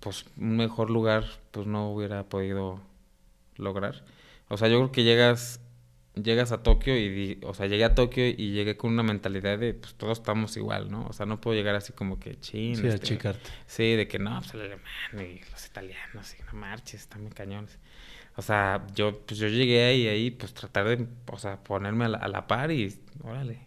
[0.00, 2.82] pues un mejor lugar, pues no hubiera podido
[3.56, 4.04] lograr.
[4.48, 5.60] O sea, yo creo que llegas,
[6.22, 9.72] llegas a Tokio y, o sea, llegué a Tokio y llegué con una mentalidad de,
[9.72, 11.06] pues todos estamos igual, ¿no?
[11.06, 12.76] O sea, no puedo llegar así como que chin.
[12.76, 13.48] sí, este, achicarte?
[13.66, 14.82] Sí, de que no, pues el alemán
[15.26, 17.78] y los italianos y no marches, están muy cañones.
[18.38, 22.28] O sea, yo, pues yo llegué ahí, ahí, pues tratar de, o sea, ponerme a
[22.28, 23.60] la, par y, órale,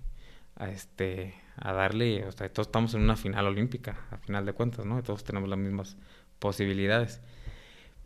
[0.55, 4.53] a este, a darle, o sea, todos estamos en una final olímpica, a final de
[4.53, 5.03] cuentas, ¿no?
[5.03, 5.97] Todos tenemos las mismas
[6.39, 7.21] posibilidades.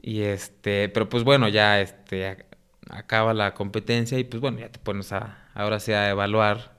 [0.01, 2.45] Y este, pero pues bueno, ya este, ac-
[2.89, 6.75] acaba la competencia y pues bueno, ya te pones a, ahora sí a evaluar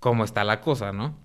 [0.00, 1.16] cómo está la cosa, ¿no?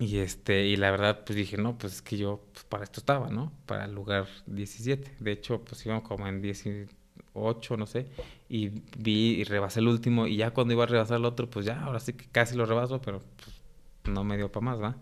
[0.00, 3.00] Y este, y la verdad, pues dije, no, pues es que yo pues, para esto
[3.00, 3.52] estaba, ¿no?
[3.66, 5.16] Para el lugar 17.
[5.20, 8.06] De hecho, pues íbamos como en 18, no sé.
[8.48, 10.26] Y vi y rebasé el último.
[10.26, 12.64] Y ya cuando iba a rebasar el otro, pues ya, ahora sí que casi lo
[12.66, 13.62] rebaso, pero pues
[14.14, 14.96] no me dio para más, ¿va?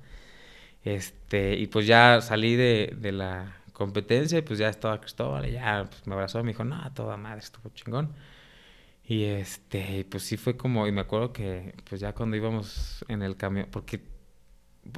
[0.85, 5.53] Este, y pues ya salí de, de la competencia y pues ya estaba Cristóbal y
[5.53, 8.15] ya pues, me abrazó y me dijo, no, toda madre, estuvo chingón.
[9.05, 13.23] Y este, pues sí fue como, y me acuerdo que pues ya cuando íbamos en
[13.23, 14.03] el camión, porque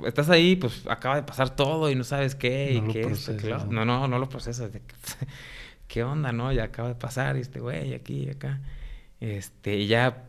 [0.06, 3.02] estás ahí, pues acaba de pasar todo y no sabes qué, y No lo qué
[3.02, 3.84] procesas, lo- ¿no?
[3.84, 4.70] No, no, lo procesas.
[5.88, 6.52] ¿Qué onda, no?
[6.52, 8.60] Ya acaba de pasar y este güey aquí y acá.
[9.20, 10.24] Este, y ya,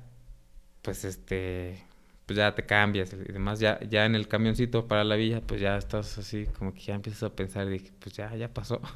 [0.81, 1.83] pues este,
[2.25, 3.59] pues ya te cambias y demás.
[3.59, 6.95] Ya, ya en el camioncito para la villa, pues ya estás así, como que ya
[6.95, 8.81] empiezas a pensar y dije, pues ya, ya pasó.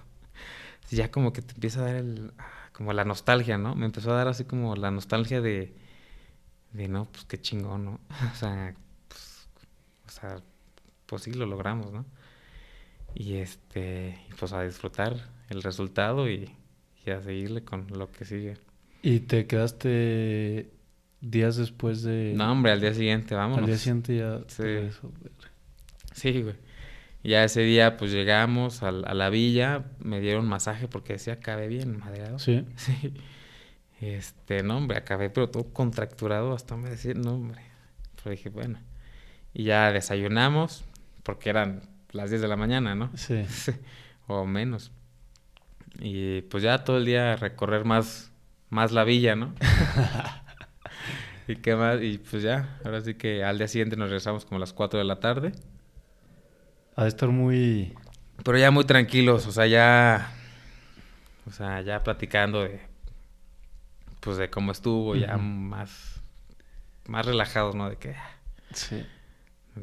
[0.92, 3.74] Ya como que te empieza a dar el, ah, como la nostalgia, ¿no?
[3.74, 5.74] Me empezó a dar así como la nostalgia de,
[6.74, 8.00] de no, pues qué chingón, ¿no?
[8.32, 8.76] O sea,
[10.16, 10.38] sea,
[11.06, 12.06] pues sí lo logramos, ¿no?
[13.14, 15.16] Y este, pues a disfrutar
[15.50, 16.50] el resultado y,
[17.06, 18.58] y a seguirle con lo que sigue.
[19.02, 20.72] ¿Y te quedaste
[21.22, 22.34] días después de...
[22.36, 23.60] No, hombre, al día siguiente, vámonos.
[23.60, 24.40] Al día siguiente ya...
[24.48, 24.90] Sí.
[26.14, 26.56] Sí, güey.
[27.24, 31.68] Ya ese día, pues llegamos al- a, la villa, me dieron masaje porque decía acabé
[31.68, 32.40] bien madreado.
[32.40, 32.66] Sí.
[32.78, 33.14] Sí.
[34.02, 37.62] Este, no, hombre, acabé, pero todo contracturado hasta me decía, no, hombre.
[38.18, 38.78] Pero dije, bueno.
[39.58, 40.84] Y ya desayunamos,
[41.24, 41.82] porque eran
[42.12, 43.10] las 10 de la mañana, ¿no?
[43.16, 43.46] Sí.
[44.28, 44.92] o menos.
[45.98, 48.34] Y pues ya todo el día recorrer más,
[48.70, 49.56] más la villa, ¿no?
[51.48, 54.58] y qué más, y pues ya, ahora sí que al día siguiente nos regresamos como
[54.58, 55.54] a las 4 de la tarde.
[56.98, 57.96] Ha de estar muy...
[58.44, 60.34] Pero ya muy tranquilos, o sea, ya.
[61.48, 62.82] O sea, ya platicando de.
[64.20, 66.22] Pues de cómo estuvo, ya más.
[67.08, 67.90] Más relajados, ¿no?
[67.90, 68.16] De que
[68.74, 69.06] Sí.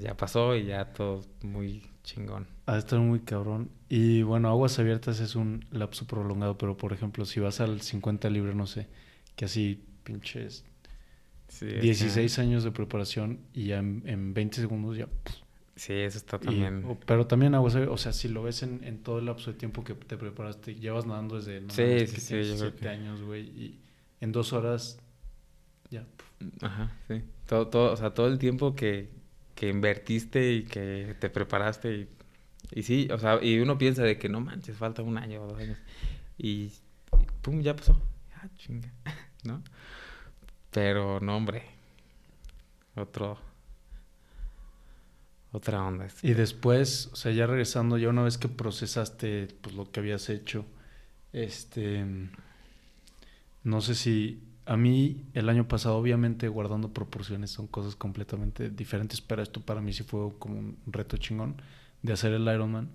[0.01, 2.47] Ya pasó y ya todo muy chingón.
[2.67, 3.71] Ha de estar muy cabrón.
[3.89, 8.31] Y bueno, aguas abiertas es un lapso prolongado, pero por ejemplo, si vas al 50
[8.31, 8.89] libre, no sé,
[9.37, 10.65] que así pinches
[11.49, 15.07] Sí, 16 años de preparación y ya en, en 20 segundos ya...
[15.77, 16.99] Sí, eso está también.
[17.07, 19.59] pero también aguas abiertas, o sea, si lo ves en, en todo el lapso de
[19.59, 21.61] tiempo que te preparaste, llevas nadando desde...
[21.61, 23.81] No Sí, sí, sí, tienes yo creo 7 que- años, güey, y
[24.21, 24.99] en dos horas
[25.91, 26.07] ya...
[26.63, 27.23] Ajá, sí.
[27.47, 29.11] Todo, todo, o sea, todo el tiempo que,
[29.55, 32.09] que invertiste y que te preparaste y,
[32.73, 35.49] y sí, o sea, y uno piensa de que no manches, falta un año o
[35.49, 35.79] dos años.
[36.39, 36.73] Y,
[37.21, 38.01] y pum, ya pasó.
[38.37, 38.93] Ah, chinga,
[39.45, 39.63] ¿no?
[40.71, 41.65] Pero no, hombre.
[42.97, 43.39] Otro.
[45.53, 46.09] Otra onda.
[46.23, 50.31] Y después, o sea, ya regresando, ya una vez que procesaste pues lo que habías
[50.31, 50.65] hecho,
[51.33, 52.05] este
[53.65, 54.43] no sé si
[54.73, 59.81] a mí el año pasado, obviamente guardando proporciones, son cosas completamente diferentes, pero esto para
[59.83, 61.57] mí sí fue como un reto chingón
[62.03, 62.89] de hacer el Ironman.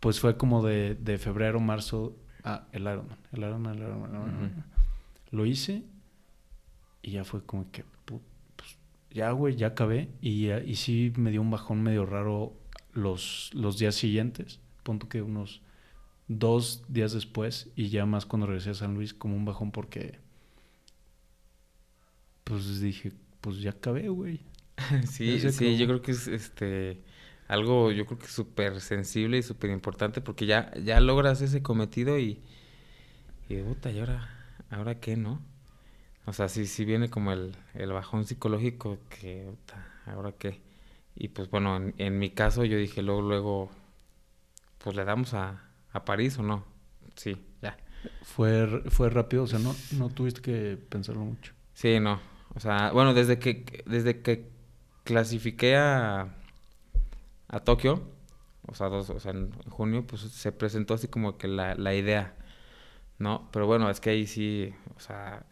[0.00, 4.16] Pues fue como de, de febrero, marzo, ah, el Ironman, el Ironman, el Ironman, el
[4.16, 4.44] Ironman.
[4.44, 4.62] Ujú.
[5.36, 5.84] Lo hice
[7.02, 8.20] y ya fue como que, pu-
[8.56, 8.76] pues,
[9.10, 10.08] ya, güey, ya acabé.
[10.20, 12.52] Y, y sí me dio un bajón medio raro
[12.92, 14.60] los, los días siguientes.
[14.82, 15.62] Punto que unos
[16.28, 20.18] dos días después y ya más cuando regresé a San Luis como un bajón porque
[22.48, 24.40] pues dije, pues ya acabé, güey.
[25.06, 27.02] Sí, sí, yo creo que es este
[27.46, 32.18] algo, yo creo que súper sensible y súper importante porque ya, ya logras ese cometido
[32.18, 32.42] y,
[33.48, 34.28] y puta, ¿y ahora,
[34.70, 35.40] ahora qué, no?
[36.26, 40.60] O sea, sí, sí viene como el, el bajón psicológico que, puta, ¿ahora qué?
[41.16, 43.70] Y pues bueno, en, en mi caso yo dije luego, luego,
[44.78, 45.62] pues le damos a,
[45.92, 46.64] a París o no.
[47.16, 47.76] Sí, ya.
[48.22, 51.52] Fue, fue rápido, o sea, no, no tuviste que pensarlo mucho.
[51.74, 52.20] Sí, no.
[52.54, 54.50] O sea, bueno, desde que, desde que
[55.04, 56.34] clasifiqué a,
[57.48, 58.02] a Tokio,
[58.66, 61.94] o sea, dos, o sea, en junio, pues se presentó así como que la, la
[61.94, 62.34] idea,
[63.18, 63.48] ¿no?
[63.52, 65.46] Pero bueno, es que ahí sí, o sea,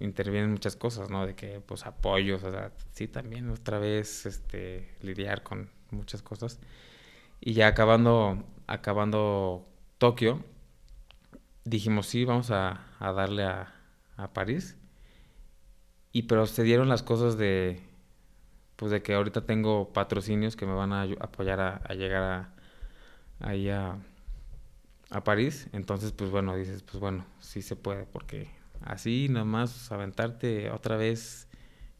[0.00, 1.26] intervienen muchas cosas, ¿no?
[1.26, 6.60] De que, pues, apoyos, o sea, sí, también otra vez, este, lidiar con muchas cosas.
[7.40, 9.66] Y ya acabando, acabando
[9.98, 10.44] Tokio,
[11.64, 13.74] dijimos, sí, vamos a, a darle a,
[14.16, 14.76] a París.
[16.14, 17.82] Y pero se dieron las cosas de,
[18.76, 22.54] pues de que ahorita tengo patrocinios que me van a apoyar a, a llegar a,
[23.40, 23.98] ahí a,
[25.10, 25.68] a París.
[25.72, 28.50] Entonces, pues bueno, dices, pues bueno, sí se puede, porque
[28.82, 31.48] así nomás aventarte otra vez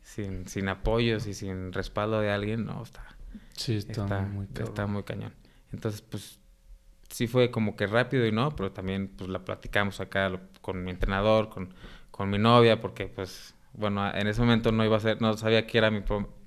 [0.03, 3.17] sin, sin apoyos y sin respaldo de alguien, no, está,
[3.57, 5.35] Sí, está, está, muy está muy cañón.
[5.73, 6.39] Entonces, pues
[7.11, 10.85] sí fue como que rápido y no, pero también pues la platicamos acá lo- con
[10.85, 11.75] mi entrenador, con,
[12.11, 15.67] con mi novia, porque pues, bueno, en ese momento no iba a ser, no sabía
[15.67, 16.03] que era mi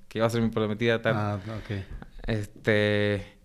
[0.08, 1.16] que iba a ser mi prometida tal.
[1.16, 1.84] Ah, ok.
[2.28, 3.38] Este,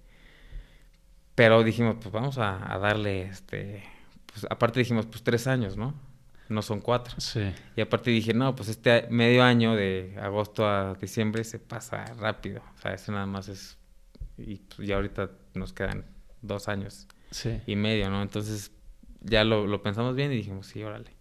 [1.35, 3.83] pero dijimos, pues vamos a, a darle, este,
[4.27, 5.95] pues aparte dijimos, pues tres años, ¿no?
[6.49, 7.15] No son cuatro.
[7.19, 12.05] Sí, Y aparte dije, no, pues este medio año de agosto a diciembre se pasa
[12.19, 12.63] rápido.
[12.77, 13.79] O sea, eso nada más es...
[14.37, 16.05] Y pues ya ahorita nos quedan
[16.43, 17.61] dos años sí.
[17.67, 18.21] y medio, ¿no?
[18.23, 18.73] Entonces
[19.21, 21.13] ya lo, lo pensamos bien y dijimos, sí, órale.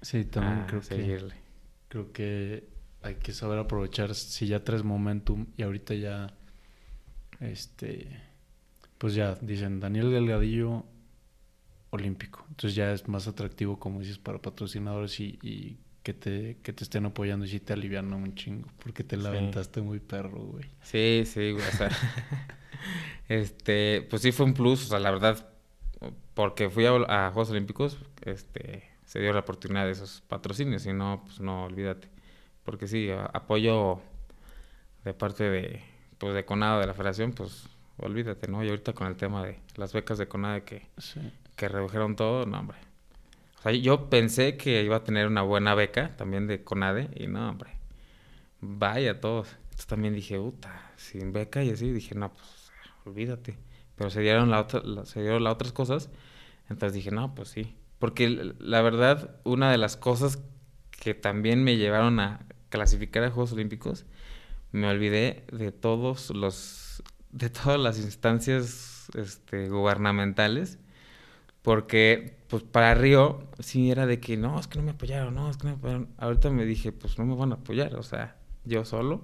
[0.00, 1.41] Sí, también a creo que, seguirle.
[1.92, 2.64] Creo que
[3.02, 6.32] hay que saber aprovechar si ya traes momentum y ahorita ya,
[7.40, 8.08] este,
[8.98, 10.86] pues ya dicen Daniel Delgadillo
[11.90, 12.44] olímpico.
[12.48, 16.84] Entonces ya es más atractivo, como dices, para patrocinadores y, y que te, que te
[16.84, 19.36] estén apoyando y sí te alivian un chingo, porque te la Sí.
[19.36, 20.64] aventaste muy perro, güey.
[20.82, 21.90] Sí, sí, güey, o sea...
[23.28, 25.48] este, pues sí fue un plus, o sea, la verdad,
[26.34, 30.94] porque fui a, a Juegos Olímpicos, este, se dio la oportunidad de esos patrocinios, si
[30.94, 32.08] no, pues no, olvídate.
[32.64, 34.00] Porque sí, apoyo
[35.04, 35.82] de parte de,
[36.16, 37.68] pues de CONADE, de la federación, pues
[37.98, 38.64] olvídate, ¿no?
[38.64, 41.20] Y ahorita con el tema de las becas de CONADE que, Sí.
[41.56, 42.78] que redujeron todo, no, hombre.
[43.58, 47.26] O sea, yo pensé que iba a tener una buena beca también de CONADE y
[47.26, 47.72] no, hombre.
[48.60, 49.48] Vaya todos.
[49.64, 52.70] Entonces también dije, puta, sin beca y así, dije, no, pues
[53.04, 53.58] olvídate.
[53.96, 56.08] Pero se dieron, la otra, la- se dieron las otras cosas,
[56.70, 57.76] entonces dije, no, pues sí.
[58.02, 60.40] Porque la verdad, una de las cosas
[60.90, 64.06] que también me llevaron a clasificar a Juegos Olímpicos,
[64.72, 67.00] me olvidé de todos los,
[67.30, 70.80] de todas las instancias este, gubernamentales,
[71.62, 75.48] porque pues para Río sí era de que no, es que no me apoyaron, no,
[75.48, 76.08] es que no me apoyaron.
[76.18, 79.22] Ahorita me dije, pues no me van a apoyar, o sea, yo solo.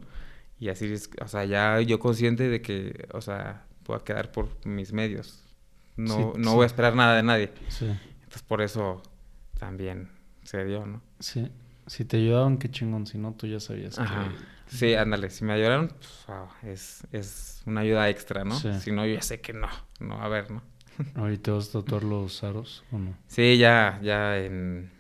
[0.61, 4.31] Y así es, o sea, ya yo consciente de que, o sea, voy a quedar
[4.31, 5.43] por mis medios.
[5.97, 6.57] No, Sí, no sí.
[6.57, 7.53] voy a esperar nada de nadie.
[7.71, 7.87] Sí.
[8.43, 9.03] Por eso
[9.59, 10.11] también
[10.45, 11.03] se dio, ¿no?
[11.19, 11.51] Sí.
[11.87, 13.07] Si te ayudaban, qué chingón.
[13.07, 14.29] Si no, tú ya sabías Ajá.
[14.29, 14.77] que...
[14.77, 18.55] Sí, ándale, si me ayudaron, pues, wow, es, es una ayuda extra, ¿no?
[18.55, 18.69] Sí.
[18.81, 20.63] Si no, yo ya sé que no, no, a ver, ¿no?
[21.15, 23.15] ¿Ahorita vas a tatuar los aros o no?
[23.29, 24.91] Sí, ya, ya en,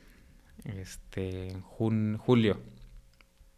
[0.65, 2.61] este, en jun- julio,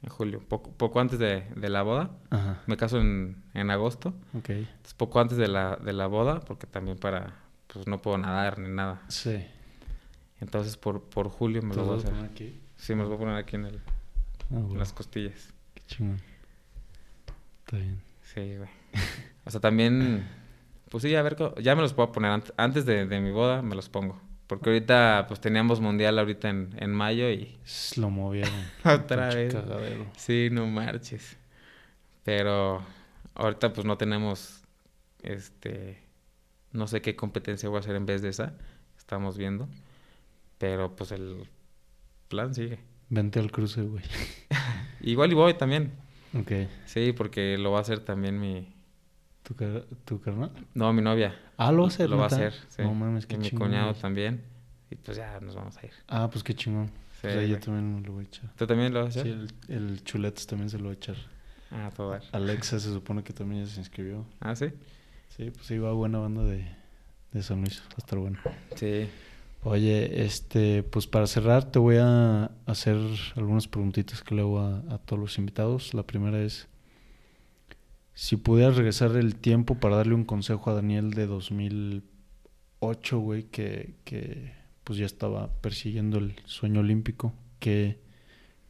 [0.02, 2.62] en julio, poco, poco antes de, de la boda, Ajá.
[2.66, 4.51] me caso en, en agosto, Ok.
[4.51, 7.36] entonces poco antes de la, de la boda, porque también para,
[7.69, 9.47] pues no puedo nadar ni nada, Sí.
[10.40, 12.10] Entonces por, por julio me ¿Te lo voy a hacer.
[12.10, 12.60] poner aquí?
[12.76, 13.80] Sí, me lo voy a poner aquí en, el,
[14.52, 15.52] Ah, en las costillas.
[15.74, 16.20] Qué chingón.
[17.64, 18.00] Está bien.
[18.22, 18.68] Sí, güey.
[19.46, 20.28] O sea, también,
[20.90, 23.62] pues sí, a ver, ya me los puedo poner ant- antes de, de mi boda,
[23.62, 24.20] me los pongo.
[24.46, 27.56] Porque ahorita, pues teníamos mundial ahorita en, en mayo y
[27.96, 28.52] Lo movieron.
[28.84, 29.52] Otra vez.
[29.54, 30.06] cagadero.
[30.16, 31.36] sí, no marches.
[32.22, 32.84] Pero
[33.34, 34.62] ahorita pues no tenemos,
[35.22, 36.02] este,
[36.72, 38.52] no sé qué competencia voy a hacer en vez de esa,
[38.98, 39.68] estamos viendo.
[40.60, 41.48] Pero pues el
[42.28, 42.78] plan sigue.
[43.08, 44.04] Vente al cruce, güey.
[45.00, 45.92] Igual y voy también.
[46.38, 46.52] Ok.
[46.84, 48.68] Sí, porque lo va a hacer también mi,
[49.42, 50.52] ¿Tu, car- tu carnal?
[50.74, 51.34] no, mi novia.
[51.56, 52.82] Ah, lo va a hacer, Lo va a hacer, sí.
[52.82, 54.00] No mames, qué y mi cuñado güey.
[54.02, 54.42] también.
[54.90, 55.92] Y pues ya nos vamos a ir.
[56.08, 56.86] Ah, pues qué chingón.
[56.88, 58.52] Sí, Pues ahí yo también me lo voy a echar.
[58.56, 59.32] ¿Tú también lo vas a Sí, hacer?
[59.68, 61.16] el, el chuletes también se lo va a echar.
[61.70, 62.18] Ah, a todo.
[62.32, 64.24] Alexa se supone que también ya se inscribió.
[64.40, 64.66] Ah, sí.
[65.36, 66.66] Sí, pues iba buena banda de,
[67.32, 67.80] de San Luis.
[67.80, 68.38] Va a estar bueno.
[68.76, 69.08] Sí.
[69.62, 72.96] Oye, este, pues para cerrar te voy a hacer
[73.36, 75.92] algunas preguntitas que le hago a, a todos los invitados.
[75.92, 76.68] La primera es,
[78.14, 83.96] si pudieras regresar el tiempo para darle un consejo a Daniel de 2008, güey, que,
[84.04, 84.52] que
[84.84, 88.00] pues ya estaba persiguiendo el sueño olímpico, ¿qué,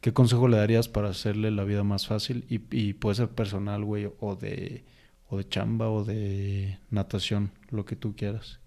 [0.01, 2.45] ¿Qué consejo le darías para hacerle la vida más fácil?
[2.49, 4.83] Y, y puede ser personal, güey, o de,
[5.29, 8.59] o de chamba, o de natación, lo que tú quieras.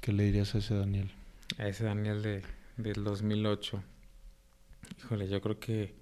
[0.00, 1.10] ¿Qué le dirías a ese Daniel?
[1.56, 2.42] A ese Daniel de,
[2.76, 3.82] del 2008.
[4.98, 5.94] Híjole, yo creo que...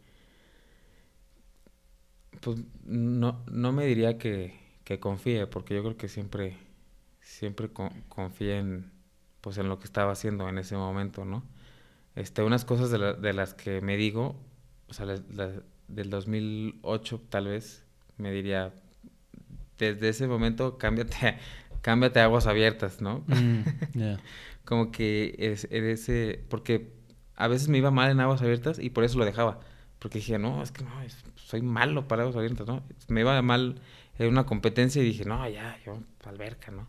[2.40, 6.56] Pues no, no me diría que, que confíe, porque yo creo que siempre,
[7.20, 8.92] siempre con, confía en,
[9.40, 11.42] pues en lo que estaba haciendo en ese momento, ¿no?
[12.14, 14.36] Este, unas cosas de, la, de las que me digo,
[14.88, 15.52] o sea, la, la,
[15.88, 17.84] del 2008 tal vez,
[18.16, 18.74] me diría,
[19.78, 21.38] desde ese momento cámbiate,
[21.82, 23.24] cámbiate aguas abiertas, ¿no?
[23.26, 23.62] Mm.
[24.66, 26.92] Como que es, ese, porque
[27.36, 29.60] a veces me iba mal en aguas abiertas y por eso lo dejaba.
[29.98, 30.90] Porque dije, no, es que no,
[31.36, 32.82] soy malo para aguas abiertas, ¿no?
[33.08, 33.80] Me iba mal
[34.18, 36.88] en una competencia y dije, no, ya, yo, alberca, ¿no?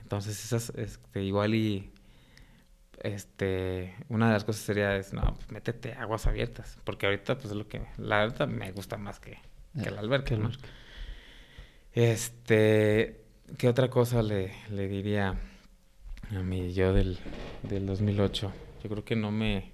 [0.00, 1.92] Entonces, esas, este, igual y,
[3.02, 7.50] este, una de las cosas sería, es, no, pues métete aguas abiertas, porque ahorita, pues
[7.50, 9.38] es lo que, la verdad me gusta más que,
[9.82, 10.50] que la alberca, ¿no?
[11.92, 13.24] Este,
[13.58, 15.36] ¿qué otra cosa le, le diría
[16.38, 17.18] a mí yo del,
[17.62, 18.52] del 2008?
[18.82, 19.72] Yo creo que no me,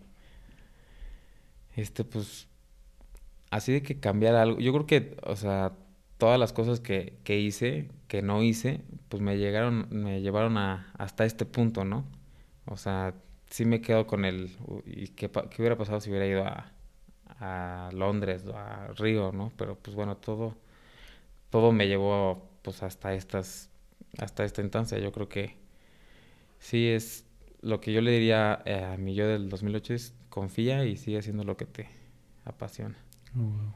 [1.76, 2.48] este, pues,
[3.50, 5.74] así de que cambiar algo, yo creo que, o sea,
[6.18, 10.92] todas las cosas que, que hice, que no hice, pues me llegaron, me llevaron a,
[10.98, 12.04] hasta este punto, ¿no?
[12.66, 13.14] O sea,
[13.50, 14.56] sí me quedo con el,
[14.86, 16.72] ¿y qué, qué hubiera pasado si hubiera ido a,
[17.40, 19.52] a Londres o a Río, ¿no?
[19.56, 20.56] Pero pues bueno, todo
[21.50, 23.70] todo me llevó pues hasta estas
[24.18, 24.98] hasta esta instancia.
[24.98, 25.56] Yo creo que
[26.66, 27.24] sí es
[27.62, 31.18] lo que yo le diría eh, a mi yo del 2008 es confía y sigue
[31.18, 31.88] haciendo lo que te
[32.44, 32.96] apasiona.
[33.38, 33.72] Oh,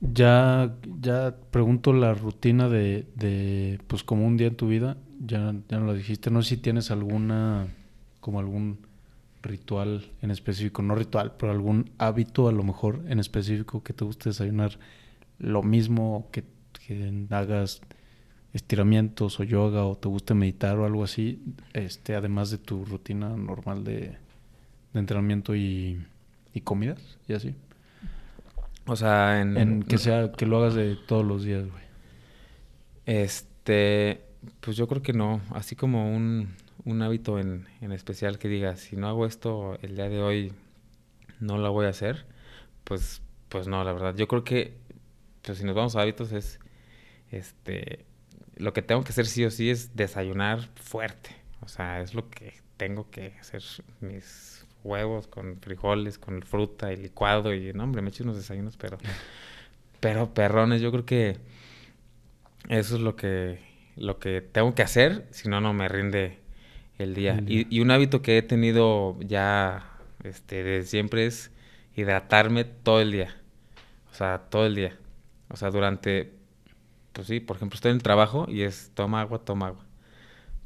[0.00, 5.54] ya, ya pregunto la rutina de, de, pues como un día en tu vida, ya,
[5.68, 7.68] ya no lo dijiste, no sé si tienes alguna,
[8.20, 8.78] como algún
[9.42, 14.04] ritual en específico, no ritual, pero algún hábito a lo mejor en específico que te
[14.04, 14.78] guste desayunar
[15.38, 16.44] lo mismo que,
[17.28, 17.82] hagas
[18.52, 21.42] estiramientos o yoga o te guste meditar o algo así,
[21.72, 24.16] este, además de tu rutina normal de,
[24.94, 26.04] entrenamiento y,
[26.54, 27.54] y, comidas y así.
[28.86, 31.84] O sea, en, que sea que lo hagas de todos los días, güey.
[33.06, 34.22] Este,
[34.60, 36.54] pues yo creo que no, así como un,
[36.84, 40.52] un hábito en, en especial que diga, si no hago esto el día de hoy
[41.38, 42.26] no lo voy a hacer,
[42.84, 44.14] pues pues no, la verdad.
[44.14, 44.76] Yo creo que
[45.42, 46.60] si nos vamos a hábitos es,
[47.30, 48.04] este,
[48.58, 51.30] lo que tengo que hacer sí o sí es desayunar fuerte.
[51.60, 53.62] O sea, es lo que tengo que hacer
[54.00, 58.76] mis huevos con frijoles, con fruta y licuado y, no, hombre, me echo unos desayunos,
[58.76, 58.98] pero,
[60.00, 61.36] pero perrones, yo creo que
[62.68, 63.60] eso es lo que,
[63.96, 66.38] lo que tengo que hacer, si no, no me rinde
[66.98, 67.42] el día.
[67.46, 69.90] Y, y, un hábito que he tenido ya,
[70.24, 71.50] este, desde siempre es
[71.94, 73.36] hidratarme todo el día.
[74.10, 74.96] O sea, todo el día.
[75.48, 76.32] O sea, durante,
[77.18, 79.84] pues sí, por ejemplo, estoy en el trabajo y es toma agua, toma agua.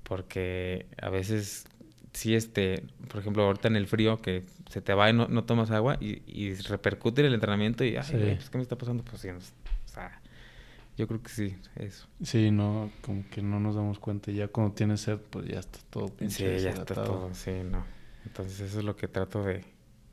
[0.02, 1.64] Porque a veces,
[2.12, 5.44] sí, este, por ejemplo, ahorita en el frío que se te va y no, no
[5.44, 9.02] tomas agua y, y, repercute en el entrenamiento y, ay, pues, ¿qué me está pasando?
[9.02, 9.40] Pues sí, o
[9.86, 10.20] sea,
[10.98, 12.06] yo creo que sí, eso.
[12.22, 14.30] Sí, no, como que no nos damos cuenta.
[14.30, 17.82] Ya cuando tienes sed, pues ya está todo Sí, ya está todo, sí, no.
[18.26, 19.64] Entonces eso es lo que trato de,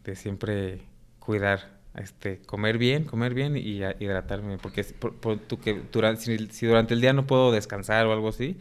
[0.05, 0.83] de siempre
[1.19, 4.57] cuidar este, comer bien, comer bien y hidratarme.
[4.57, 8.57] Porque tú, que durante, si, durante el día no puedo descansar o algo así,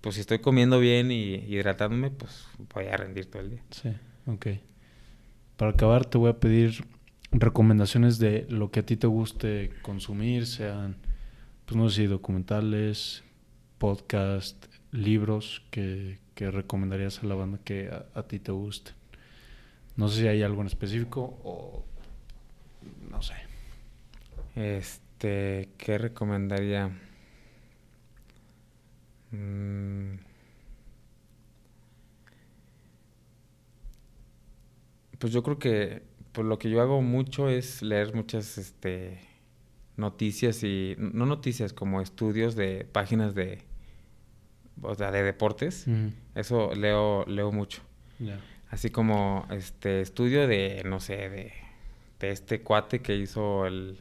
[0.00, 3.62] pues si estoy comiendo bien y hidratándome, pues voy a rendir todo el día.
[3.70, 3.90] Sí,
[4.26, 4.46] ok.
[5.56, 6.84] Para acabar, te voy a pedir
[7.32, 10.96] recomendaciones de lo que a ti te guste consumir, sean,
[11.64, 13.24] pues no sé documentales,
[13.78, 18.92] podcast, libros que, que recomendarías a la banda que a, a ti te guste.
[19.96, 21.84] No sé si hay algo en específico o
[23.10, 23.34] no sé.
[24.54, 26.90] Este, ¿qué recomendaría?
[29.30, 30.16] Mm.
[35.18, 36.02] Pues yo creo que
[36.32, 39.20] pues lo que yo hago mucho es leer muchas este,
[39.96, 43.62] noticias y no noticias como estudios de páginas de
[44.82, 45.86] o sea, de deportes.
[46.34, 47.80] Eso leo leo mucho.
[48.68, 51.52] Así como este estudio de no sé, de
[52.18, 53.98] de este cuate que hizo el,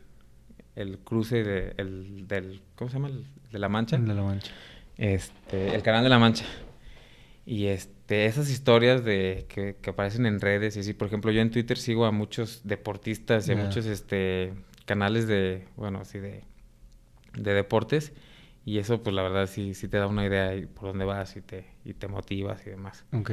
[0.75, 3.09] el cruce de, el, del, ¿cómo se llama?
[3.09, 3.95] El, de la Mancha.
[3.95, 4.51] El de la Mancha.
[4.97, 6.45] Este, el canal de la Mancha.
[7.45, 11.41] Y este, esas historias de que, que, aparecen en redes y así, por ejemplo, yo
[11.41, 14.53] en Twitter sigo a muchos deportistas y a muchos este,
[14.85, 16.43] canales de, bueno, así de,
[17.37, 18.13] de deportes.
[18.65, 21.41] Y eso, pues la verdad, sí, sí te da una idea por dónde vas y
[21.41, 23.05] te, y te motivas y demás.
[23.13, 23.31] Ok.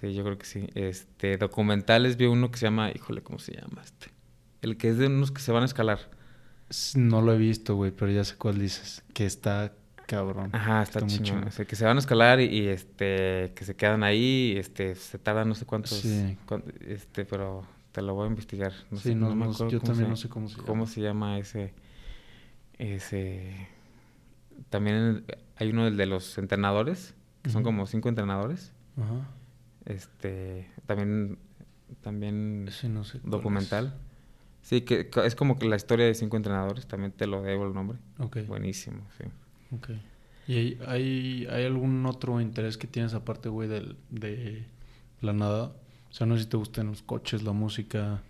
[0.00, 0.68] Sí, yo creo que sí.
[0.74, 4.08] Este, documentales vi uno que se llama, híjole, ¿cómo se llama este?
[4.62, 5.98] El que es de unos que se van a escalar.
[6.94, 9.02] No lo he visto, güey, pero ya sé cuál dices.
[9.14, 9.72] Que está
[10.06, 10.50] cabrón.
[10.54, 11.44] Ajá, está, chingón.
[11.44, 15.18] O sea, que se van a escalar y, este, que se quedan ahí, este, se
[15.18, 16.36] tardan no sé cuántos, Sí.
[16.86, 18.72] este, pero te lo voy a investigar.
[18.90, 20.56] No Sí, sé, no, me no, acuerdo yo cómo también se- no sé cómo se
[20.58, 20.86] ¿Cómo llama.
[20.86, 21.74] se llama ese,
[22.78, 23.68] ese?
[24.70, 25.24] También
[25.56, 28.72] hay uno del de los entrenadores, que son como cinco entrenadores.
[28.96, 29.28] Ajá.
[29.88, 31.38] Este, también,
[32.02, 33.20] también Sí, no sé.
[33.24, 33.94] documental.
[34.62, 37.72] Sí, que es como que la historia de cinco entrenadores, también te lo debo el
[37.72, 37.98] nombre.
[38.18, 38.24] es.
[38.24, 38.38] Ok.
[38.46, 39.24] Buenísimo, sí.
[39.74, 39.90] Ok.
[40.46, 44.66] ¿Y hay, hay, algún otro interés que tienes aparte, güey, del, de
[45.20, 45.72] la nada?
[46.10, 48.22] O sea, no sé si te gustan los coches, la música,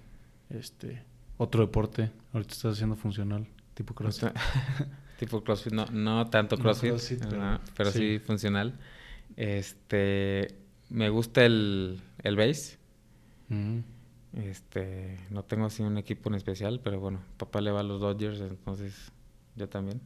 [0.51, 1.03] este,
[1.39, 2.11] otro deporte.
[2.33, 4.31] Ahorita estás haciendo funcional, tipo crossfit.
[5.19, 7.99] tipo CrossFit, no, no tanto No CrossFit, pero ajá, pero sí.
[7.99, 8.19] sí.
[8.19, 8.79] funcional.
[9.37, 12.79] Este, me gusta el, el bass.
[13.49, 13.79] Mm,
[14.35, 18.01] Este, no tengo así un equipo en especial, pero bueno, papá le va a los
[18.01, 19.11] Dodgers, entonces
[19.57, 20.01] yo también.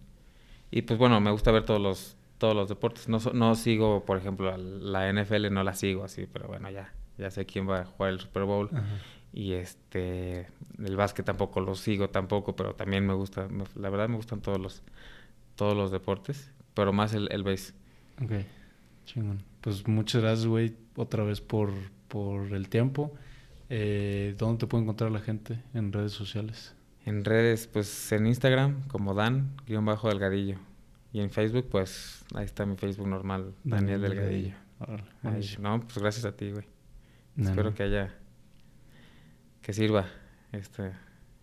[0.70, 3.08] Y pues bueno, me gusta ver todos los todos los deportes.
[3.08, 7.30] No, no sigo, por ejemplo, la NFL no la sigo así, pero bueno, ya ya
[7.30, 8.68] sé quién va a jugar el Super Bowl.
[8.72, 8.84] Ajá.
[9.32, 10.46] Y este,
[10.84, 14.40] el básquet tampoco lo sigo tampoco, pero también me gusta, me- la verdad me gustan
[14.40, 14.82] todos los
[15.56, 17.74] todos los deportes, pero más el, el base.
[18.22, 18.32] Ok,
[19.04, 19.42] chingón.
[19.62, 21.70] Pues muchas gracias, güey, otra vez por,
[22.08, 23.14] por el tiempo.
[23.70, 26.74] Eh, ¿Dónde te puede encontrar la gente en redes sociales?
[27.06, 30.58] En redes, pues en Instagram como Dan-Delgadillo.
[31.12, 34.54] Y en Facebook, pues ahí está mi Facebook normal, Daniel Delgadillo.
[35.22, 35.68] Buenísimo.
[35.68, 36.64] no, pues gracias a ti, güey.
[37.36, 37.76] No, Espero no.
[37.76, 38.14] que haya,
[39.60, 40.06] que sirva
[40.52, 40.92] este,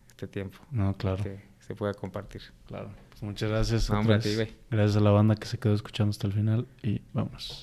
[0.09, 2.41] este tiempo, No, claro, que se pueda compartir.
[2.67, 2.91] claro.
[3.09, 3.89] Pues muchas gracias.
[3.89, 4.53] No, otra hombre, a ti, güey.
[4.71, 7.57] Gracias a la banda que se quedó escuchando hasta el final y vámonos.